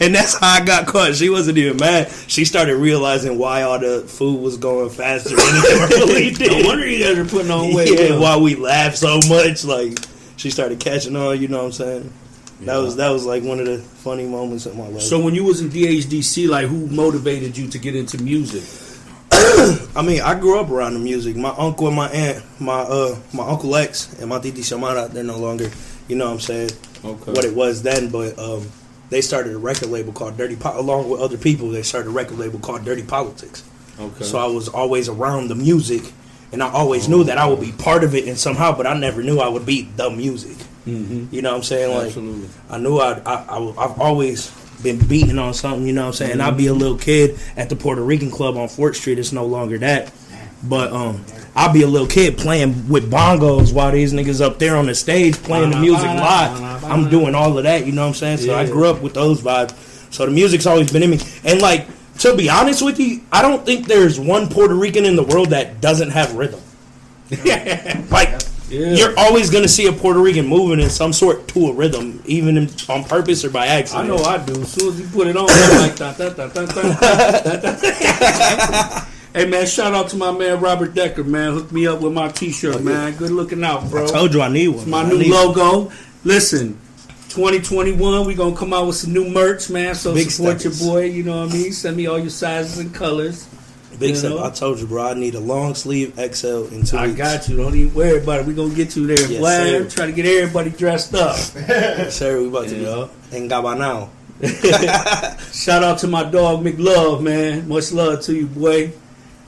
And 0.00 0.14
that's 0.14 0.38
how 0.38 0.48
I 0.48 0.64
got 0.64 0.86
caught. 0.86 1.14
She 1.16 1.30
wasn't 1.30 1.58
even 1.58 1.78
mad. 1.78 2.10
She 2.28 2.44
started 2.44 2.76
realizing 2.76 3.38
why 3.38 3.62
all 3.62 3.78
the 3.78 4.02
food 4.02 4.40
was 4.40 4.56
going 4.56 4.88
faster 4.90 5.30
than 5.30 5.38
it 5.40 5.98
normally 5.98 6.30
did. 6.34 6.62
No 6.62 6.68
wonder 6.68 6.86
you 6.86 7.04
guys 7.04 7.18
are 7.18 7.24
putting 7.24 7.50
on 7.50 7.74
weight. 7.74 7.98
Yeah, 7.98 8.18
why 8.18 8.36
we 8.36 8.54
laughed 8.54 8.98
so 8.98 9.18
much, 9.28 9.64
like 9.64 9.98
she 10.36 10.50
started 10.50 10.80
catching 10.80 11.16
on. 11.16 11.40
You 11.40 11.48
know 11.48 11.58
what 11.58 11.66
I'm 11.66 11.72
saying? 11.72 12.12
That 12.60 12.76
was 12.78 12.96
that 12.96 13.10
was 13.10 13.26
like 13.26 13.42
one 13.42 13.58
of 13.58 13.66
the 13.66 13.78
funny 13.78 14.26
moments 14.26 14.66
in 14.66 14.76
my 14.78 14.86
life. 14.86 15.02
So 15.02 15.20
when 15.20 15.34
you 15.34 15.44
was 15.44 15.60
in 15.60 15.70
DHDC, 15.70 16.48
like 16.48 16.66
who 16.66 16.86
motivated 16.86 17.56
you 17.56 17.68
to 17.68 17.78
get 17.78 17.96
into 17.96 18.22
music? 18.22 18.62
I 19.96 20.02
mean, 20.02 20.20
I 20.20 20.38
grew 20.38 20.58
up 20.60 20.70
around 20.70 20.94
the 20.94 21.00
music. 21.00 21.36
My 21.36 21.50
uncle 21.56 21.86
and 21.86 21.96
my 21.96 22.08
aunt, 22.10 22.44
my 22.60 22.80
uh, 22.80 23.16
my 23.32 23.46
uncle 23.46 23.74
X 23.76 24.18
and 24.20 24.28
my 24.30 24.38
titi 24.40 24.62
Shamara, 24.62 25.10
they're 25.10 25.24
no 25.24 25.38
longer, 25.38 25.70
you 26.08 26.16
know 26.16 26.26
what 26.26 26.32
I'm 26.34 26.40
saying, 26.40 26.70
Okay. 27.04 27.32
what 27.32 27.44
it 27.44 27.54
was 27.54 27.82
then. 27.82 28.10
But 28.10 28.38
um, 28.38 28.66
they 29.10 29.20
started 29.20 29.54
a 29.54 29.58
record 29.58 29.88
label 29.90 30.12
called 30.12 30.36
Dirty, 30.36 30.56
po- 30.56 30.78
along 30.78 31.08
with 31.10 31.20
other 31.20 31.38
people. 31.38 31.68
They 31.70 31.82
started 31.82 32.08
a 32.08 32.12
record 32.12 32.38
label 32.38 32.58
called 32.58 32.84
Dirty 32.84 33.02
Politics. 33.02 33.62
Okay. 33.98 34.24
So 34.24 34.38
I 34.38 34.46
was 34.46 34.68
always 34.68 35.08
around 35.08 35.48
the 35.48 35.54
music, 35.54 36.02
and 36.52 36.62
I 36.62 36.70
always 36.72 37.08
knew 37.08 37.22
that 37.24 37.38
I 37.38 37.46
would 37.46 37.60
be 37.60 37.72
part 37.72 38.02
of 38.04 38.14
it 38.14 38.26
and 38.26 38.36
somehow, 38.38 38.76
but 38.76 38.86
I 38.86 38.94
never 38.98 39.22
knew 39.22 39.38
I 39.38 39.48
would 39.48 39.64
be 39.66 39.82
the 39.96 40.10
music. 40.10 40.56
Mhm. 40.86 41.32
You 41.32 41.40
know 41.42 41.50
what 41.52 41.56
I'm 41.58 41.62
saying? 41.62 41.94
Like 41.94 42.06
Absolutely. 42.08 42.48
I 42.68 42.78
knew 42.78 42.98
I'd, 42.98 43.22
I, 43.26 43.34
I 43.48 43.74
I've 43.84 43.98
always 44.00 44.50
been 44.82 45.04
beating 45.06 45.38
on 45.38 45.54
something. 45.54 45.86
You 45.86 45.92
know 45.92 46.02
what 46.02 46.20
I'm 46.20 46.26
saying? 46.26 46.40
I'd 46.40 46.56
be 46.56 46.66
a 46.66 46.74
little 46.74 46.98
kid 46.98 47.38
at 47.56 47.68
the 47.68 47.76
Puerto 47.76 48.02
Rican 48.02 48.30
club 48.30 48.56
on 48.56 48.68
Fort 48.68 48.96
Street. 48.96 49.18
It's 49.18 49.32
no 49.32 49.46
longer 49.46 49.78
that, 49.78 50.12
but 50.62 50.92
um. 50.92 51.24
I'll 51.56 51.72
be 51.72 51.82
a 51.82 51.86
little 51.86 52.08
kid 52.08 52.36
playing 52.36 52.88
with 52.88 53.10
bongos 53.10 53.72
while 53.72 53.92
these 53.92 54.12
niggas 54.12 54.40
up 54.40 54.58
there 54.58 54.76
on 54.76 54.86
the 54.86 54.94
stage 54.94 55.36
playing 55.36 55.70
the 55.70 55.78
music 55.78 56.06
live. 56.06 56.82
I'm 56.84 57.08
doing 57.08 57.34
all 57.34 57.56
of 57.56 57.62
that, 57.62 57.86
you 57.86 57.92
know 57.92 58.02
what 58.02 58.08
I'm 58.08 58.14
saying? 58.14 58.38
So 58.38 58.56
I 58.56 58.66
grew 58.66 58.88
up 58.88 59.00
with 59.00 59.14
those 59.14 59.40
vibes. 59.40 59.72
So 60.12 60.26
the 60.26 60.32
music's 60.32 60.66
always 60.66 60.92
been 60.92 61.02
in 61.04 61.10
me. 61.10 61.20
And 61.44 61.60
like, 61.62 61.86
to 62.18 62.36
be 62.36 62.48
honest 62.48 62.82
with 62.82 62.98
you, 62.98 63.20
I 63.30 63.42
don't 63.42 63.64
think 63.64 63.86
there's 63.86 64.18
one 64.18 64.48
Puerto 64.48 64.74
Rican 64.74 65.04
in 65.04 65.14
the 65.16 65.22
world 65.22 65.50
that 65.50 65.80
doesn't 65.80 66.10
have 66.10 66.34
rhythm. 66.34 66.60
like, 68.10 68.40
Yeah. 68.70 68.94
you're 68.94 69.18
always 69.18 69.50
gonna 69.50 69.68
see 69.68 69.86
a 69.86 69.92
Puerto 69.92 70.18
Rican 70.20 70.46
moving 70.46 70.80
in 70.80 70.88
some 70.88 71.12
sort 71.12 71.46
to 71.48 71.66
a 71.66 71.72
rhythm, 71.74 72.22
even 72.24 72.56
in, 72.56 72.70
on 72.88 73.04
purpose 73.04 73.44
or 73.44 73.50
by 73.50 73.66
accident. 73.66 74.04
I 74.04 74.08
know 74.08 74.22
I 74.24 74.38
do. 74.44 74.60
As 74.62 74.72
soon 74.72 74.88
as 74.94 75.00
you 75.00 75.06
put 75.08 75.26
it 75.26 75.36
on, 75.36 75.46
I'm 75.50 75.80
like 75.82 75.96
da, 75.96 76.12
da, 76.14 76.30
da, 76.30 76.48
da, 76.48 76.64
da. 77.56 79.04
Hey 79.34 79.46
man, 79.46 79.66
shout 79.66 79.92
out 79.94 80.08
to 80.10 80.16
my 80.16 80.30
man 80.30 80.60
Robert 80.60 80.94
Decker, 80.94 81.24
man. 81.24 81.52
Hooked 81.54 81.72
me 81.72 81.86
up 81.88 82.00
with 82.00 82.12
my 82.12 82.28
T-shirt, 82.28 82.76
oh, 82.76 82.78
man. 82.80 83.14
Good 83.16 83.32
looking 83.32 83.64
out, 83.64 83.90
bro. 83.90 84.04
I 84.04 84.08
told 84.08 84.32
you 84.32 84.40
I 84.40 84.48
need 84.48 84.68
one. 84.68 84.88
my 84.88 85.02
I 85.02 85.08
new 85.08 85.24
logo. 85.30 85.90
Listen, 86.22 86.78
2021, 87.30 88.26
we 88.26 88.34
gonna 88.34 88.54
come 88.56 88.72
out 88.72 88.86
with 88.86 88.94
some 88.96 89.12
new 89.12 89.28
merch, 89.28 89.68
man. 89.70 89.96
So 89.96 90.14
Big 90.14 90.30
support 90.30 90.60
steppers. 90.60 90.80
your 90.80 90.92
boy. 90.92 91.04
You 91.06 91.24
know 91.24 91.44
what 91.44 91.50
I 91.50 91.52
mean? 91.52 91.72
Send 91.72 91.96
me 91.96 92.06
all 92.06 92.18
your 92.18 92.30
sizes 92.30 92.78
and 92.78 92.94
colors. 92.94 93.48
Big 93.98 94.10
you 94.10 94.16
step. 94.16 94.30
know? 94.30 94.44
I 94.44 94.50
told 94.50 94.78
you, 94.80 94.86
bro. 94.86 95.06
I 95.08 95.14
need 95.14 95.34
a 95.34 95.40
long 95.40 95.74
sleeve 95.74 96.14
XL 96.16 96.64
in 96.72 96.84
two 96.84 96.96
I 96.96 97.06
weeks. 97.06 97.18
got 97.18 97.48
you. 97.48 97.56
Don't 97.56 97.74
even 97.74 97.94
worry 97.94 98.22
about 98.22 98.40
it. 98.40 98.46
We 98.46 98.54
gonna 98.54 98.74
get 98.74 98.96
you 98.96 99.06
there, 99.06 99.18
Yes, 99.30 99.40
Vlad. 99.40 99.94
Try 99.94 100.06
to 100.06 100.12
get 100.12 100.26
everybody 100.26 100.70
dressed 100.70 101.14
up. 101.14 101.36
Sir, 102.10 102.40
we 102.40 102.48
about 102.48 102.68
to 102.68 102.76
Yeah. 102.76 103.08
be 103.30 103.36
in 103.36 103.48
Gabanao. 103.48 104.08
Shout 105.52 105.82
out 105.82 105.98
to 105.98 106.06
my 106.08 106.24
dog 106.24 106.64
McLove, 106.64 107.22
man. 107.22 107.68
Much 107.68 107.92
love 107.92 108.20
to 108.22 108.34
you, 108.34 108.46
boy. 108.46 108.92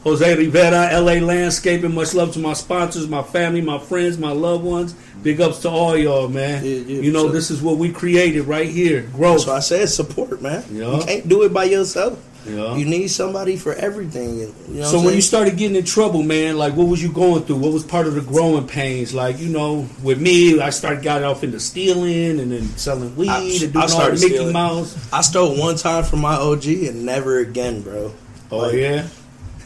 Jose 0.05 0.37
Rivera, 0.37 0.89
LA 1.01 1.15
Landscaping. 1.15 1.93
Much 1.93 2.15
love 2.15 2.33
to 2.35 2.39
my 2.39 2.53
sponsors, 2.53 3.09
my 3.09 3.25
family, 3.25 3.61
my 3.61 3.79
friends, 3.79 4.17
my 4.19 4.31
loved 4.31 4.63
ones. 4.65 4.95
Big 5.25 5.41
ups 5.41 5.59
to 5.61 5.69
all 5.69 5.97
y'all, 5.97 6.29
man. 6.29 6.65
Yeah, 6.65 6.71
yeah, 6.71 7.01
you 7.03 7.11
know, 7.13 7.25
sure. 7.25 7.33
this 7.33 7.51
is 7.51 7.61
what 7.61 7.79
we 7.79 7.91
created 7.93 8.43
right 8.43 8.69
here. 8.69 9.03
Growth. 9.15 9.41
So 9.43 9.53
I 9.53 9.59
said 9.59 9.89
support, 9.89 10.41
man. 10.41 10.65
Yeah. 10.71 10.99
You 10.99 11.05
can't 11.05 11.29
do 11.29 11.43
it 11.43 11.53
by 11.53 11.65
yourself. 11.65 12.23
Yeah. 12.47 12.77
You 12.77 12.85
need 12.85 13.09
somebody 13.09 13.57
for 13.57 13.75
everything. 13.75 14.39
You 14.39 14.55
know 14.69 14.85
So 14.85 15.03
when 15.03 15.15
you 15.15 15.21
started 15.21 15.57
getting 15.57 15.77
in 15.77 15.85
trouble, 15.85 16.23
man, 16.23 16.57
like 16.57 16.75
what 16.75 16.87
was 16.89 17.03
you 17.03 17.11
going 17.13 17.43
through? 17.43 17.57
What 17.57 17.73
was 17.73 17.83
part 17.85 18.07
of 18.07 18.15
the 18.15 18.21
growing 18.21 18.67
pains? 18.67 19.13
Like 19.13 19.39
you 19.39 19.49
know, 19.49 19.89
with 20.03 20.21
me, 20.21 20.61
I 20.61 20.71
started 20.71 21.03
got 21.03 21.23
off 21.25 21.43
into 21.43 21.59
stealing 21.61 22.39
and 22.41 22.53
then 22.53 22.63
selling 22.77 23.17
weed 23.17 23.29
I- 23.29 23.41
and 23.43 23.73
doing 23.73 23.77
I 23.77 23.93
all 23.93 24.07
Mickey 24.11 24.17
stealing. 24.19 24.53
Mouse. 24.53 25.13
I 25.13 25.21
stole 25.23 25.59
one 25.59 25.77
time 25.77 26.05
from 26.05 26.21
my 26.21 26.35
OG 26.37 26.67
and 26.67 27.05
never 27.05 27.39
again, 27.39 27.83
bro. 27.83 28.13
Oh 28.51 28.59
Like, 28.59 28.75
yeah, 28.75 29.09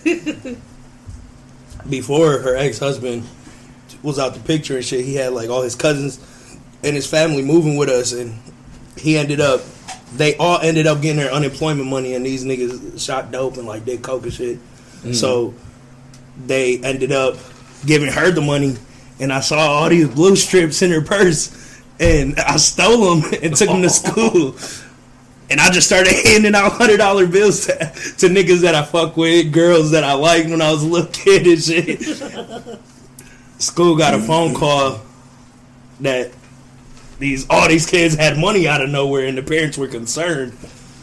Before 1.88 2.38
her 2.38 2.56
ex 2.56 2.78
husband 2.78 3.24
was 4.02 4.18
out 4.18 4.34
the 4.34 4.40
picture 4.40 4.76
and 4.76 4.84
shit, 4.84 5.04
he 5.04 5.14
had 5.14 5.32
like 5.32 5.48
all 5.50 5.62
his 5.62 5.74
cousins 5.74 6.18
and 6.82 6.94
his 6.96 7.06
family 7.06 7.42
moving 7.42 7.76
with 7.76 7.88
us, 7.88 8.12
and 8.12 8.38
he 8.96 9.16
ended 9.18 9.40
up. 9.40 9.60
They 10.14 10.36
all 10.36 10.58
ended 10.58 10.86
up 10.86 11.00
getting 11.00 11.18
their 11.18 11.32
unemployment 11.32 11.88
money, 11.88 12.14
and 12.14 12.24
these 12.26 12.44
niggas 12.44 13.04
shot 13.04 13.30
dope 13.30 13.56
and 13.56 13.66
like 13.66 13.84
did 13.84 14.02
coke 14.02 14.24
and 14.24 14.32
shit. 14.32 14.58
Mm. 15.02 15.14
So 15.14 15.54
they 16.46 16.78
ended 16.78 17.12
up 17.12 17.36
giving 17.86 18.10
her 18.10 18.30
the 18.30 18.40
money, 18.40 18.76
and 19.18 19.32
I 19.32 19.40
saw 19.40 19.58
all 19.58 19.88
these 19.88 20.08
blue 20.08 20.36
strips 20.36 20.82
in 20.82 20.90
her 20.90 21.00
purse, 21.00 21.80
and 21.98 22.38
I 22.40 22.56
stole 22.56 23.14
them 23.14 23.30
and 23.42 23.56
took 23.56 23.68
them 23.68 23.82
to 23.82 23.90
school. 23.90 24.56
And 25.50 25.60
I 25.60 25.68
just 25.70 25.88
started 25.88 26.12
handing 26.12 26.54
out 26.54 26.72
hundred 26.72 26.98
dollar 26.98 27.26
bills 27.26 27.66
to, 27.66 27.76
to 27.76 28.28
niggas 28.28 28.60
that 28.60 28.74
I 28.74 28.84
fuck 28.84 29.16
with, 29.16 29.52
girls 29.52 29.90
that 29.90 30.04
I 30.04 30.12
liked 30.12 30.48
when 30.48 30.62
I 30.62 30.70
was 30.70 30.84
a 30.84 30.86
little 30.86 31.10
kid 31.12 31.46
and 31.46 31.62
shit. 31.62 32.80
School 33.58 33.96
got 33.96 34.14
a 34.14 34.18
phone 34.18 34.50
mm-hmm. 34.50 34.58
call 34.58 35.00
that 36.00 36.30
these 37.20 37.46
all 37.48 37.68
these 37.68 37.88
kids 37.88 38.16
had 38.16 38.38
money 38.38 38.66
out 38.66 38.80
of 38.80 38.90
nowhere, 38.90 39.26
and 39.26 39.38
the 39.38 39.42
parents 39.42 39.78
were 39.78 39.86
concerned. 39.86 40.56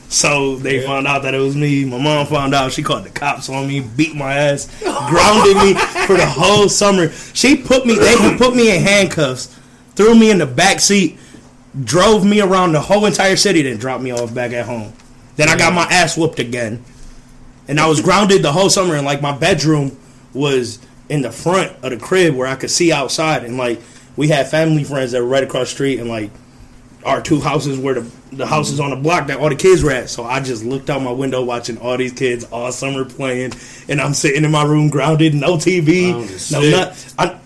So 0.10 0.56
they 0.56 0.86
found 0.86 1.06
out 1.06 1.24
that 1.24 1.34
it 1.34 1.40
was 1.40 1.56
me. 1.56 1.86
My 1.86 2.00
mom 2.00 2.26
found 2.28 2.54
out. 2.54 2.72
She 2.72 2.82
called 2.82 3.04
the 3.04 3.10
cops 3.10 3.50
on 3.50 3.68
me, 3.68 3.82
beat 3.82 4.16
my 4.16 4.34
ass, 4.34 4.68
grounded 4.82 5.58
me 5.58 5.74
for 6.06 6.18
the 6.18 6.26
whole 6.26 6.70
summer. 6.70 7.10
She 7.34 7.56
put 7.56 7.86
me. 7.86 7.96
They 7.96 8.36
put 8.38 8.56
me 8.56 8.76
in 8.76 8.82
handcuffs, 8.82 9.56
threw 9.96 10.16
me 10.16 10.32
in 10.32 10.40
the 10.40 10.46
back 10.46 10.80
seat, 10.80 11.20
drove 11.84 12.26
me 12.26 12.42
around 12.42 12.72
the 12.72 12.82
whole 12.82 13.06
entire 13.06 13.36
city, 13.36 13.62
then 13.62 13.78
dropped 13.78 14.04
me 14.04 14.12
off 14.12 14.34
back 14.34 14.54
at 14.54 14.66
home. 14.66 14.94
Then 15.36 15.50
I 15.50 15.58
got 15.58 15.74
my 15.74 15.84
ass 15.84 16.18
whooped 16.18 16.40
again, 16.40 16.84
and 17.68 17.80
I 17.80 17.88
was 17.88 18.02
grounded 18.02 18.42
the 18.42 18.54
whole 18.54 18.70
summer. 18.70 18.96
And 18.96 19.06
like 19.06 19.22
my 19.22 19.38
bedroom 19.38 19.98
was 20.34 20.80
in 21.10 21.22
the 21.22 21.32
front 21.32 21.74
of 21.84 21.92
the 21.92 21.98
crib 21.98 22.34
where 22.34 22.48
I 22.48 22.56
could 22.56 22.72
see 22.72 22.92
outside, 22.92 23.44
and 23.44 23.58
like 23.58 23.82
we 24.18 24.28
had 24.28 24.48
family 24.48 24.84
friends 24.84 25.14
that 25.14 25.22
were 25.22 25.28
right 25.28 25.44
across 25.44 25.70
the 25.70 25.76
street, 25.76 26.00
and 26.00 26.10
like 26.10 26.32
our 27.06 27.22
two 27.22 27.40
houses 27.40 27.80
were 27.80 27.94
the 27.94 28.12
the 28.34 28.46
houses 28.46 28.80
on 28.80 28.90
the 28.90 28.96
block 28.96 29.28
that 29.28 29.40
all 29.40 29.50
the 29.50 29.56
kids 29.56 29.84
were 29.84 29.92
at. 29.92 30.10
So 30.10 30.26
I 30.26 30.42
just 30.42 30.66
looked 30.66 30.90
out 30.90 31.02
my 31.02 31.12
window 31.12 31.44
watching 31.44 31.78
all 31.78 31.96
these 31.96 32.12
kids 32.12 32.44
all 32.46 32.72
summer 32.72 33.06
playing, 33.06 33.54
and 33.88 34.02
I'm 34.02 34.14
sitting 34.14 34.44
in 34.44 34.52
my 34.52 34.64
room 34.64 34.90
grounded, 34.90 35.34
no 35.34 35.56
TV, 35.56 36.12
no 36.52 36.70
not. 36.70 37.14
I 37.18 37.40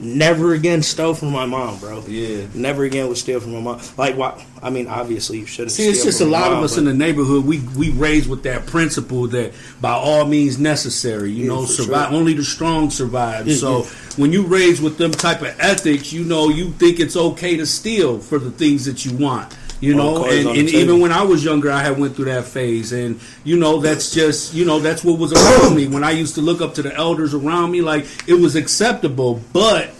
never 0.00 0.54
again 0.54 0.82
stole 0.82 1.14
from 1.14 1.30
my 1.30 1.46
mom, 1.46 1.78
bro. 1.78 2.02
Yeah. 2.06 2.46
Never 2.54 2.84
again 2.84 3.08
would 3.08 3.18
steal 3.18 3.38
from 3.40 3.52
my 3.52 3.60
mom. 3.60 3.80
Like, 3.96 4.16
why? 4.16 4.44
I 4.62 4.70
mean, 4.70 4.86
obviously 4.88 5.38
you 5.38 5.46
shouldn't. 5.46 5.72
See, 5.72 5.88
it's 5.88 6.02
just 6.04 6.20
a 6.20 6.24
lot 6.24 6.48
your 6.48 6.58
of 6.58 6.64
us 6.64 6.76
in 6.76 6.84
the 6.84 6.94
neighborhood. 6.94 7.44
We 7.44 7.60
we 7.76 7.90
raised 7.90 8.28
with 8.28 8.42
that 8.44 8.66
principle 8.66 9.26
that 9.28 9.52
by 9.80 9.92
all 9.92 10.24
means 10.26 10.58
necessary. 10.58 11.30
You 11.32 11.44
Yeah, 11.44 11.48
know, 11.54 11.64
survive. 11.66 12.08
sure. 12.08 12.18
Only 12.18 12.34
the 12.34 12.44
strong 12.44 12.90
survive. 12.90 13.46
Yeah, 13.46 13.56
so 13.56 13.82
when 14.16 14.32
you 14.32 14.42
raise 14.42 14.80
with 14.80 14.98
them 14.98 15.12
type 15.12 15.40
of 15.42 15.54
ethics, 15.58 16.12
you 16.12 16.24
know, 16.24 16.48
you 16.48 16.70
think 16.72 17.00
it's 17.00 17.16
okay 17.16 17.56
to 17.56 17.66
steal 17.66 18.18
for 18.18 18.38
the 18.38 18.50
things 18.50 18.84
that 18.86 19.04
you 19.04 19.16
want. 19.16 19.54
You 19.80 19.94
know, 19.94 20.24
and, 20.26 20.48
and 20.48 20.68
even 20.68 21.00
when 21.00 21.10
I 21.10 21.22
was 21.22 21.42
younger, 21.42 21.70
I 21.70 21.82
had 21.82 21.98
went 21.98 22.14
through 22.14 22.26
that 22.26 22.44
phase, 22.44 22.92
and 22.92 23.18
you 23.44 23.58
know, 23.58 23.80
that's 23.80 24.12
just 24.12 24.52
you 24.52 24.66
know, 24.66 24.78
that's 24.78 25.02
what 25.02 25.18
was 25.18 25.32
around 25.32 25.74
me 25.74 25.88
when 25.88 26.04
I 26.04 26.10
used 26.10 26.34
to 26.34 26.42
look 26.42 26.60
up 26.60 26.74
to 26.74 26.82
the 26.82 26.94
elders 26.94 27.32
around 27.32 27.70
me. 27.70 27.80
Like 27.80 28.06
it 28.26 28.34
was 28.34 28.56
acceptable, 28.56 29.40
but 29.54 29.90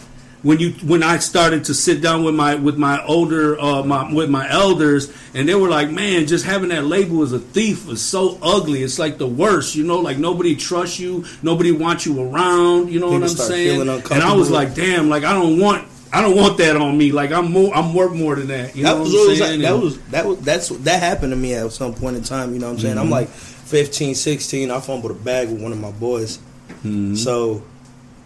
when 0.43 0.59
you 0.59 0.71
when 0.83 1.03
I 1.03 1.17
started 1.17 1.65
to 1.65 1.73
sit 1.73 2.01
down 2.01 2.23
with 2.23 2.33
my 2.33 2.55
with 2.55 2.77
my 2.77 3.03
older 3.05 3.59
uh, 3.59 3.83
my 3.83 4.11
with 4.11 4.29
my 4.29 4.49
elders, 4.49 5.13
and 5.33 5.47
they 5.47 5.55
were 5.55 5.69
like, 5.69 5.89
"Man, 5.91 6.25
just 6.25 6.45
having 6.45 6.69
that 6.69 6.85
label 6.85 7.21
as 7.21 7.31
a 7.31 7.39
thief 7.39 7.87
is 7.89 8.01
so 8.01 8.39
ugly. 8.41 8.81
It's 8.81 8.97
like 8.97 9.17
the 9.17 9.27
worst, 9.27 9.75
you 9.75 9.83
know. 9.83 9.99
Like 9.99 10.17
nobody 10.17 10.55
trusts 10.55 10.99
you, 10.99 11.25
nobody 11.43 11.71
wants 11.71 12.05
you 12.05 12.21
around. 12.21 12.89
You 12.91 12.99
know 12.99 13.07
People 13.07 13.21
what 13.21 13.31
I'm 13.31 13.37
saying?" 13.37 13.81
And 14.11 14.23
I 14.23 14.33
was 14.33 14.49
like, 14.49 14.73
"Damn, 14.73 15.09
like 15.09 15.23
I 15.23 15.33
don't 15.33 15.59
want." 15.59 15.87
I 16.13 16.21
don't 16.21 16.35
want 16.35 16.57
that 16.57 16.75
on 16.75 16.97
me. 16.97 17.11
Like 17.11 17.31
I'm 17.31 17.51
more, 17.51 17.73
I'm 17.73 17.93
worth 17.93 18.13
more 18.13 18.35
than 18.35 18.47
that. 18.47 18.75
You 18.75 18.83
that 18.83 18.95
know 18.95 19.01
was, 19.01 19.13
what 19.13 19.21
I'm 19.23 19.29
was 19.29 19.39
like, 19.39 19.47
saying? 19.49 19.61
that 19.61 19.77
was 19.79 20.01
that 20.09 20.25
was 20.25 20.39
that's 20.41 20.69
that 20.69 21.01
happened 21.01 21.31
to 21.31 21.37
me 21.37 21.53
at 21.53 21.71
some 21.71 21.93
point 21.93 22.17
in 22.17 22.23
time. 22.23 22.53
You 22.53 22.59
know 22.59 22.67
what 22.67 22.73
I'm 22.73 22.79
saying? 22.79 22.95
Mm-hmm. 22.95 23.03
I'm 23.05 23.09
like 23.09 23.29
15, 23.29 24.15
16. 24.15 24.71
I 24.71 24.79
fumbled 24.81 25.11
a 25.11 25.15
bag 25.15 25.49
with 25.49 25.61
one 25.61 25.71
of 25.71 25.79
my 25.79 25.91
boys. 25.91 26.37
Mm-hmm. 26.83 27.15
So 27.15 27.63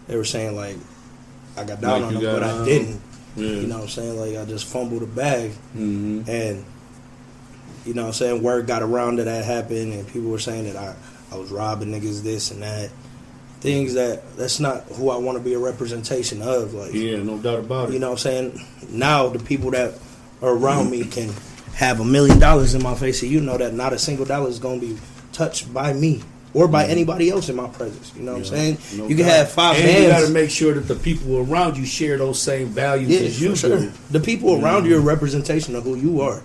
they 0.08 0.16
were 0.16 0.24
saying 0.24 0.56
like 0.56 0.76
I 1.56 1.64
got 1.64 1.80
down 1.80 2.02
Like 2.02 2.14
on 2.16 2.22
them, 2.22 2.22
but 2.22 2.42
I 2.42 2.64
didn't. 2.64 3.00
Yeah. 3.36 3.48
You 3.48 3.66
know 3.66 3.76
what 3.76 3.82
I'm 3.84 3.88
saying? 3.88 4.18
Like 4.18 4.36
I 4.36 4.44
just 4.46 4.64
fumbled 4.66 5.02
a 5.02 5.06
bag, 5.06 5.52
Mhm. 5.76 6.26
and 6.26 6.64
you 7.84 7.94
know 7.94 8.02
what 8.02 8.08
I'm 8.08 8.14
saying. 8.14 8.42
Word 8.42 8.66
got 8.66 8.82
around 8.82 9.16
that 9.16 9.24
that 9.24 9.44
happened, 9.44 9.92
and 9.92 10.06
people 10.08 10.30
were 10.30 10.38
saying 10.38 10.64
that 10.64 10.76
I 10.76 10.94
I 11.30 11.36
was 11.38 11.50
robbing 11.50 11.90
niggas, 11.92 12.22
this 12.22 12.50
and 12.50 12.62
that. 12.62 12.90
Things 13.66 13.94
that 13.94 14.22
that's 14.36 14.60
not 14.60 14.84
who 14.84 15.10
I 15.10 15.16
want 15.16 15.38
to 15.38 15.42
be 15.42 15.54
a 15.54 15.58
representation 15.58 16.40
of. 16.40 16.72
Like 16.72 16.92
Yeah, 16.94 17.16
no 17.22 17.36
doubt 17.36 17.58
about 17.58 17.88
it. 17.88 17.94
you 17.94 17.98
know 17.98 18.10
what 18.10 18.24
I'm 18.24 18.52
saying? 18.54 18.60
Now 18.90 19.28
the 19.28 19.40
people 19.40 19.72
that 19.72 19.94
are 20.40 20.50
around 20.56 20.88
me 20.90 21.02
can 21.04 21.32
have 21.74 21.98
a 21.98 22.04
million 22.04 22.38
dollars 22.38 22.74
in 22.76 22.82
my 22.82 22.94
face 22.94 23.22
and 23.22 23.30
you 23.32 23.40
know 23.40 23.58
that 23.58 23.74
not 23.74 23.92
a 23.92 23.98
single 23.98 24.24
dollar 24.24 24.48
is 24.48 24.60
gonna 24.60 24.80
be 24.80 24.96
touched 25.32 25.74
by 25.74 25.92
me 25.92 26.22
or 26.54 26.68
by 26.68 26.84
mm. 26.84 26.90
anybody 26.90 27.28
else 27.28 27.48
in 27.48 27.56
my 27.56 27.66
presence. 27.68 28.12
You 28.14 28.22
know 28.22 28.34
what 28.34 28.38
I'm 28.38 28.44
saying? 28.44 28.78
No 28.96 29.08
you 29.08 29.16
can 29.16 29.26
doubt. 29.26 29.36
have 29.36 29.50
five 29.50 29.76
and 29.76 30.04
you 30.04 30.08
got 30.10 30.24
to 30.24 30.32
make 30.32 30.50
sure 30.50 30.72
that 30.72 30.86
the 30.86 30.94
people 30.94 31.38
around 31.38 31.76
you 31.76 31.84
share 31.84 32.16
those 32.18 32.40
same 32.40 32.68
values 32.68 33.10
Yeah, 33.10 33.26
as 33.26 33.42
you 33.42 33.56
sure. 33.56 33.80
do. 33.80 33.92
The 34.12 34.20
people 34.20 34.62
around 34.64 34.86
you 34.86 34.94
are 34.96 35.00
a 35.00 35.02
representation 35.02 35.74
of 35.74 35.82
who 35.82 35.96
you 35.96 36.20
are. 36.20 36.40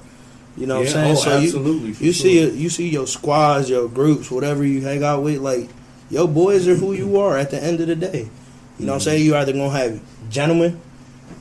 You 0.57 0.65
know 0.65 0.79
what 0.79 0.89
Yeah, 0.89 1.05
I'm 1.09 1.15
saying? 1.15 1.17
oh, 1.17 1.19
so 1.19 1.31
absolutely, 1.37 1.89
you, 1.89 2.07
you 2.07 2.13
sure. 2.13 2.23
see 2.23 2.49
you 2.49 2.69
see 2.69 2.89
your 2.89 3.05
squads, 3.07 3.69
your 3.69 3.87
groups, 3.87 4.31
whatever 4.31 4.65
you 4.65 4.81
hang 4.81 5.03
out 5.03 5.21
with, 5.23 5.37
like 5.39 5.69
your 6.11 6.27
boys 6.27 6.67
are 6.67 6.75
who 6.75 6.93
you 6.93 7.17
are 7.19 7.37
at 7.37 7.49
the 7.49 7.61
end 7.63 7.79
of 7.79 7.87
the 7.87 7.95
day. 7.95 8.29
You 8.77 8.85
know 8.85 8.93
what 8.93 8.97
I'm 8.97 9.01
saying? 9.01 9.25
You 9.25 9.35
either 9.35 9.53
gonna 9.53 9.69
have 9.71 9.99
gentlemen, 10.29 10.79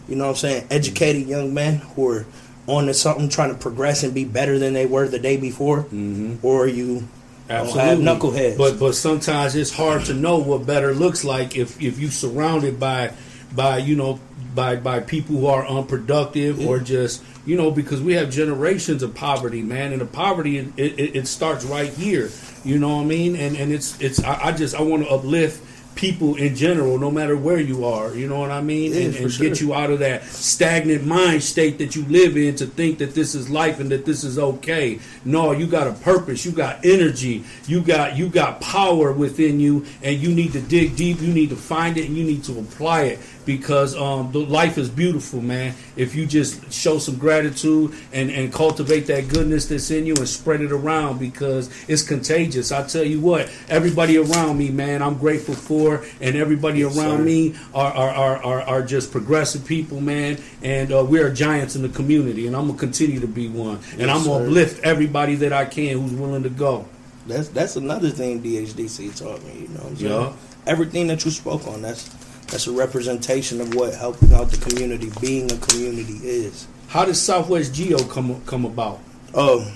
you 0.09 0.17
know 0.17 0.25
what 0.25 0.31
I'm 0.31 0.37
saying, 0.37 0.67
educated 0.71 1.27
young 1.27 1.53
men 1.53 1.77
who 1.95 2.09
are 2.09 2.27
on 2.67 2.87
to 2.87 2.95
something 2.95 3.29
trying 3.29 3.51
to 3.51 3.57
progress 3.59 4.03
and 4.03 4.15
be 4.15 4.25
better 4.25 4.59
than 4.59 4.73
they 4.75 4.87
were 4.87 5.09
the 5.09 5.19
day 5.19 5.37
before, 5.37 5.85
Mhm. 5.93 6.37
or 6.43 6.67
you 6.67 7.05
Absolutely. 7.49 7.83
have 7.89 7.99
knuckleheads. 7.99 8.57
But 8.59 8.79
but 8.79 8.95
sometimes 8.95 9.57
it's 9.57 9.73
hard 9.73 10.05
to 10.07 10.15
know 10.15 10.39
what 10.39 10.67
better 10.67 10.95
looks 10.95 11.25
like 11.25 11.57
if 11.57 11.81
if 11.83 11.99
you 11.99 12.09
surrounded 12.09 12.79
by 12.79 13.11
by 13.55 13.79
you 13.79 13.97
know 13.97 14.21
by 14.55 14.77
by 14.77 15.01
people 15.01 15.37
who 15.37 15.47
are 15.47 15.67
unproductive 15.67 16.65
or 16.65 16.79
just 16.79 17.23
you 17.47 17.57
know 17.57 17.71
because 17.71 18.01
we 18.03 18.15
have 18.15 18.31
generations 18.31 19.03
of 19.03 19.15
poverty, 19.15 19.63
man, 19.63 19.93
and 19.93 20.01
the 20.01 20.07
poverty 20.07 20.59
it, 20.59 20.69
it, 20.77 21.17
it 21.17 21.27
starts 21.27 21.65
right 21.65 21.93
here. 21.95 22.31
You 22.65 22.79
know 22.79 22.97
what 22.97 23.03
I 23.03 23.07
mean? 23.07 23.37
And 23.37 23.57
and 23.57 23.73
it's 23.73 24.01
it's 24.01 24.23
I, 24.23 24.47
I 24.47 24.53
just 24.53 24.75
I 24.75 24.83
want 24.83 25.05
to 25.05 25.11
uplift 25.11 25.65
people 25.95 26.37
in 26.37 26.55
general, 26.55 26.99
no 26.99 27.11
matter 27.11 27.37
where 27.37 27.59
you 27.59 27.85
are. 27.85 28.15
You 28.15 28.29
know 28.29 28.41
what 28.41 28.51
I 28.51 28.63
mean? 28.63 28.93
Yeah, 28.93 29.01
and 29.01 29.17
and 29.17 29.33
sure. 29.33 29.49
get 29.49 29.61
you 29.61 29.75
out 29.75 29.91
of 29.91 29.99
that 29.99 30.25
stagnant 30.25 31.05
mind 31.05 31.43
state 31.43 31.79
that 31.79 31.95
you 31.95 32.05
live 32.07 32.37
in 32.37 32.55
to 32.57 32.67
think 32.67 32.99
that 32.99 33.15
this 33.15 33.35
is 33.35 33.51
life 33.51 33.81
and 33.81 33.91
that 33.91 34.05
this 34.05 34.25
is 34.25 34.39
okay. 34.39 35.01
No, 35.25 35.53
you 35.53 35.67
got 35.67 35.87
a 35.87 35.93
purpose, 35.93 36.45
you 36.45 36.53
got 36.53 36.85
energy, 36.85 37.45
you 37.67 37.83
got 37.83 38.17
you 38.17 38.29
got 38.29 38.61
power 38.61 39.13
within 39.13 39.61
you, 39.61 39.85
and 40.03 40.19
you 40.19 40.35
need 40.35 40.53
to 40.53 40.61
dig 40.61 40.97
deep. 40.97 41.21
You 41.21 41.33
need 41.33 41.51
to 41.51 41.57
find 41.57 41.97
it 41.97 42.07
and 42.07 42.17
you 42.17 42.25
need 42.25 42.45
to 42.45 42.59
apply 42.59 43.03
it 43.03 43.19
because 43.57 43.97
um, 43.97 44.31
the 44.31 44.39
life 44.39 44.79
is 44.79 44.89
beautiful, 44.89 45.41
man. 45.41 45.75
If 45.97 46.15
you 46.15 46.25
just 46.25 46.73
show 46.73 46.99
some 46.99 47.17
gratitude 47.17 47.95
and 48.13 48.31
and 48.31 48.53
cultivate 48.53 49.07
that 49.09 49.29
goodness 49.29 49.67
that's 49.67 49.91
in 49.91 50.07
you 50.07 50.15
and 50.15 50.29
spread 50.29 50.61
it 50.61 50.71
around 50.71 51.19
because 51.19 51.69
it's 51.89 52.03
contagious. 52.03 52.71
I 52.71 52.87
tell 52.87 53.03
you 53.03 53.21
what, 53.21 53.51
everybody 53.69 54.19
around 54.19 54.57
me, 54.59 54.71
man, 54.71 55.03
I'm 55.03 55.19
grateful 55.19 55.55
for, 55.55 56.05
and 56.21 56.37
everybody 56.37 56.85
around 56.85 57.19
sir. 57.19 57.25
me 57.25 57.55
are 57.75 57.93
are, 57.93 58.11
are, 58.11 58.37
are 58.45 58.61
are 58.63 58.83
just 58.83 59.11
progressive 59.11 59.65
people, 59.67 60.01
man, 60.01 60.39
and 60.63 60.93
uh, 60.93 61.05
we 61.05 61.19
are 61.19 61.33
giants 61.33 61.75
in 61.75 61.83
the 61.83 61.89
community, 61.89 62.47
and 62.47 62.55
I'm 62.55 62.69
gonna 62.69 62.79
continue 62.79 63.19
to 63.19 63.27
be 63.27 63.49
one, 63.49 63.81
and 63.93 64.03
Yes, 64.03 64.11
I'm 64.11 64.25
gonna 64.25 64.45
sir. 64.45 64.47
uplift 64.47 64.85
everybody 64.85 65.35
that 65.37 65.53
I 65.53 65.65
can 65.65 65.99
who's 65.99 66.13
willing 66.13 66.45
to 66.45 66.51
go. 66.51 66.87
That's 67.27 67.49
that's 67.49 67.75
another 67.77 68.11
thing 68.11 68.43
DHDC 68.43 69.19
taught 69.19 69.43
me. 69.45 69.63
You 69.63 69.69
know 69.69 69.81
what 69.81 69.87
I'm 69.91 69.97
saying? 69.97 70.13
Yeah. 70.13 70.33
Everything 70.67 71.07
that 71.09 71.25
you 71.25 71.31
spoke 71.31 71.67
on, 71.67 71.81
that's 71.83 72.09
that's 72.51 72.67
a 72.67 72.73
representation 72.73 73.61
of 73.61 73.75
what 73.75 73.95
helping 73.95 74.33
out 74.35 74.51
the 74.51 74.59
community, 74.59 75.11
being 75.21 75.51
a 75.51 75.57
community 75.59 76.19
is. 76.23 76.67
How 76.89 77.05
did 77.05 77.15
Southwest 77.15 77.73
Gio 77.73 78.09
come 78.11 78.41
come 78.47 78.65
about? 78.65 79.01
Um, 79.35 79.67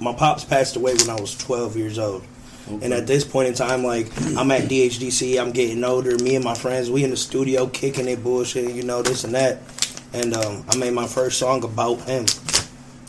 my 0.00 0.14
pops 0.14 0.44
passed 0.44 0.76
away 0.76 0.94
when 0.94 1.10
I 1.10 1.20
was 1.20 1.36
12 1.36 1.76
years 1.76 1.98
old. 1.98 2.24
And 2.82 2.92
at 2.92 3.08
this 3.08 3.24
point 3.24 3.48
in 3.48 3.54
time, 3.54 3.82
like 3.82 4.06
I'm 4.36 4.48
at 4.52 4.62
DHDC, 4.68 5.40
I'm 5.40 5.50
getting 5.50 5.82
older. 5.82 6.16
Me 6.18 6.36
and 6.36 6.44
my 6.44 6.54
friends, 6.54 6.88
we 6.88 7.02
in 7.02 7.10
the 7.10 7.16
studio 7.16 7.66
kicking 7.66 8.06
it, 8.06 8.22
bullshit, 8.22 8.72
you 8.72 8.84
know, 8.84 9.02
this 9.02 9.24
and 9.24 9.34
that. 9.34 9.58
And 10.12 10.32
um, 10.34 10.64
I 10.68 10.76
made 10.76 10.92
my 10.92 11.06
first 11.08 11.38
song 11.38 11.64
about 11.64 12.00
him. 12.02 12.26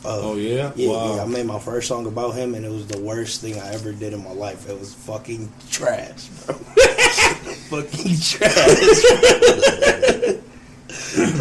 Uh, 0.03 0.19
Oh 0.23 0.35
yeah, 0.35 0.71
Yeah, 0.75 0.89
wow. 0.89 1.15
yeah, 1.17 1.21
I 1.21 1.25
made 1.27 1.45
my 1.45 1.59
first 1.59 1.87
song 1.87 2.07
about 2.07 2.31
him, 2.31 2.55
and 2.55 2.65
it 2.65 2.71
was 2.71 2.87
the 2.87 2.99
worst 2.99 3.41
thing 3.41 3.59
I 3.59 3.71
ever 3.73 3.91
did 3.93 4.13
in 4.13 4.23
my 4.23 4.31
life. 4.31 4.67
It 4.67 4.79
was 4.79 4.95
fucking 4.95 5.51
trash, 5.69 6.27
bro. 6.47 6.55
fucking 7.51 8.17
trash. 8.19 8.59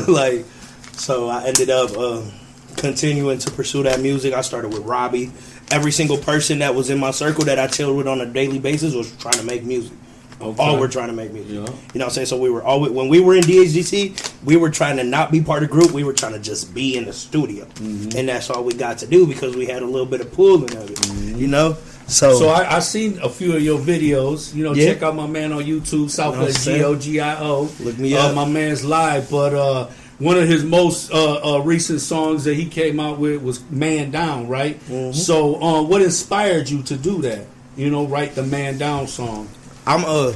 like, 0.09 0.44
so 0.92 1.29
I 1.29 1.44
ended 1.46 1.70
up 1.70 1.96
um, 1.96 2.31
continuing 2.77 3.38
to 3.38 3.51
pursue 3.51 3.83
that 3.85 4.01
music. 4.01 4.35
I 4.35 4.40
started 4.42 4.68
with 4.73 4.83
Robbie. 4.83 5.33
Every 5.70 5.92
single 5.92 6.18
person 6.18 6.59
that 6.61 6.75
was 6.75 6.90
in 6.90 6.99
my 6.99 7.12
circle 7.12 7.44
that 7.44 7.59
I 7.59 7.66
chilled 7.68 7.96
with 7.96 8.09
on 8.09 8.20
a 8.20 8.27
daily 8.27 8.59
basis 8.59 8.94
was 8.94 9.14
trying 9.16 9.35
to 9.35 9.44
make 9.44 9.62
music. 9.64 9.92
Okay. 10.40 10.62
All 10.62 10.79
were 10.79 10.88
trying 10.88 11.09
to 11.09 11.12
make 11.12 11.33
music. 11.33 11.51
Yeah. 11.53 11.59
You 11.59 11.64
know 11.66 11.70
what 11.92 12.05
I'm 12.05 12.11
saying? 12.11 12.27
So 12.27 12.38
we 12.38 12.49
were 12.49 12.62
always 12.62 12.92
when 12.92 13.09
we 13.09 13.20
were 13.20 13.35
in 13.35 13.42
DHDC, 13.42 14.33
we 14.44 14.57
were 14.57 14.70
trying 14.70 14.96
to 14.96 15.05
not 15.05 15.31
be 15.31 15.42
part 15.42 15.62
of 15.62 15.68
the 15.68 15.73
group. 15.75 15.90
We 15.92 16.03
were 16.03 16.14
trying 16.14 16.33
to 16.33 16.38
just 16.38 16.73
be 16.75 16.96
in 16.96 17.05
the 17.05 17.12
studio, 17.12 17.66
Mm-hmm. 17.66 18.16
and 18.18 18.29
that's 18.31 18.49
all 18.49 18.64
we 18.64 18.73
got 18.73 18.96
to 18.99 19.07
do 19.07 19.27
because 19.27 19.55
we 19.55 19.66
had 19.66 19.83
a 19.83 19.87
little 19.87 20.07
bit 20.07 20.23
of 20.23 20.33
pulling 20.33 20.75
of 20.77 20.90
it. 20.90 21.37
You 21.37 21.46
know. 21.46 21.77
So, 22.11 22.29
Mm-hmm. 22.31 22.38
So 22.38 22.49
I, 22.49 22.77
I 22.77 22.79
seen 22.81 23.18
a 23.23 23.29
few 23.29 23.55
of 23.55 23.62
your 23.62 23.79
videos. 23.79 24.55
You 24.55 24.64
know, 24.64 24.75
Yeah. 24.75 24.87
check 24.92 25.03
out 25.03 25.14
my 25.14 25.27
man 25.27 25.53
on 25.53 25.62
YouTube, 25.62 26.11
Southwest 26.11 26.64
G 26.64 26.83
O 26.83 26.96
G 26.96 27.20
I 27.20 27.40
O. 27.40 27.70
Look 27.81 27.99
me 27.99 28.14
uh, 28.16 28.27
up. 28.29 28.35
My 28.35 28.44
man's 28.46 28.85
live, 28.85 29.31
but 29.31 29.55
uh, 29.55 29.87
one 30.18 30.37
of 30.37 30.49
his 30.49 30.64
most 30.64 31.12
uh, 31.12 31.57
uh, 31.57 31.59
recent 31.61 32.01
songs 32.01 32.44
that 32.44 32.55
he 32.55 32.66
came 32.66 32.99
out 33.01 33.18
with 33.18 33.40
was 33.42 33.62
"Man 33.70 34.11
Down." 34.11 34.49
Right. 34.49 34.79
Mm-hmm. 34.88 35.12
So, 35.12 35.62
uh, 35.62 35.83
what 35.83 36.03
inspired 36.03 36.68
you 36.68 36.83
to 36.85 36.96
do 36.96 37.23
that? 37.23 37.46
You 37.77 37.90
know, 37.90 38.07
write 38.07 38.35
the 38.35 38.42
"Man 38.42 38.77
Down" 38.77 39.07
song. 39.07 39.49
I'm 39.87 40.05
uh 40.05 40.33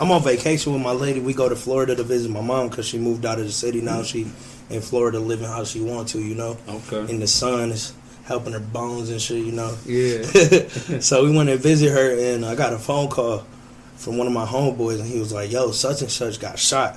I'm 0.00 0.12
on 0.12 0.22
vacation 0.22 0.72
with 0.72 0.82
my 0.82 0.92
lady. 0.92 1.18
We 1.18 1.34
go 1.34 1.48
to 1.48 1.56
Florida 1.56 1.96
to 1.96 2.04
visit 2.04 2.30
my 2.30 2.40
mom 2.40 2.68
because 2.68 2.86
she 2.86 2.98
moved 2.98 3.26
out 3.26 3.40
of 3.40 3.44
the 3.44 3.52
city. 3.52 3.80
Now 3.80 4.04
she 4.04 4.30
in 4.70 4.80
Florida 4.80 5.18
living 5.18 5.48
how 5.48 5.64
she 5.64 5.80
want 5.80 6.08
to. 6.10 6.20
You 6.20 6.36
know. 6.36 6.56
Okay. 6.68 7.12
In 7.12 7.18
the 7.18 7.26
sun 7.26 7.72
is 7.72 7.92
helping 8.28 8.52
her 8.52 8.60
bones 8.60 9.08
and 9.08 9.20
shit. 9.20 9.44
You 9.44 9.52
know. 9.52 9.76
Yeah. 9.84 10.22
so 11.00 11.24
we 11.24 11.34
went 11.34 11.48
and 11.48 11.58
visit 11.58 11.90
her, 11.90 12.34
and 12.34 12.44
I 12.44 12.54
got 12.54 12.72
a 12.72 12.78
phone 12.78 13.08
call 13.08 13.44
from 13.96 14.18
one 14.18 14.26
of 14.26 14.32
my 14.32 14.46
homeboys, 14.46 15.00
and 15.00 15.08
he 15.08 15.18
was 15.18 15.32
like, 15.32 15.50
"Yo, 15.50 15.72
such 15.72 16.02
and 16.02 16.10
such 16.10 16.38
got 16.38 16.58
shot." 16.58 16.96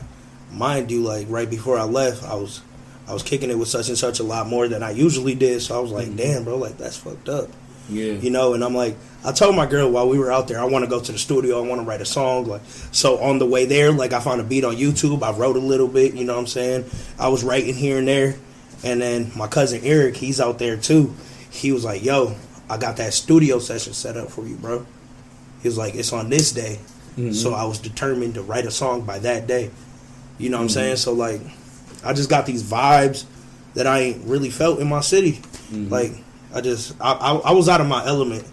Mind 0.52 0.92
you, 0.92 1.02
like 1.02 1.28
right 1.30 1.50
before 1.50 1.80
I 1.80 1.84
left, 1.84 2.24
I 2.24 2.36
was 2.36 2.62
I 3.08 3.14
was 3.14 3.24
kicking 3.24 3.50
it 3.50 3.58
with 3.58 3.70
such 3.70 3.88
and 3.88 3.98
such 3.98 4.20
a 4.20 4.24
lot 4.24 4.48
more 4.48 4.68
than 4.68 4.84
I 4.84 4.92
usually 4.92 5.34
did. 5.34 5.62
So 5.62 5.78
I 5.78 5.82
was 5.82 5.92
like, 5.92 6.08
mm-hmm. 6.08 6.18
"Damn, 6.18 6.44
bro, 6.44 6.58
like 6.58 6.78
that's 6.78 6.98
fucked 6.98 7.30
up." 7.30 7.50
Yeah. 7.90 8.14
you 8.14 8.30
know 8.30 8.54
and 8.54 8.64
i'm 8.64 8.74
like 8.74 8.96
i 9.26 9.34
told 9.34 9.54
my 9.56 9.66
girl 9.66 9.92
while 9.92 10.08
we 10.08 10.18
were 10.18 10.32
out 10.32 10.48
there 10.48 10.62
i 10.62 10.64
want 10.64 10.86
to 10.86 10.90
go 10.90 11.02
to 11.02 11.12
the 11.12 11.18
studio 11.18 11.62
i 11.62 11.68
want 11.68 11.82
to 11.82 11.86
write 11.86 12.00
a 12.00 12.06
song 12.06 12.46
like 12.46 12.62
so 12.92 13.18
on 13.20 13.38
the 13.38 13.46
way 13.46 13.66
there 13.66 13.92
like 13.92 14.14
i 14.14 14.22
found 14.22 14.40
a 14.40 14.46
beat 14.46 14.64
on 14.64 14.76
youtube 14.76 15.22
i 15.24 15.32
wrote 15.32 15.58
a 15.58 15.60
little 15.60 15.90
bit 15.90 16.14
you 16.14 16.24
know 16.24 16.36
what 16.36 16.40
i'm 16.40 16.48
saying 16.48 16.86
i 17.20 17.28
was 17.28 17.44
writing 17.44 17.74
here 17.74 17.98
and 17.98 18.08
there 18.08 18.36
and 18.84 19.02
then 19.02 19.32
my 19.36 19.48
cousin 19.48 19.82
eric 19.84 20.16
he's 20.16 20.40
out 20.40 20.60
there 20.60 20.78
too. 20.78 21.14
He 21.50 21.72
was 21.72 21.84
like 21.84 22.04
yo 22.04 22.36
i 22.70 22.78
got 22.78 22.98
that 22.98 23.14
studio 23.14 23.60
session 23.60 23.94
set 23.94 24.18
up 24.18 24.30
for 24.30 24.46
you 24.46 24.56
bro. 24.56 24.86
He 25.62 25.68
was 25.68 25.78
like 25.78 25.96
it's 25.96 26.14
on 26.14 26.30
this 26.30 26.52
day. 26.52 26.80
Mm-hmm. 27.12 27.34
So 27.34 27.54
i 27.54 27.64
was 27.66 27.80
determined 27.80 28.36
to 28.36 28.42
write 28.42 28.66
a 28.66 28.72
song 28.72 29.02
by 29.02 29.20
that 29.20 29.48
day. 29.48 29.72
You 30.38 30.50
know 30.50 30.58
what 30.58 30.64
i'm 30.64 30.68
mm-hmm. 30.70 30.74
saying? 30.74 30.96
So 30.98 31.14
like 31.14 31.42
i 32.04 32.14
just 32.14 32.30
got 32.30 32.46
these 32.46 32.64
vibes 32.64 33.26
that 33.74 33.88
i 33.88 34.00
ain't 34.00 34.26
really 34.26 34.50
felt 34.50 34.80
in 34.80 34.88
my 34.88 35.02
city. 35.02 35.34
Mm-hmm. 35.34 35.90
Like 35.90 36.12
I 36.54 36.62
just 36.62 36.96
I, 37.00 37.14
I 37.14 37.36
I 37.36 37.52
was 37.52 37.70
out 37.70 37.82
of 37.82 37.88
my 37.88 38.06
element 38.06 38.46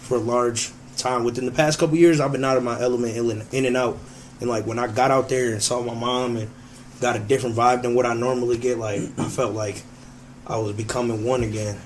for 0.00 0.16
a 0.16 0.20
large 0.20 0.70
time. 0.96 1.24
Within 1.24 1.46
the 1.46 1.52
past 1.52 1.78
couple 1.78 1.96
years, 1.96 2.20
I've 2.20 2.32
been 2.32 2.44
out 2.44 2.56
of 2.56 2.62
my 2.62 2.80
element 2.80 3.16
in, 3.16 3.42
in 3.52 3.64
and 3.64 3.76
out. 3.76 3.98
And 4.40 4.48
like 4.48 4.66
when 4.66 4.78
I 4.78 4.86
got 4.86 5.10
out 5.10 5.28
there 5.28 5.52
and 5.52 5.62
saw 5.62 5.82
my 5.82 5.94
mom 5.94 6.36
and 6.36 6.50
got 7.02 7.16
a 7.16 7.18
different 7.18 7.54
vibe 7.56 7.82
than 7.82 7.94
what 7.94 8.06
I 8.06 8.14
normally 8.14 8.56
get, 8.56 8.78
like 8.78 9.00
I 9.18 9.24
felt 9.28 9.54
like 9.54 9.82
I 10.46 10.56
was 10.56 10.72
becoming 10.72 11.24
one 11.24 11.42
again. 11.42 11.78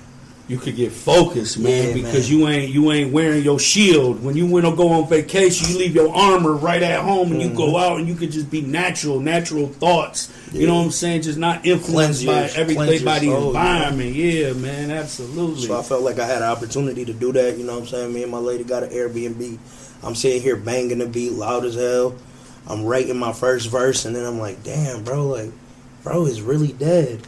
you 0.47 0.57
could 0.57 0.77
get 0.77 0.93
focused, 0.93 1.59
man, 1.59 1.89
Yeah, 1.89 1.93
because 1.93 2.29
man. 2.31 2.39
you 2.39 2.47
ain't 2.47 2.69
you 2.71 2.91
ain't 2.93 3.11
wearing 3.11 3.43
your 3.43 3.59
shield. 3.59 4.23
When 4.23 4.37
you 4.37 4.47
went 4.47 4.65
to 4.65 4.73
go 4.73 4.87
on 4.93 5.09
vacation, 5.09 5.69
you 5.69 5.77
leave 5.77 5.93
your 5.93 6.15
armor 6.15 6.53
right 6.53 6.81
at 6.81 7.01
home, 7.01 7.31
and 7.33 7.41
you 7.41 7.49
Mm-hmm. 7.49 7.57
go 7.57 7.77
out 7.77 7.99
and 7.99 8.07
you 8.07 8.15
could 8.15 8.31
just 8.31 8.49
be 8.49 8.61
natural, 8.61 9.19
natural 9.19 9.67
thoughts. 9.67 10.31
You 10.53 10.65
know 10.67 10.75
what 10.77 10.85
I'm 10.85 10.91
saying? 10.91 11.23
Just 11.23 11.37
not 11.37 11.65
influenced 11.65 12.23
Cleanse 12.23 12.53
by 12.55 12.59
everything 12.61 13.03
by 13.03 13.19
the 13.19 13.27
soul, 13.31 13.47
environment. 13.47 14.15
Yeah, 14.15 14.53
man, 14.53 14.89
absolutely. 14.91 15.67
So 15.67 15.77
I 15.77 15.83
felt 15.83 16.03
like 16.03 16.17
I 16.19 16.25
had 16.25 16.37
an 16.41 16.47
opportunity 16.49 17.03
to 17.03 17.13
do 17.13 17.33
that. 17.33 17.57
You 17.57 17.65
know 17.65 17.73
what 17.73 17.81
I'm 17.81 17.87
saying? 17.87 18.13
Me 18.13 18.23
and 18.23 18.31
my 18.31 18.37
lady 18.39 18.63
got 18.63 18.83
an 18.83 18.89
Airbnb. 18.91 19.57
I'm 20.03 20.15
sitting 20.15 20.41
here 20.41 20.55
banging 20.55 20.99
the 20.99 21.07
beat 21.07 21.33
loud 21.33 21.65
as 21.65 21.75
hell. 21.75 22.15
I'm 22.67 22.85
writing 22.85 23.17
my 23.17 23.33
first 23.33 23.69
verse, 23.69 24.05
and 24.05 24.15
then 24.15 24.25
I'm 24.25 24.39
like, 24.39 24.63
damn, 24.63 25.03
bro, 25.03 25.25
like, 25.27 25.51
bro 26.03 26.25
is 26.25 26.41
really 26.41 26.73
dead. 26.73 27.21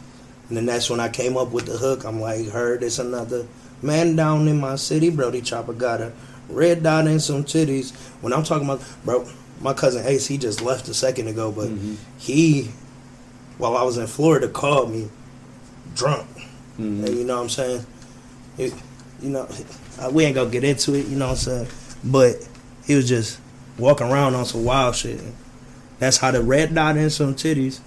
And 0.48 0.56
then 0.56 0.66
that's 0.66 0.90
when 0.90 1.00
I 1.00 1.08
came 1.08 1.36
up 1.36 1.50
with 1.52 1.66
the 1.66 1.76
hook. 1.78 2.04
I'm 2.04 2.20
like, 2.20 2.48
heard 2.48 2.82
it's 2.82 2.98
another 2.98 3.46
man 3.82 4.16
down 4.16 4.48
in 4.48 4.60
my 4.60 4.76
city. 4.76 5.08
Brody 5.10 5.40
Chopper 5.40 5.72
got 5.72 6.00
a 6.00 6.12
red 6.48 6.82
dot 6.82 7.06
and 7.06 7.22
some 7.22 7.44
titties. 7.44 7.94
When 8.20 8.32
I'm 8.32 8.42
talking 8.42 8.68
about, 8.68 8.82
bro, 9.04 9.26
my 9.60 9.72
cousin 9.72 10.04
Ace, 10.06 10.26
he 10.26 10.36
just 10.38 10.60
left 10.60 10.88
a 10.88 10.94
second 10.94 11.28
ago, 11.28 11.52
but 11.52 11.68
Mhm. 11.68 11.96
he, 12.18 12.70
while 13.58 13.76
I 13.76 13.82
was 13.82 13.96
in 13.96 14.06
Florida, 14.08 14.48
called 14.48 14.90
me 14.92 15.08
drunk. 15.94 16.26
Mhm. 16.78 17.06
And 17.06 17.08
you 17.16 17.24
know 17.24 17.36
what 17.36 17.42
I'm 17.44 17.48
saying? 17.48 17.86
It, 18.58 18.74
you 19.22 19.30
know, 19.30 19.46
uh, 20.00 20.10
we 20.10 20.24
ain't 20.24 20.34
gonna 20.34 20.50
get 20.50 20.64
into 20.64 20.94
it, 20.94 21.06
you 21.06 21.16
know 21.16 21.26
what 21.26 21.32
I'm 21.32 21.36
saying? 21.38 21.66
But 22.04 22.36
he 22.84 22.94
was 22.94 23.08
just 23.08 23.38
walking 23.80 24.06
around 24.08 24.34
on 24.34 24.44
some 24.44 24.64
wild 24.64 24.94
shit. 24.96 25.20
That's 25.98 26.16
how 26.18 26.30
the 26.30 26.42
red 26.42 26.74
dot 26.74 26.96
and 26.96 27.12
some 27.12 27.34
titties. 27.34 27.80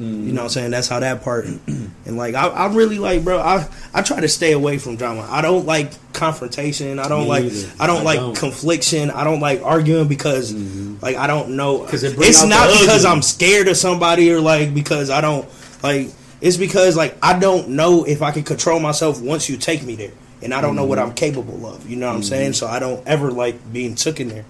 Mhm. 0.00 0.26
You 0.26 0.32
know 0.32 0.42
what 0.42 0.44
I'm 0.44 0.48
saying? 0.50 0.70
That's 0.70 0.88
how 0.88 1.00
that 1.00 1.22
part. 1.22 1.46
And 2.06 2.16
like 2.16 2.34
I, 2.34 2.46
I 2.48 2.66
really 2.72 2.98
like, 2.98 3.22
bro. 3.22 3.38
I 3.38 3.68
I 3.92 4.00
try 4.02 4.20
to 4.20 4.28
stay 4.28 4.52
away 4.52 4.78
from 4.78 4.96
drama. 4.96 5.26
I 5.30 5.42
don't 5.42 5.66
like 5.66 5.92
confrontation. 6.14 6.98
I 6.98 7.06
don't 7.08 7.24
Me 7.24 7.28
like. 7.28 7.44
neither. 7.44 7.70
I 7.78 7.86
don't 7.86 8.00
I 8.00 8.04
like 8.04 8.18
don't. 8.18 8.36
confliction. 8.36 9.10
I 9.10 9.22
don't 9.24 9.40
like 9.40 9.62
arguing 9.62 10.08
because 10.08 10.52
Mhm. 10.54 11.00
like 11.02 11.16
I 11.16 11.26
don't 11.26 11.50
know. 11.50 11.80
'Cause 11.80 12.02
it 12.02 12.14
it's 12.18 12.44
not 12.44 12.68
because. 12.80 13.04
I'm 13.04 13.20
scared 13.22 13.68
of 13.68 13.76
somebody 13.76 14.32
or 14.32 14.40
like 14.40 14.72
because 14.74 15.10
I 15.10 15.20
don't 15.20 15.46
like. 15.82 16.08
It's 16.40 16.56
because 16.56 16.96
like 16.96 17.14
I 17.22 17.38
don't 17.38 17.68
know 17.70 18.04
if 18.04 18.22
I 18.22 18.30
can 18.30 18.42
control 18.42 18.80
myself 18.80 19.20
once 19.20 19.48
you 19.50 19.58
take 19.58 19.82
me 19.82 19.94
there, 19.96 20.12
and 20.42 20.54
I 20.54 20.62
don't 20.62 20.74
know 20.76 20.86
what 20.86 20.98
Mm-hmm. 20.98 21.08
I'm 21.10 21.14
capable 21.14 21.66
of. 21.66 21.88
You 21.88 21.96
know 21.96 22.06
what 22.08 22.16
I'm 22.16 22.22
saying? 22.22 22.54
So 22.54 22.66
I 22.66 22.78
don't 22.78 23.06
ever 23.06 23.30
like 23.30 23.70
being 23.72 23.94
took 23.94 24.18
in 24.20 24.28
there. 24.30 24.46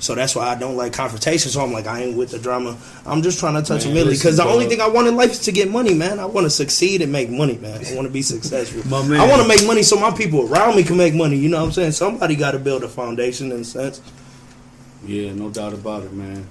So 0.00 0.14
that's 0.14 0.34
why 0.34 0.48
I 0.48 0.54
don't 0.54 0.76
like 0.76 0.92
confrontation. 0.92 1.50
So 1.50 1.62
I'm 1.62 1.72
like, 1.72 1.86
I 1.86 2.02
ain't 2.02 2.16
with 2.16 2.30
the 2.30 2.38
drama. 2.38 2.76
I'm 3.06 3.22
just 3.22 3.38
trying 3.38 3.54
to 3.54 3.62
touch 3.62 3.84
Man, 3.84 3.92
a 3.92 3.94
million 3.94 4.14
because 4.14 4.38
the 4.38 4.44
only 4.44 4.66
thing 4.66 4.80
I 4.80 4.88
want 4.88 5.08
in 5.08 5.16
life 5.16 5.32
is 5.32 5.40
to 5.40 5.52
get 5.52 5.70
money, 5.70 5.94
man. 5.94 6.18
I 6.18 6.24
want 6.24 6.46
to 6.46 6.50
succeed 6.50 7.02
and 7.02 7.12
make 7.12 7.30
money, 7.30 7.58
man. 7.58 7.84
I 7.86 7.94
want 7.94 8.06
to 8.06 8.12
be 8.12 8.22
successful. 8.22 8.82
I 8.94 9.28
want 9.28 9.42
to 9.42 9.48
make 9.48 9.66
money 9.66 9.82
so 9.82 9.98
my 9.98 10.10
people 10.10 10.52
around 10.52 10.76
me 10.76 10.82
can 10.82 10.96
make 10.96 11.14
money. 11.14 11.36
You 11.36 11.48
know 11.48 11.58
what 11.58 11.66
I'm 11.66 11.72
saying? 11.72 11.92
Somebody 11.92 12.34
got 12.34 12.52
to 12.52 12.58
build 12.58 12.82
a 12.82 12.88
foundation 12.88 13.52
in 13.52 13.60
a 13.60 13.64
sense. 13.64 14.00
Yeah, 15.04 15.32
no 15.32 15.50
doubt 15.50 15.72
about 15.72 16.04
it, 16.04 16.12
man. 16.12 16.46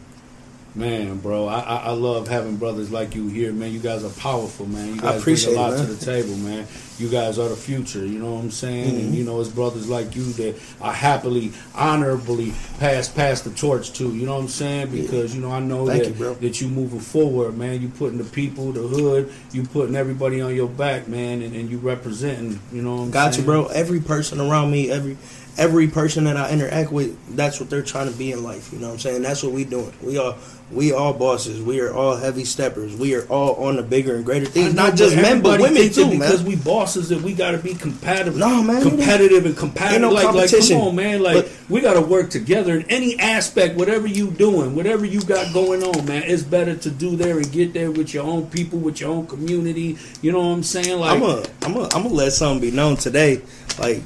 Man, 0.75 1.17
bro, 1.17 1.47
I, 1.47 1.59
I 1.59 1.75
I 1.77 1.91
love 1.91 2.27
having 2.27 2.57
brothers 2.57 2.91
like 2.91 3.15
you 3.15 3.27
here, 3.27 3.51
man. 3.51 3.71
You 3.71 3.79
guys 3.79 4.03
are 4.03 4.11
powerful, 4.11 4.67
man. 4.67 4.95
You 4.95 5.01
I 5.01 5.13
guys 5.13 5.21
appreciate 5.21 5.53
bring 5.53 5.57
a 5.57 5.61
lot 5.61 5.77
man. 5.77 5.85
to 5.87 5.93
the 5.93 6.05
table, 6.05 6.35
man. 6.37 6.67
You 6.99 7.09
guys 7.09 7.39
are 7.39 7.49
the 7.49 7.55
future. 7.55 8.05
You 8.05 8.19
know 8.19 8.33
what 8.33 8.41
I'm 8.41 8.51
saying? 8.51 8.91
Mm-hmm. 8.91 8.99
And 8.99 9.15
you 9.15 9.23
know, 9.23 9.41
it's 9.41 9.49
brothers 9.49 9.89
like 9.89 10.15
you 10.15 10.25
that 10.33 10.61
I 10.79 10.93
happily, 10.93 11.53
honorably 11.73 12.53
pass 12.77 13.09
pass 13.09 13.41
the 13.41 13.49
torch 13.49 13.93
to. 13.93 14.15
You 14.15 14.27
know 14.27 14.35
what 14.35 14.41
I'm 14.41 14.47
saying? 14.47 14.91
Because 14.91 15.33
you 15.33 15.41
know, 15.41 15.51
I 15.51 15.59
know 15.59 15.87
Thank 15.87 16.03
that 16.03 16.15
you, 16.17 16.35
that 16.35 16.61
you 16.61 16.67
moving 16.67 16.99
forward, 16.99 17.57
man. 17.57 17.81
You 17.81 17.89
putting 17.89 18.19
the 18.19 18.23
people, 18.23 18.71
the 18.71 18.81
hood, 18.81 19.33
you 19.51 19.63
putting 19.63 19.95
everybody 19.95 20.39
on 20.39 20.53
your 20.55 20.69
back, 20.69 21.07
man, 21.07 21.41
and, 21.41 21.55
and 21.55 21.69
you 21.71 21.79
representing. 21.79 22.59
You 22.71 22.83
know 22.83 22.95
what 22.97 23.01
I'm 23.03 23.11
Got 23.11 23.33
saying? 23.33 23.47
you, 23.47 23.51
bro. 23.51 23.65
Every 23.67 24.01
person 24.01 24.39
around 24.39 24.69
me, 24.69 24.91
every 24.91 25.17
every 25.59 25.87
person 25.87 26.23
that 26.23 26.37
I 26.37 26.51
interact 26.51 26.91
with, 26.91 27.35
that's 27.35 27.59
what 27.59 27.69
they're 27.69 27.83
trying 27.83 28.09
to 28.09 28.17
be 28.17 28.31
in 28.31 28.43
life. 28.43 28.71
You 28.71 28.79
know 28.79 28.87
what 28.87 28.93
I'm 28.93 28.99
saying? 28.99 29.21
That's 29.21 29.43
what 29.43 29.51
we 29.51 29.65
doing. 29.65 29.93
We 30.01 30.17
are 30.17 30.35
we 30.71 30.91
all 30.91 31.13
bosses. 31.13 31.61
We 31.61 31.79
are 31.79 31.91
all 31.91 32.15
heavy 32.15 32.45
steppers. 32.45 32.95
We 32.95 33.15
are 33.15 33.25
all 33.27 33.55
on 33.65 33.75
the 33.77 33.83
bigger 33.83 34.15
and 34.15 34.23
greater 34.23 34.45
things. 34.45 34.73
know, 34.73 34.87
Not 34.87 34.95
just 34.95 35.15
men, 35.15 35.41
but 35.41 35.59
women 35.59 35.89
too, 35.91 36.09
Because 36.09 36.43
we 36.43 36.55
bosses, 36.55 37.09
that 37.09 37.21
we 37.21 37.33
got 37.33 37.51
to 37.51 37.57
be 37.57 37.73
competitive. 37.73 38.35
No, 38.35 38.61
man, 38.61 38.81
competitive 38.81 39.45
and 39.45 39.57
compatible. 39.57 40.09
no 40.09 40.09
like, 40.09 40.25
like, 40.25 40.33
competition. 40.35 40.77
come 40.77 40.87
on, 40.89 40.95
man. 40.95 41.23
Like, 41.23 41.45
But- 41.45 41.51
we 41.69 41.81
got 41.81 41.95
to 41.95 42.01
work 42.01 42.29
together 42.29 42.75
in 42.75 42.83
any 42.89 43.19
aspect. 43.19 43.77
Whatever 43.77 44.07
you 44.07 44.29
doing, 44.31 44.75
whatever 44.75 45.05
you 45.05 45.21
got 45.21 45.51
going 45.53 45.83
on, 45.83 46.05
man, 46.05 46.23
it's 46.25 46.43
better 46.43 46.75
to 46.75 46.89
do 46.89 47.15
there 47.15 47.37
and 47.37 47.51
get 47.51 47.73
there 47.73 47.91
with 47.91 48.13
your 48.13 48.25
own 48.25 48.45
people, 48.47 48.79
with 48.79 49.01
your 49.01 49.09
own 49.09 49.25
community. 49.27 49.97
You 50.21 50.31
know 50.31 50.39
what 50.39 50.53
I'm 50.53 50.63
saying? 50.63 50.99
Like, 50.99 51.17
I'm 51.17 51.23
a, 51.23 51.43
I'm 51.63 51.75
a, 51.77 51.83
I'm 51.85 52.03
gonna 52.03 52.09
let 52.09 52.33
something 52.33 52.61
be 52.61 52.75
known 52.75 52.95
today. 52.95 53.41
Like 53.79 54.03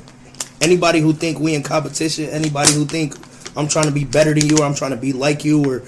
anybody 0.61 0.99
who 0.99 1.13
think 1.13 1.39
we 1.39 1.55
in 1.55 1.63
competition, 1.63 2.25
anybody 2.29 2.73
who 2.73 2.85
think 2.85 3.15
I'm 3.55 3.67
trying 3.67 3.85
to 3.85 3.91
be 3.91 4.05
better 4.05 4.33
than 4.33 4.47
you, 4.47 4.57
or 4.59 4.63
I'm 4.65 4.75
trying 4.75 4.91
to 4.91 4.97
be 4.97 5.13
like 5.13 5.45
you, 5.45 5.63
or 5.69 5.83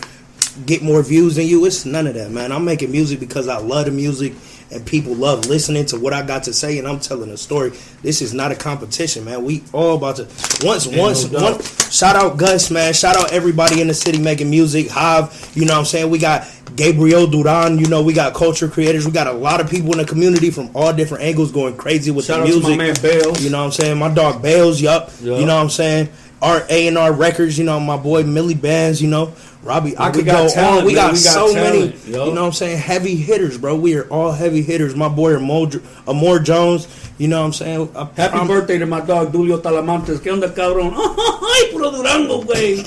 get 0.65 0.81
more 0.81 1.01
views 1.01 1.35
than 1.35 1.45
you, 1.45 1.65
it's 1.65 1.85
none 1.85 2.07
of 2.07 2.13
that, 2.13 2.31
man. 2.31 2.51
I'm 2.51 2.65
making 2.65 2.91
music 2.91 3.19
because 3.19 3.47
I 3.47 3.57
love 3.57 3.85
the 3.85 3.91
music, 3.91 4.33
and 4.71 4.85
people 4.85 5.13
love 5.13 5.47
listening 5.47 5.85
to 5.87 5.99
what 5.99 6.13
I 6.13 6.21
got 6.21 6.43
to 6.43 6.53
say, 6.53 6.79
and 6.79 6.87
I'm 6.87 6.99
telling 6.99 7.29
a 7.29 7.37
story. 7.37 7.71
This 8.01 8.21
is 8.21 8.33
not 8.33 8.51
a 8.51 8.55
competition, 8.55 9.25
man. 9.25 9.43
We 9.43 9.63
all 9.73 9.97
about 9.97 10.17
to 10.17 10.23
once, 10.65 10.87
Ain't 10.87 10.97
once, 10.97 11.29
no 11.31 11.51
one. 11.51 11.61
Shout 11.91 12.15
out 12.15 12.37
Gus, 12.37 12.71
man. 12.71 12.93
Shout 12.93 13.15
out 13.15 13.31
everybody 13.31 13.81
in 13.81 13.87
the 13.87 13.93
city 13.93 14.19
making 14.19 14.49
music. 14.49 14.89
Hav, 14.89 15.51
you 15.55 15.65
know 15.65 15.73
what 15.73 15.79
I'm 15.79 15.85
saying? 15.85 16.09
We 16.09 16.17
got 16.17 16.47
Gabriel 16.75 17.27
Duran, 17.27 17.77
you 17.77 17.87
know, 17.87 18.01
we 18.01 18.13
got 18.13 18.33
culture 18.33 18.67
creators. 18.67 19.05
We 19.05 19.11
got 19.11 19.27
a 19.27 19.33
lot 19.33 19.61
of 19.61 19.69
people 19.69 19.91
in 19.91 19.99
the 19.99 20.05
community 20.05 20.51
from 20.51 20.69
all 20.75 20.91
different 20.93 21.23
angles 21.23 21.51
going 21.51 21.77
crazy 21.77 22.11
with 22.11 22.25
shout 22.25 22.39
the 22.39 22.45
music. 22.45 22.63
my 22.63 22.75
man 22.75 22.95
Bales. 23.01 23.43
You 23.43 23.49
know 23.49 23.59
what 23.59 23.65
I'm 23.65 23.71
saying? 23.71 23.97
My 23.97 24.13
dog 24.13 24.41
Bales, 24.41 24.81
yup. 24.81 25.11
Yup. 25.21 25.39
You 25.39 25.45
know 25.45 25.55
what 25.55 25.63
I'm 25.63 25.69
saying? 25.69 26.09
Our 26.41 26.65
A 26.69 26.87
and 26.87 26.97
R 26.97 27.13
records, 27.13 27.57
you 27.57 27.63
know, 27.63 27.79
my 27.79 27.97
boy 27.97 28.23
Millie 28.23 28.55
Bands, 28.55 29.01
you 29.01 29.07
know, 29.09 29.33
Robbie. 29.65 29.97
I 29.97 30.11
could 30.11 30.25
go 30.25 30.47
talent, 30.47 30.79
on. 30.81 30.85
We 30.85 30.93
man. 30.93 31.07
got, 31.07 31.13
We 31.13 31.23
got 31.23 31.33
so 31.33 31.53
many, 31.53 31.79
talent, 31.89 31.95
yup. 32.07 32.27
you 32.27 32.33
know 32.33 32.41
what 32.41 32.47
I'm 32.47 32.51
saying? 32.53 32.77
Heavy 32.77 33.15
hitters, 33.15 33.57
bro. 33.57 33.75
We 33.75 33.95
are 33.95 34.07
all 34.09 34.31
heavy 34.31 34.61
hitters. 34.61 34.95
My 34.95 35.09
boy 35.09 35.35
Amor, 35.35 35.69
Amor 36.07 36.39
Jones, 36.39 36.87
you 37.17 37.27
know 37.27 37.39
what 37.39 37.47
I'm 37.47 37.53
saying? 37.53 37.89
I- 37.95 38.07
Happy 38.15 38.37
I'm- 38.37 38.47
birthday 38.47 38.77
to 38.77 38.85
my 38.85 39.01
dog 39.01 39.33
Dulio 39.33 39.59
Talamantes. 39.61 40.19
¿Qué 40.19 40.31
onda, 40.31 40.49
cabrón? 40.53 40.93
Ay, 41.55 41.71
puro 41.71 41.89
Durango, 41.91 42.43
güey. 42.43 42.79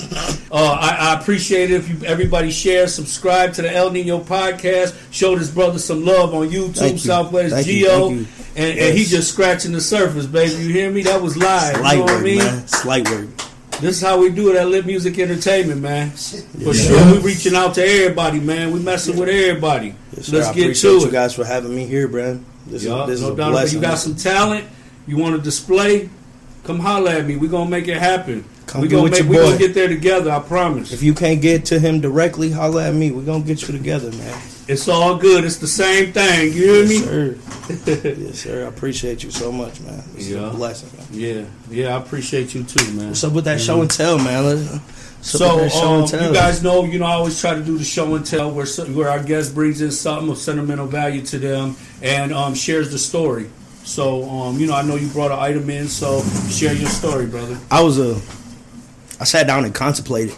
Uh, 0.51 0.55
I, 0.79 0.97
I 1.11 1.19
appreciate 1.19 1.69
it 1.71 1.75
if 1.75 1.89
you 1.89 2.05
everybody 2.07 2.49
share, 2.49 2.87
subscribe 2.87 3.53
to 3.53 3.61
the 3.61 3.71
El 3.75 3.91
Nino 3.91 4.19
podcast, 4.19 4.95
show 5.11 5.35
this 5.35 5.51
brother 5.51 5.79
some 5.79 6.05
love 6.05 6.33
on 6.33 6.49
YouTube, 6.49 6.75
Thank 6.77 6.93
you. 6.93 6.99
Southwest 6.99 7.53
Thank 7.53 7.67
you. 7.67 7.85
Gio, 7.87 8.07
Thank 8.07 8.19
you. 8.19 8.27
and, 8.55 8.79
and 8.79 8.97
he 8.97 9.03
just 9.05 9.31
scratching 9.31 9.73
the 9.73 9.81
surface, 9.81 10.25
baby. 10.27 10.53
You 10.63 10.69
hear 10.73 10.91
me? 10.91 11.03
That 11.03 11.21
was 11.21 11.35
live. 11.35 11.75
Slight 11.77 11.91
you 11.93 11.97
know 11.99 12.03
what 12.05 12.11
I 12.11 12.15
work, 12.15 12.23
mean? 12.23 12.37
man. 12.39 12.67
Slight 12.67 13.09
work. 13.09 13.27
This 13.81 13.95
is 13.95 14.01
how 14.01 14.19
we 14.19 14.29
do 14.29 14.49
it 14.49 14.57
at 14.57 14.67
Lit 14.67 14.85
Music 14.85 15.17
Entertainment, 15.19 15.79
man. 15.81 16.09
For 16.11 16.73
sure, 16.73 17.13
we 17.13 17.19
reaching 17.19 17.55
out 17.55 17.75
to 17.75 17.81
everybody, 17.83 18.39
man. 18.41 18.71
We 18.73 18.79
messing 18.81 19.17
with 19.17 19.29
everybody. 19.29 19.95
Yes. 20.15 20.29
Let's 20.29 20.51
get 20.51 20.75
to 20.75 20.87
you 20.99 21.05
it. 21.07 21.11
guys 21.11 21.33
for 21.33 21.45
having 21.45 21.73
me 21.73 21.85
here, 21.85 22.09
bro. 22.09 22.39
This 22.67 22.83
Yeah, 22.83 23.03
is 23.03 23.07
this 23.07 23.21
no 23.21 23.35
doubt 23.35 23.51
blessing. 23.51 23.77
You 23.77 23.81
got 23.81 23.97
some 23.97 24.15
talent. 24.15 24.65
You 25.07 25.15
want 25.17 25.37
to 25.37 25.41
display? 25.41 26.09
Come 26.65 26.79
holler 26.79 27.11
at 27.11 27.25
me. 27.25 27.37
We're 27.37 27.49
gonna 27.49 27.69
make 27.69 27.87
it 27.87 27.97
happen. 27.97 28.43
Come 28.67 28.81
we 28.81 28.89
gonna 28.89 29.03
with 29.03 29.13
make. 29.13 29.23
We 29.23 29.37
boy. 29.37 29.43
gonna 29.43 29.57
get 29.57 29.73
there 29.73 29.87
together. 29.87 30.29
I 30.29 30.39
promise. 30.39 30.91
If 30.91 31.01
you 31.01 31.13
can't 31.13 31.41
get 31.41 31.65
to 31.67 31.79
him 31.79 32.01
directly, 32.01 32.51
holler 32.51 32.81
at 32.81 32.93
me. 32.93 33.11
We're 33.11 33.23
gonna 33.23 33.45
get 33.45 33.61
you 33.61 33.69
together, 33.69 34.11
man. 34.11 34.41
It's 34.69 34.87
all 34.87 35.17
good. 35.17 35.45
It's 35.45 35.57
the 35.57 35.67
same 35.67 36.13
thing. 36.13 36.53
You 36.53 36.61
hear 36.61 36.83
Yes, 36.83 36.89
me? 36.89 36.97
sir. 36.99 37.35
yes, 38.19 38.39
sir. 38.39 38.65
I 38.65 38.67
appreciate 38.67 39.23
you 39.23 39.31
so 39.31 39.51
much, 39.51 39.81
man. 39.81 40.03
This 40.13 40.25
is 40.25 40.29
Yeah. 40.29 40.51
a 40.51 40.53
blessing, 40.53 40.89
man. 40.95 41.07
Yeah, 41.11 41.43
yeah. 41.71 41.95
I 41.95 41.97
appreciate 41.99 42.53
you 42.53 42.63
too, 42.63 42.91
man. 42.91 43.07
What's 43.07 43.23
up 43.23 43.33
with 43.33 43.45
that 43.45 43.59
show 43.59 43.81
and 43.81 43.89
tell, 43.89 44.19
man? 44.19 44.43
What's 44.43 44.79
So 45.27 45.61
um, 45.83 46.01
you 46.03 46.33
guys 46.33 46.61
know, 46.61 46.83
you 46.85 46.99
know, 46.99 47.05
I 47.07 47.13
always 47.13 47.41
try 47.41 47.55
to 47.55 47.63
do 47.63 47.79
the 47.79 47.83
show 47.83 48.13
and 48.13 48.23
tell 48.23 48.51
where 48.51 48.67
where 48.93 49.09
our 49.09 49.23
guest 49.23 49.55
brings 49.55 49.81
in 49.81 49.89
something 49.89 50.29
of 50.29 50.37
sentimental 50.37 50.85
value 50.85 51.23
to 51.23 51.39
them 51.39 51.75
and 52.03 52.31
um, 52.31 52.53
shares 52.53 52.91
the 52.91 52.99
story. 52.99 53.49
So 53.83 54.29
um, 54.29 54.59
you 54.59 54.67
know, 54.67 54.75
I 54.75 54.83
know 54.83 54.97
you 54.97 55.07
brought 55.07 55.31
an 55.31 55.39
item 55.39 55.67
in, 55.71 55.87
so 55.87 56.21
share 56.51 56.73
your 56.75 56.89
story, 56.89 57.25
brother. 57.25 57.57
I 57.71 57.81
was 57.81 57.97
a. 57.97 58.21
I 59.19 59.23
sat 59.23 59.47
down 59.47 59.65
and 59.65 59.73
contemplated 59.73 60.35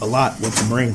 a 0.00 0.06
lot 0.06 0.34
what 0.40 0.52
to 0.52 0.64
bring, 0.66 0.94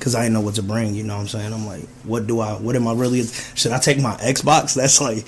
cause 0.00 0.14
I 0.14 0.22
didn't 0.22 0.34
know 0.34 0.40
what 0.40 0.56
to 0.56 0.62
bring. 0.62 0.94
You 0.94 1.04
know 1.04 1.14
what 1.14 1.22
I'm 1.22 1.28
saying? 1.28 1.52
I'm 1.52 1.66
like, 1.66 1.86
what 2.04 2.26
do 2.26 2.40
I? 2.40 2.54
What 2.54 2.74
am 2.76 2.88
I 2.88 2.94
really? 2.94 3.24
Should 3.54 3.72
I 3.72 3.78
take 3.78 4.00
my 4.00 4.14
Xbox? 4.16 4.74
That's 4.80 5.00
like. 5.00 5.26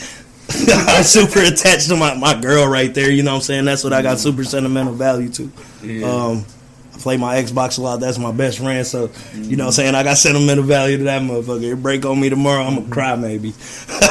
I'm 0.69 1.05
super 1.05 1.41
attached 1.41 1.89
to 1.89 1.97
my, 1.97 2.15
my 2.15 2.39
girl 2.39 2.67
right 2.67 2.93
there, 2.93 3.11
you 3.11 3.23
know 3.23 3.31
what 3.31 3.37
I'm 3.37 3.43
saying? 3.43 3.65
That's 3.65 3.85
what 3.85 3.93
I 3.93 4.03
got 4.03 4.19
super 4.19 4.45
sentimental 4.45 4.93
value 4.93 5.31
to. 5.31 5.53
Yeah. 5.83 6.07
Um, 6.07 6.45
I 6.93 6.99
play 6.99 7.17
my 7.17 7.37
Xbox 7.37 7.79
a 7.79 7.81
lot. 7.81 8.01
That's 8.01 8.19
my 8.19 8.33
best 8.33 8.59
friend. 8.59 8.87
So, 8.87 9.11
you 9.35 9.57
know 9.57 9.65
what 9.65 9.69
I'm 9.69 9.73
saying? 9.73 9.95
I 9.95 10.03
got 10.03 10.19
sentimental 10.19 10.65
value 10.65 10.99
to 10.99 11.05
that 11.05 11.23
motherfucker. 11.23 11.73
It 11.73 11.77
break 11.77 12.05
on 12.05 12.21
me 12.21 12.29
tomorrow, 12.29 12.65
I'm 12.65 12.75
going 12.75 12.87
to 12.89 12.93
cry 12.93 13.17
maybe. 13.17 13.55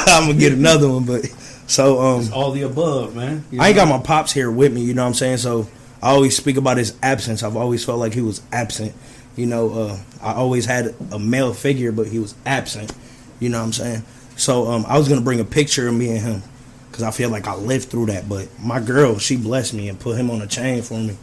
I'm 0.08 0.26
going 0.26 0.38
to 0.38 0.40
get 0.40 0.54
another 0.54 0.90
one. 0.90 1.06
But 1.06 1.26
so, 1.68 2.00
um, 2.02 2.34
All 2.34 2.52
the 2.52 2.64
above, 2.64 3.16
man. 3.16 3.46
You 3.52 3.62
I 3.62 3.68
ain't 3.68 3.76
got 3.76 3.88
my 3.88 4.00
pops 4.00 4.32
here 4.32 4.50
with 4.50 4.74
me, 4.74 4.82
you 4.82 4.94
know 4.94 5.04
what 5.04 5.10
I'm 5.10 5.14
saying? 5.14 5.38
So 5.38 5.68
I 6.02 6.10
always 6.10 6.36
speak 6.36 6.58
about 6.58 6.78
his 6.78 6.98
absence. 7.04 7.44
I've 7.44 7.56
always 7.56 7.86
felt 7.86 8.00
like 8.00 8.14
he 8.14 8.22
was 8.22 8.42
absent. 8.52 8.94
You 9.36 9.46
know, 9.46 9.72
uh, 9.72 9.98
I 10.22 10.34
always 10.34 10.66
had 10.66 10.94
a 11.12 11.18
male 11.20 11.54
figure, 11.54 11.92
but 11.92 12.08
he 12.08 12.20
was 12.20 12.36
absent. 12.46 12.94
You 13.40 13.50
know 13.50 13.60
what 13.60 13.66
I'm 13.66 13.74
saying? 13.74 14.04
So 14.36 14.68
um, 14.68 14.86
I 14.88 14.98
was 14.98 15.08
gonna 15.08 15.22
bring 15.22 15.40
a 15.40 15.46
picture 15.46 15.88
of 15.88 15.94
me 15.94 16.10
and 16.12 16.20
him. 16.20 16.44
because 16.90 17.04
I 17.04 17.12
feel 17.12 17.30
like 17.30 17.48
I 17.48 17.56
lived 17.56 17.90
through 17.90 18.08
that. 18.08 18.28
But 18.28 18.48
my 18.60 18.80
girl, 18.80 19.18
she 19.18 19.38
blessed 19.38 19.74
me 19.74 19.88
and 19.90 20.00
put 20.00 20.18
him 20.18 20.30
on 20.30 20.42
a 20.42 20.48
chain 20.48 20.82
for 20.82 20.96
me. 21.00 21.18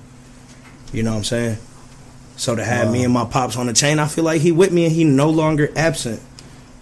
You 0.92 1.02
know 1.02 1.10
what 1.12 1.18
I'm 1.18 1.24
saying? 1.24 1.58
So 2.36 2.54
to 2.54 2.64
have 2.64 2.90
me 2.92 3.04
and 3.04 3.12
my 3.12 3.24
pops 3.24 3.56
on 3.56 3.66
the 3.66 3.72
chain, 3.72 3.98
I 3.98 4.06
feel 4.06 4.24
like 4.24 4.40
he 4.40 4.52
with 4.52 4.72
me 4.72 4.86
and 4.86 4.94
he 4.94 5.04
no 5.04 5.28
longer 5.28 5.70
absent. 5.76 6.22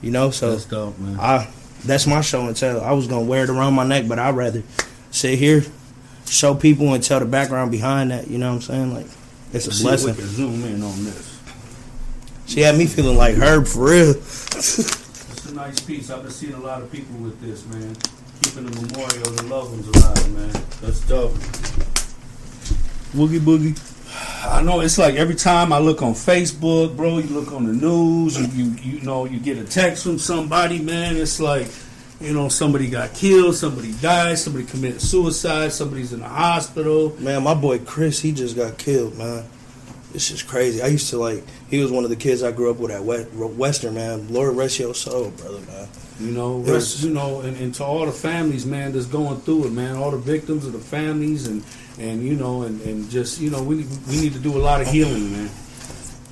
You 0.02 0.10
know, 0.10 0.30
so 0.30 0.50
That's 0.52 0.66
dope, 0.66 0.98
man. 0.98 1.18
I 1.18 1.48
that's 1.84 2.06
my 2.06 2.20
show 2.20 2.46
and 2.46 2.54
tell. 2.56 2.80
I 2.82 2.92
was 2.92 3.06
gonna 3.06 3.24
wear 3.24 3.44
it 3.44 3.50
around 3.50 3.74
my 3.74 3.84
neck, 3.86 4.06
but 4.06 4.18
I'd 4.18 4.36
rather 4.36 4.62
sit 5.10 5.38
here, 5.38 5.62
show 6.28 6.54
people 6.54 6.92
and 6.92 7.02
tell 7.02 7.18
the 7.20 7.26
background 7.26 7.70
behind 7.70 8.10
that. 8.10 8.28
You 8.28 8.38
know 8.38 8.48
what 8.50 8.56
I'm 8.56 8.62
saying? 8.62 8.94
Like 8.94 9.06
it's 9.56 9.66
a 9.66 9.72
See 9.72 9.88
if 9.88 10.00
we 10.04 10.12
blessing. 10.12 10.14
can 10.14 10.26
zoom 10.34 10.64
in 10.64 10.82
on 10.82 11.04
this. 11.04 11.40
She 12.46 12.60
had 12.60 12.76
me 12.76 12.86
feeling 12.86 13.16
like 13.16 13.34
Herb 13.36 13.66
for 13.66 13.86
real. 13.90 14.10
It's 14.10 15.46
a 15.50 15.54
nice 15.54 15.80
piece. 15.80 16.10
I've 16.10 16.22
been 16.22 16.30
seeing 16.30 16.54
a 16.54 16.60
lot 16.60 16.80
of 16.82 16.90
people 16.92 17.16
with 17.16 17.40
this, 17.40 17.64
man. 17.66 17.96
Keeping 18.42 18.66
the 18.66 18.80
memorial 18.82 19.26
of 19.28 19.36
the 19.36 19.42
loved 19.44 19.70
ones 19.72 19.88
alive, 19.88 20.32
man. 20.32 20.62
That's 20.80 21.00
dope. 21.08 21.32
Woogie 23.14 23.40
boogie. 23.40 23.92
I 24.46 24.62
know 24.62 24.80
it's 24.80 24.98
like 24.98 25.14
every 25.16 25.34
time 25.34 25.72
I 25.72 25.78
look 25.78 26.02
on 26.02 26.12
Facebook, 26.12 26.96
bro, 26.96 27.18
you 27.18 27.28
look 27.28 27.52
on 27.52 27.66
the 27.66 27.72
news, 27.72 28.38
you, 28.38 28.46
you 28.64 28.70
you 28.98 29.00
know, 29.02 29.24
you 29.24 29.38
get 29.40 29.58
a 29.58 29.64
text 29.64 30.04
from 30.04 30.18
somebody, 30.18 30.78
man. 30.78 31.16
It's 31.16 31.40
like, 31.40 31.66
you 32.20 32.32
know, 32.32 32.48
somebody 32.48 32.88
got 32.88 33.12
killed, 33.14 33.54
somebody 33.56 33.92
died, 34.00 34.38
somebody 34.38 34.64
committed 34.64 35.00
suicide, 35.00 35.72
somebody's 35.72 36.12
in 36.12 36.20
the 36.20 36.28
hospital. 36.28 37.14
Man, 37.20 37.42
my 37.42 37.54
boy 37.54 37.78
Chris, 37.80 38.20
he 38.20 38.32
just 38.32 38.56
got 38.56 38.78
killed, 38.78 39.16
man. 39.18 39.44
It's 40.14 40.28
just 40.30 40.46
crazy. 40.48 40.80
I 40.80 40.86
used 40.86 41.10
to 41.10 41.18
like. 41.18 41.44
He 41.68 41.78
was 41.82 41.90
one 41.92 42.04
of 42.04 42.10
the 42.10 42.16
kids 42.16 42.42
I 42.42 42.50
grew 42.52 42.70
up 42.70 42.78
with 42.78 42.90
at 42.90 43.04
West, 43.04 43.28
Western, 43.34 43.94
man. 43.94 44.32
Lord 44.32 44.56
rest 44.56 44.78
your 44.78 44.94
soul, 44.94 45.30
brother, 45.30 45.60
man. 45.66 45.88
You 46.18 46.30
know, 46.30 46.60
It 46.64 46.70
was- 46.70 47.04
you 47.04 47.12
know, 47.12 47.40
and, 47.40 47.54
and 47.58 47.74
to 47.74 47.84
all 47.84 48.06
the 48.06 48.12
families, 48.12 48.64
man, 48.64 48.92
that's 48.92 49.04
going 49.04 49.38
through 49.40 49.66
it, 49.66 49.72
man. 49.72 49.96
All 49.96 50.10
the 50.10 50.16
victims 50.16 50.64
of 50.64 50.72
the 50.72 50.78
families, 50.78 51.46
and 51.46 51.62
and 51.98 52.22
you 52.22 52.34
know, 52.34 52.62
and, 52.62 52.80
and 52.82 53.10
just 53.10 53.40
you 53.40 53.50
know, 53.50 53.62
we 53.62 53.84
we 54.08 54.20
need 54.20 54.32
to 54.32 54.38
do 54.38 54.56
a 54.56 54.62
lot 54.62 54.80
of 54.80 54.86
healing, 54.86 55.32
man. 55.32 55.50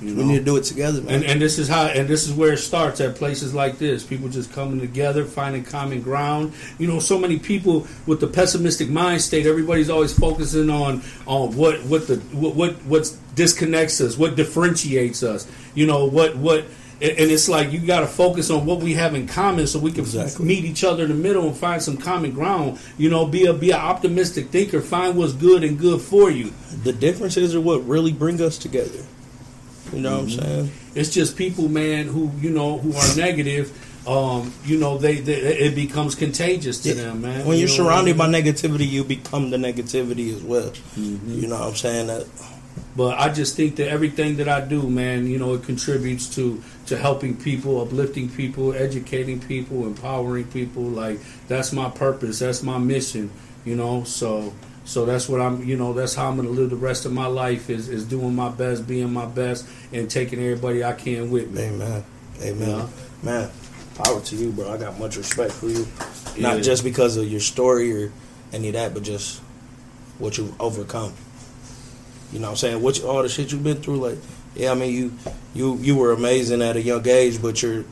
You 0.01 0.15
We 0.15 0.23
need 0.23 0.39
to 0.39 0.43
do 0.43 0.57
it 0.57 0.63
together, 0.65 1.01
man. 1.01 1.15
And 1.15 1.23
and 1.23 1.41
this 1.41 1.57
is 1.57 1.67
how 1.69 1.85
and 1.85 2.07
this 2.07 2.27
is 2.27 2.33
where 2.33 2.53
it 2.53 2.57
starts 2.57 2.99
at 2.99 3.15
places 3.15 3.53
like 3.53 3.77
this. 3.77 4.03
People 4.03 4.27
just 4.29 4.51
coming 4.51 4.79
together, 4.79 5.23
finding 5.25 5.63
common 5.63 6.01
ground. 6.01 6.53
You 6.77 6.87
know, 6.87 6.99
so 6.99 7.17
many 7.17 7.39
people 7.39 7.87
with 8.05 8.19
the 8.19 8.27
pessimistic 8.27 8.89
mind 8.89 9.21
state. 9.21 9.45
Everybody's 9.45 9.89
always 9.89 10.17
focusing 10.17 10.69
on 10.69 11.01
on 11.25 11.55
what 11.55 11.81
what 11.83 12.07
the 12.07 12.17
what 12.33 12.55
what 12.55 12.73
what 12.85 13.15
disconnects 13.35 14.01
us, 14.01 14.17
what 14.17 14.35
differentiates 14.35 15.23
us. 15.23 15.47
You 15.75 15.85
know 15.87 16.05
what 16.05 16.35
what. 16.35 16.65
And 17.01 17.11
and 17.17 17.29
it's 17.31 17.49
like 17.49 17.73
you 17.73 17.79
got 17.85 17.99
to 18.01 18.07
focus 18.07 18.49
on 18.49 18.65
what 18.65 18.79
we 18.79 18.93
have 18.93 19.15
in 19.15 19.27
common, 19.27 19.67
so 19.67 19.79
we 19.79 19.91
can 19.91 20.01
Exactly. 20.05 20.45
meet 20.45 20.63
each 20.63 20.83
other 20.85 21.03
in 21.03 21.09
the 21.09 21.15
middle 21.15 21.45
and 21.45 21.55
find 21.55 21.81
some 21.81 21.97
common 21.97 22.31
ground. 22.31 22.79
You 22.97 23.09
know, 23.09 23.25
be 23.25 23.45
a 23.47 23.53
be 23.53 23.71
an 23.71 23.79
optimistic 23.81 24.47
thinker. 24.47 24.79
Find 24.79 25.17
what's 25.17 25.33
good 25.33 25.63
and 25.65 25.77
good 25.77 25.99
for 26.01 26.31
you. 26.31 26.53
the 26.83 26.93
differences 26.93 27.53
are 27.53 27.59
what 27.61 27.85
really 27.85 28.13
bring 28.13 28.41
us 28.41 28.57
together. 28.57 28.99
You 29.93 30.01
know 30.01 30.21
Mm-hmm. 30.21 30.37
what 30.37 30.45
I'm 30.45 30.45
saying? 30.67 30.71
It's 30.95 31.09
just 31.09 31.37
people, 31.37 31.67
man, 31.67 32.07
who 32.07 32.31
you 32.39 32.49
know 32.49 32.77
who 32.77 32.93
are 32.93 33.15
negative. 33.15 33.71
Um, 34.07 34.53
you 34.63 34.77
know, 34.77 34.97
they, 34.99 35.15
they 35.15 35.33
it 35.33 35.73
becomes 35.75 36.13
contagious 36.15 36.79
to 36.83 36.93
them, 36.93 37.21
man. 37.21 37.45
When 37.45 37.57
You 37.57 37.65
you're 37.65 37.77
know 37.77 37.85
what 37.85 37.93
I 37.93 37.95
surrounded 38.05 38.17
by 38.17 38.27
negativity, 38.27 38.87
you 38.87 39.03
become 39.03 39.49
the 39.49 39.57
negativity 39.57 40.35
as 40.35 40.43
well. 40.43 40.69
Mm-hmm. 40.69 41.39
You 41.39 41.47
know 41.47 41.59
what 41.59 41.69
I'm 41.69 41.75
saying? 41.75 42.07
That 42.07 42.27
But 42.95 43.19
I 43.19 43.29
just 43.29 43.55
think 43.55 43.77
that 43.77 43.87
everything 43.89 44.37
that 44.37 44.47
I 44.47 44.61
do, 44.61 44.87
man, 44.89 45.25
you 45.27 45.39
know, 45.39 45.55
it 45.55 45.63
contributes 45.63 46.33
to 46.35 46.61
to 46.85 46.97
helping 46.97 47.35
people, 47.35 47.81
uplifting 47.81 48.29
people, 48.29 48.73
educating 48.73 49.39
people, 49.39 49.85
empowering 49.87 50.45
people. 50.45 50.83
Like 50.83 51.19
that's 51.47 51.73
my 51.73 51.89
purpose. 51.89 52.39
That's 52.39 52.61
my 52.63 52.77
mission. 52.77 53.31
You 53.65 53.75
know, 53.75 54.03
so 54.03 54.53
so 54.85 55.03
that's 55.03 55.27
what 55.27 55.41
I'm. 55.41 55.63
You 55.63 55.75
know, 55.75 55.93
that's 55.93 56.13
how 56.13 56.29
I'm 56.29 56.35
going 56.35 56.47
to 56.47 56.53
live 56.53 56.69
the 56.69 56.75
rest 56.75 57.05
of 57.05 57.11
my 57.11 57.25
life 57.25 57.69
is 57.69 57.89
is 57.89 58.05
doing 58.05 58.35
my 58.35 58.49
best, 58.49 58.87
being 58.87 59.11
my 59.11 59.25
best, 59.25 59.67
and 59.91 60.09
taking 60.09 60.39
everybody 60.39 60.83
I 60.83 60.93
can 60.93 61.31
with 61.31 61.51
me. 61.51 61.63
Amen. 61.63 62.03
Amen. 62.41 62.69
Yeah. 62.69 62.87
Man, 63.23 63.51
power 63.95 64.21
to 64.21 64.35
you, 64.35 64.51
bro. 64.51 64.71
I 64.71 64.77
got 64.77 64.99
much 64.99 65.17
respect 65.17 65.53
for 65.53 65.67
you. 65.67 65.87
Yeah. 66.35 66.53
Not 66.53 66.63
just 66.63 66.83
because 66.83 67.17
of 67.17 67.27
your 67.27 67.39
story 67.39 68.05
or 68.05 68.11
any 68.53 68.67
of 68.67 68.73
that, 68.75 68.93
but 68.93 69.01
just 69.03 69.39
what 70.19 70.37
you've 70.37 70.59
overcome. 70.61 71.13
You 72.31 72.39
know 72.39 72.47
what 72.47 72.51
I'm 72.51 72.57
saying? 72.57 72.81
What 72.81 72.99
you, 72.99 73.07
all 73.07 73.23
the 73.23 73.29
shit 73.29 73.51
you've 73.51 73.63
been 73.63 73.81
through, 73.81 73.97
like, 73.97 74.17
yeah, 74.55 74.71
I 74.71 74.75
mean 74.75 74.93
you 74.93 75.13
you 75.55 75.77
you 75.77 75.95
were 75.95 76.11
amazing 76.11 76.61
at 76.61 76.75
a 76.75 76.81
young 76.81 77.07
age, 77.07 77.41
but 77.41 77.61
you're 77.63 77.85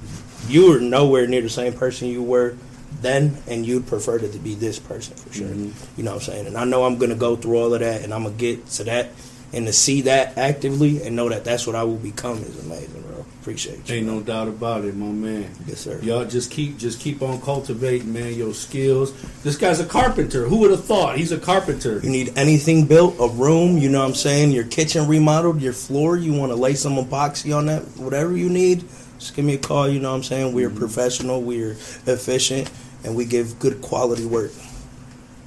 you 0.48 0.70
were 0.70 0.80
nowhere 0.80 1.26
near 1.26 1.42
the 1.42 1.50
same 1.50 1.74
person 1.74 2.08
you 2.08 2.22
were 2.22 2.56
then 3.04 3.38
and 3.48 3.66
you'd 3.66 3.86
prefer 3.86 4.18
to 4.18 4.28
be 4.40 4.56
this 4.56 4.80
person 4.80 5.16
for 5.16 5.32
sure. 5.34 5.48
Mhm. 5.48 5.72
You 5.98 6.04
know 6.04 6.12
what 6.16 6.28
I'm 6.28 6.34
saying? 6.34 6.48
And 6.48 6.58
I 6.58 6.66
know 6.66 6.86
I'm 6.86 6.98
gonna 6.98 7.16
go 7.16 7.36
through 7.36 7.58
all 7.58 7.74
of 7.74 7.80
that 7.82 8.02
and 8.02 8.14
I'm 8.14 8.24
gonna 8.24 8.36
get 8.36 8.68
to 8.72 8.84
that 8.86 9.12
and 9.54 9.68
to 9.68 9.74
see 9.74 10.02
that 10.02 10.38
actively 10.38 11.04
and 11.04 11.16
know 11.16 11.30
that 11.30 11.44
that's 11.44 11.68
what 11.68 11.76
I 11.76 11.84
will 11.84 11.98
become 11.98 12.38
is 12.38 12.58
amazing, 12.66 13.04
bro. 13.08 13.26
Appreciate 13.42 13.88
you. 13.90 13.96
Ain't 13.98 14.08
no 14.08 14.22
doubt 14.22 14.48
about 14.48 14.86
it, 14.86 14.96
my 14.96 15.06
man. 15.08 15.50
Yes, 15.68 15.82
sir. 15.82 16.00
Y'all 16.02 16.24
just 16.26 16.50
keep 16.50 16.78
just 16.78 17.00
keep 17.02 17.22
on 17.22 17.42
cultivating, 17.42 18.14
man, 18.14 18.34
your 18.34 18.54
skills. 18.54 19.14
This 19.44 19.58
guy's 19.58 19.82
a 19.82 19.86
carpenter. 19.86 20.48
Who 20.48 20.58
would 20.58 20.72
have 20.72 20.86
thought? 20.86 21.18
He's 21.18 21.34
a 21.34 21.38
carpenter. 21.38 22.00
You 22.02 22.10
need 22.10 22.32
anything 22.38 22.86
built, 22.86 23.16
a 23.20 23.28
room, 23.28 23.78
you 23.78 23.90
know 23.90 24.00
what 24.00 24.08
I'm 24.08 24.16
saying? 24.16 24.52
Your 24.52 24.64
kitchen 24.64 25.08
remodeled, 25.10 25.62
your 25.62 25.74
floor, 25.74 26.16
you 26.16 26.34
want 26.34 26.52
to 26.54 26.56
lay 26.56 26.74
some 26.74 26.96
epoxy 26.96 27.56
on 27.56 27.66
that, 27.66 27.84
whatever 27.98 28.36
you 28.36 28.50
need, 28.50 28.86
just 29.20 29.36
give 29.36 29.44
me 29.46 29.56
a 29.56 29.58
call, 29.58 29.90
you 29.90 30.00
know 30.00 30.12
what 30.12 30.18
I'm 30.18 30.24
saying? 30.24 30.54
We're 30.54 30.70
professional, 30.70 31.42
we're 31.42 31.72
efficient, 32.08 32.70
and 33.04 33.16
we 33.16 33.26
give 33.26 33.60
good 33.60 33.82
quality 33.82 34.26
work. 34.26 34.52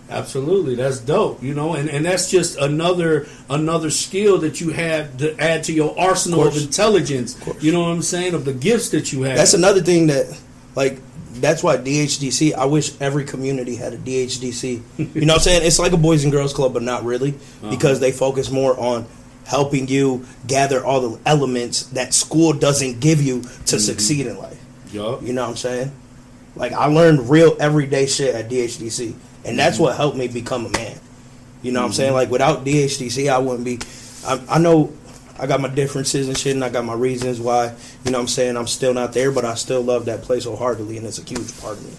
Absolutely, 0.09 0.77
that's 0.77 1.01
dope. 1.01 1.43
You 1.43 1.55
know, 1.55 1.75
and, 1.75 1.91
and 1.91 2.05
that's 2.05 2.31
just 2.31 2.57
another 2.59 3.27
another 3.51 3.91
skill 3.91 4.39
that 4.39 4.61
you 4.61 4.71
have 4.71 5.17
to 5.19 5.37
add 5.41 5.65
to 5.65 5.73
your 5.73 5.99
arsenal 5.99 6.43
of, 6.43 6.53
course. 6.53 6.65
intelligence. 6.65 7.35
course. 7.35 7.63
You 7.63 7.73
know 7.73 7.81
what 7.81 7.91
I'm 7.91 8.03
saying? 8.03 8.35
Of 8.35 8.45
the 8.45 8.53
gifts 8.53 8.91
that 8.91 9.13
you 9.13 9.23
have. 9.23 9.37
That's 9.37 9.55
another 9.55 9.81
thing 9.83 10.07
that, 10.07 10.39
like, 10.77 11.01
that's 11.35 11.63
why 11.63 11.77
DHDC, 11.77 12.55
I 12.55 12.67
wish 12.67 12.99
every 13.01 13.25
community 13.25 13.75
had 13.75 13.95
a 13.95 13.99
DHDC. 13.99 14.83
you 14.97 15.07
know 15.27 15.35
what 15.35 15.35
I'm 15.35 15.41
saying? 15.41 15.67
It's 15.67 15.79
like 15.79 15.93
a 15.93 15.97
Boys 15.97 16.23
and 16.23 16.33
Girls 16.33 16.53
Club, 16.53 16.73
but 16.73 16.83
not 16.83 17.05
really, 17.05 17.31
uh-huh. 17.31 17.71
because 17.71 17.99
they 17.99 18.13
focus 18.13 18.51
more 18.51 18.79
on 18.79 19.07
helping 19.45 19.89
you 19.89 20.25
gather 20.47 20.85
all 20.85 21.01
the 21.01 21.21
elements 21.27 21.87
that 21.89 22.15
school 22.15 22.53
doesn't 22.53 23.01
give 23.01 23.21
you 23.21 23.43
to 23.43 23.47
mm-hmm. 23.47 23.79
succeed 23.79 24.27
in 24.27 24.39
life. 24.39 24.61
Yup. 24.93 25.23
You 25.23 25.33
know 25.33 25.43
what 25.43 25.51
I'm 25.51 25.57
saying? 25.57 25.93
Like 26.57 26.73
I 26.73 26.87
learned 26.87 27.31
real 27.31 27.57
everyday 27.61 28.07
shit 28.07 28.35
at 28.35 28.51
DHDC, 28.51 29.15
and 29.45 29.59
that's 29.59 29.77
mm-hmm. 29.77 29.85
what 29.85 29.97
helped 29.97 30.17
me 30.17 30.27
become 30.27 30.67
a 30.67 30.71
man. 30.71 30.99
You 31.63 31.73
know 31.73 31.81
what 31.81 31.87
I'm 31.87 31.91
mm-hmm. 31.91 31.97
saying? 31.97 32.13
Like 32.15 32.31
without 32.31 32.65
DHDC, 32.65 33.31
I 33.31 33.39
wouldn't 33.39 33.65
be. 33.65 33.79
I, 34.27 34.57
I 34.57 34.59
know 34.59 34.93
I 35.39 35.47
got 35.47 35.61
my 35.61 35.69
differences 35.69 36.29
and 36.29 36.37
shit, 36.37 36.55
and 36.55 36.65
I 36.65 36.71
got 36.71 36.85
my 36.85 36.95
reasons 36.95 37.41
why. 37.41 37.75
You 38.05 38.11
know 38.11 38.19
what 38.19 38.23
I'm 38.23 38.29
saying? 38.29 38.57
I'm 38.57 38.67
still 38.67 38.95
not 38.95 39.13
there, 39.13 39.31
but 39.31 39.45
I 39.45 39.55
still 39.55 39.83
love 39.83 40.07
that 40.07 40.23
place 40.23 40.45
wholeheartedly, 40.45 40.97
and 40.97 41.07
it's 41.07 41.19
a 41.19 41.23
huge 41.23 41.59
part 41.61 41.77
of 41.77 41.85
me. 41.85 41.93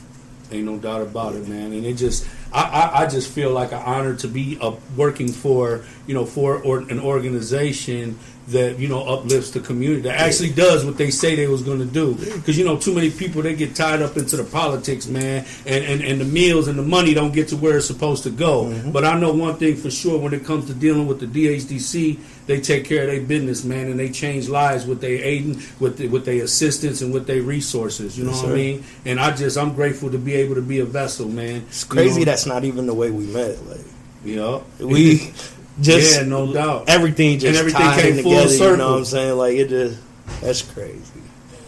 Ain't 0.51 0.65
no 0.65 0.77
doubt 0.77 1.01
about 1.01 1.35
it, 1.35 1.47
man. 1.47 1.73
And 1.73 1.85
it 1.85 1.95
just, 1.95 2.27
I, 2.53 2.61
I, 2.61 3.01
I 3.01 3.07
just 3.07 3.29
feel 3.29 3.51
like 3.51 3.71
an 3.71 3.81
honor 3.83 4.15
to 4.15 4.27
be 4.27 4.57
uh, 4.61 4.75
working 4.95 5.31
for, 5.31 5.83
you 6.05 6.13
know, 6.13 6.25
for 6.25 6.61
or, 6.61 6.79
an 6.79 6.99
organization 6.99 8.17
that 8.47 8.79
you 8.79 8.87
know 8.87 9.03
uplifts 9.03 9.51
the 9.51 9.59
community 9.59 10.01
that 10.01 10.19
actually 10.19 10.51
does 10.51 10.85
what 10.85 10.97
they 10.97 11.11
say 11.11 11.35
they 11.35 11.47
was 11.47 11.61
going 11.61 11.79
to 11.79 11.85
do. 11.85 12.15
Because 12.15 12.57
you 12.57 12.63
know, 12.63 12.77
too 12.77 12.93
many 12.93 13.09
people 13.09 13.41
they 13.41 13.55
get 13.55 13.75
tied 13.75 14.01
up 14.01 14.17
into 14.17 14.37
the 14.37 14.43
politics, 14.43 15.07
man, 15.07 15.45
and, 15.65 15.83
and 15.83 16.01
and 16.01 16.21
the 16.21 16.25
meals 16.25 16.67
and 16.67 16.79
the 16.79 16.83
money 16.83 17.13
don't 17.13 17.33
get 17.33 17.49
to 17.49 17.57
where 17.57 17.77
it's 17.77 17.87
supposed 17.87 18.23
to 18.23 18.29
go. 18.29 18.73
But 18.91 19.03
I 19.03 19.19
know 19.19 19.33
one 19.33 19.55
thing 19.57 19.75
for 19.75 19.91
sure: 19.91 20.17
when 20.17 20.33
it 20.33 20.45
comes 20.45 20.65
to 20.67 20.73
dealing 20.73 21.07
with 21.07 21.19
the 21.19 21.27
DHDC, 21.27 22.19
they 22.47 22.59
take 22.59 22.85
care 22.85 23.03
of 23.03 23.09
their 23.09 23.21
business, 23.21 23.63
man, 23.63 23.87
and 23.87 23.99
they 23.99 24.09
change 24.09 24.49
lives 24.49 24.85
with 24.85 25.01
their 25.01 25.23
aiding, 25.23 25.61
with 25.79 25.97
the, 25.97 26.07
with 26.07 26.25
their 26.25 26.43
assistance, 26.43 27.01
and 27.01 27.13
with 27.13 27.27
their 27.27 27.41
resources. 27.41 28.17
You 28.17 28.23
know 28.23 28.31
Yes, 28.31 28.43
what 28.43 28.51
I 28.53 28.55
mean? 28.55 28.83
And 29.05 29.19
I 29.19 29.35
just, 29.35 29.57
I'm 29.57 29.73
grateful 29.73 30.09
to 30.11 30.17
be 30.17 30.33
able 30.33 30.55
to 30.55 30.61
be 30.61 30.79
a 30.79 30.85
vessel, 30.85 31.27
man. 31.27 31.63
It's 31.67 31.83
crazy 31.83 32.23
that's 32.23 32.45
not 32.45 32.63
even 32.63 32.87
the 32.87 32.93
way 32.93 33.11
we 33.11 33.25
met. 33.27 33.63
Like 33.65 33.81
yeah, 34.23 34.61
we 34.79 35.17
just 35.81 36.17
yeah, 36.17 36.27
no 36.27 36.51
doubt. 36.51 36.89
everything 36.89 37.37
just 37.37 37.59
everything 37.59 37.81
tied 37.81 38.01
came 38.01 38.17
in 38.17 38.23
full 38.23 38.41
together. 38.43 38.71
You 38.71 38.77
know 38.77 38.91
what 38.91 38.97
I'm 38.99 39.05
saying? 39.05 39.37
Like 39.37 39.55
it 39.55 39.69
just 39.69 40.01
that's 40.41 40.61
crazy. 40.61 41.01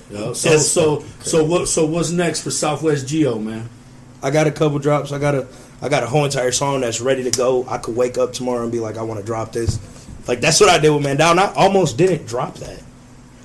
Yeah. 0.09 0.33
So, 0.33 0.49
That's 0.49 0.67
so, 0.67 0.99
so 0.99 1.05
so 1.21 1.43
what? 1.43 1.67
So 1.67 1.85
what's 1.85 2.09
next 2.09 2.41
for 2.41 2.49
Southwest 2.49 3.05
Gio, 3.05 3.41
man? 3.41 3.69
I 4.23 4.31
got 4.31 4.47
a 4.47 4.51
couple 4.51 4.79
drops. 4.79 5.11
I 5.11 5.19
got 5.19 5.35
a 5.35 5.47
I 5.81 5.89
got 5.89 6.03
a 6.03 6.07
whole 6.07 6.25
entire 6.25 6.51
song 6.51 6.81
that's 6.81 6.99
ready 6.99 7.23
to 7.23 7.31
go. 7.31 7.65
I 7.67 7.77
could 7.77 7.95
wake 7.95 8.17
up 8.17 8.33
tomorrow 8.33 8.63
and 8.63 8.71
be 8.71 8.79
like, 8.79 8.97
I 8.97 9.03
want 9.03 9.19
to 9.19 9.25
drop 9.25 9.51
this. 9.51 9.77
Like 10.29 10.41
that's 10.41 10.59
what 10.61 10.69
I 10.69 10.77
did 10.77 10.91
with 10.91 11.01
Man 11.03 11.17
Down. 11.17 11.39
I 11.39 11.51
almost 11.55 11.97
didn't 11.97 12.27
drop 12.27 12.53
that. 12.57 12.83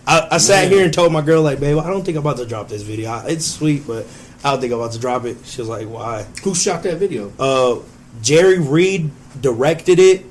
I, 0.06 0.28
I 0.32 0.36
sat 0.36 0.68
here 0.70 0.84
and 0.84 0.92
told 0.92 1.14
my 1.14 1.22
girl 1.22 1.40
like, 1.40 1.58
babe, 1.58 1.78
I 1.78 1.88
don't 1.88 2.04
think 2.04 2.18
I'm 2.18 2.22
about 2.26 2.36
to 2.36 2.44
drop 2.44 2.68
this 2.68 2.82
video. 2.82 3.08
I, 3.10 3.24
it's 3.28 3.46
sweet, 3.46 3.86
but 3.86 4.04
I 4.44 4.50
don't 4.50 4.60
think 4.60 4.70
I'm 4.70 4.78
about 4.80 4.92
to 4.92 4.98
drop 4.98 5.24
it. 5.24 5.38
She 5.44 5.62
was 5.62 5.68
like, 5.70 5.88
why? 5.88 6.24
Who 6.42 6.54
shot 6.54 6.82
that 6.82 6.98
video? 6.98 7.32
Uh, 7.38 7.80
Jerry 8.20 8.58
Reed 8.58 9.10
directed 9.40 9.98
it, 9.98 10.26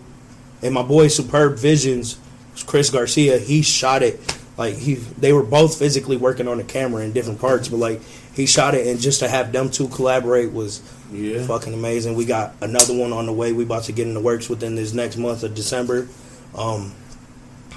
and 0.62 0.76
my 0.76 0.84
boy 0.84 1.08
Superb 1.08 1.58
Visions, 1.58 2.20
Chris 2.68 2.92
Garcia, 2.92 3.40
he 3.40 3.64
shot 3.64 4.04
it. 4.04 4.20
Like 4.56 4.76
he, 4.76 4.94
they 4.94 5.34
were 5.34 5.42
both 5.42 5.80
physically 5.80 6.18
working 6.18 6.48
on 6.48 6.58
the 6.60 6.64
camera 6.64 7.04
in 7.04 7.14
different 7.14 7.42
parts, 7.42 7.68
but 7.68 7.78
like 7.78 8.00
he 8.36 8.46
shot 8.46 8.76
it, 8.76 8.86
and 8.86 9.00
just 9.00 9.22
to 9.22 9.28
have 9.28 9.52
them 9.52 9.72
two 9.72 9.88
collaborate 9.88 10.54
was 10.54 10.84
Yeah. 11.12 11.44
fucking 11.48 11.74
amazing. 11.74 12.14
We 12.14 12.26
got 12.26 12.54
another 12.62 12.96
one 12.96 13.12
on 13.12 13.26
the 13.26 13.34
way. 13.34 13.54
We 13.54 13.64
about 13.64 13.86
to 13.86 13.92
get 13.92 14.06
in 14.06 14.14
the 14.14 14.22
works 14.22 14.50
within 14.50 14.76
this 14.76 14.94
next 14.94 15.18
month 15.18 15.42
of 15.42 15.56
December. 15.56 16.08
Um, 16.56 16.94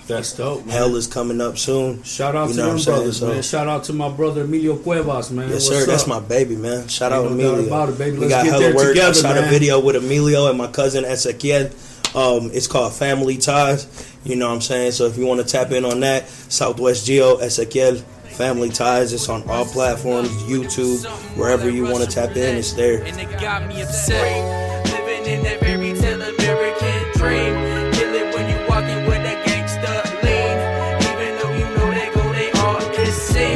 That's 0.07 0.35
dope. 0.35 0.65
Man. 0.67 0.69
Hell 0.77 0.95
is 0.97 1.07
coming 1.09 1.41
up 1.41 1.59
soon. 1.59 2.03
Shout 2.05 2.37
out 2.37 2.49
You 2.49 2.55
to 2.55 2.61
know 2.61 2.63
what 2.65 2.69
them 2.69 2.75
I'm 2.77 2.79
saying? 2.81 2.97
brothers, 2.99 3.17
So- 3.19 3.27
man. 3.27 3.43
Shout 3.43 3.67
out 3.69 3.85
to 3.85 3.93
my 3.93 4.09
brother 4.09 4.43
Emilio 4.43 4.77
Cuevas, 4.77 5.31
man. 5.33 5.49
Yes, 5.51 5.69
What's 5.69 5.81
sir. 5.81 5.87
That's 5.87 6.07
my 6.07 6.21
baby, 6.21 6.55
man. 6.57 6.87
Shout 6.89 7.11
Ain't 7.13 7.21
out 7.23 7.25
no 7.27 7.33
Emilio. 7.33 7.67
about 7.67 7.89
it, 7.89 7.99
baby. 7.99 8.13
We 8.19 8.27
Let's 8.27 8.35
got 8.35 8.45
get 8.45 8.53
hella 8.53 8.63
there 8.65 8.75
work. 8.77 8.89
together, 8.89 9.09
I 9.11 9.13
shot 9.23 9.35
man. 9.35 9.45
a 9.45 9.51
video 9.51 9.81
with 9.81 9.97
Emilio 9.97 10.49
and 10.49 10.57
my 10.59 10.69
cousin 10.69 11.05
Ezequiel. 11.05 11.73
Um, 12.15 12.51
it's 12.55 12.67
called 12.69 12.93
Family 12.95 13.37
Ties. 13.37 13.87
You 14.25 14.37
know 14.37 14.49
what 14.49 14.55
I'm 14.55 14.61
saying? 14.61 14.93
So 14.93 15.07
if 15.07 15.19
you 15.19 15.27
want 15.27 15.41
to 15.41 15.47
tap 15.47 15.73
in 15.73 15.85
on 15.85 16.01
that, 16.01 16.29
Southwest 16.29 17.07
Gio 17.07 17.41
Ezequiel 17.41 18.01
Family 18.31 18.71
Ties. 18.71 19.13
It's 19.13 19.29
on 19.29 19.43
all 19.49 19.65
platforms, 19.65 20.29
YouTube, 20.45 21.05
wherever 21.37 21.69
you 21.69 21.83
want 21.85 22.05
to 22.05 22.07
tap 22.11 22.37
in. 22.37 22.57
It's 22.57 22.73
there. 22.75 23.03
And 23.03 23.19
it 23.21 23.41
got 23.41 23.67
me 23.67 23.83
upset. 23.83 24.85
Living 24.87 25.33
in 25.33 25.43
that 25.45 25.59
fairy 25.61 25.95
tale 25.99 26.23
American 26.23 27.13
dream. 27.19 27.76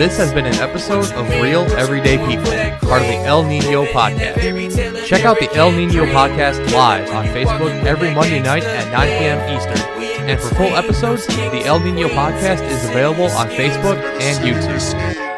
This 0.01 0.17
has 0.17 0.33
been 0.33 0.47
an 0.47 0.55
episode 0.55 1.13
of 1.13 1.29
Real 1.43 1.61
Everyday 1.77 2.17
People, 2.17 2.51
part 2.89 3.03
of 3.03 3.09
the 3.09 3.17
El 3.17 3.43
Nino 3.43 3.85
Podcast. 3.85 5.05
Check 5.07 5.27
out 5.27 5.39
the 5.39 5.55
El 5.55 5.73
Nino 5.73 6.07
Podcast 6.07 6.73
live 6.73 7.11
on 7.11 7.27
Facebook 7.27 7.85
every 7.85 8.15
Monday 8.15 8.41
night 8.41 8.65
at 8.65 8.91
9 8.91 9.09
p.m. 9.19 9.59
Eastern. 9.59 10.27
And 10.27 10.41
for 10.41 10.55
full 10.55 10.75
episodes, 10.75 11.27
the 11.27 11.65
El 11.67 11.81
Nino 11.81 12.09
Podcast 12.09 12.67
is 12.67 12.83
available 12.89 13.27
on 13.27 13.49
Facebook 13.49 14.03
and 14.23 14.39
YouTube. 14.43 15.30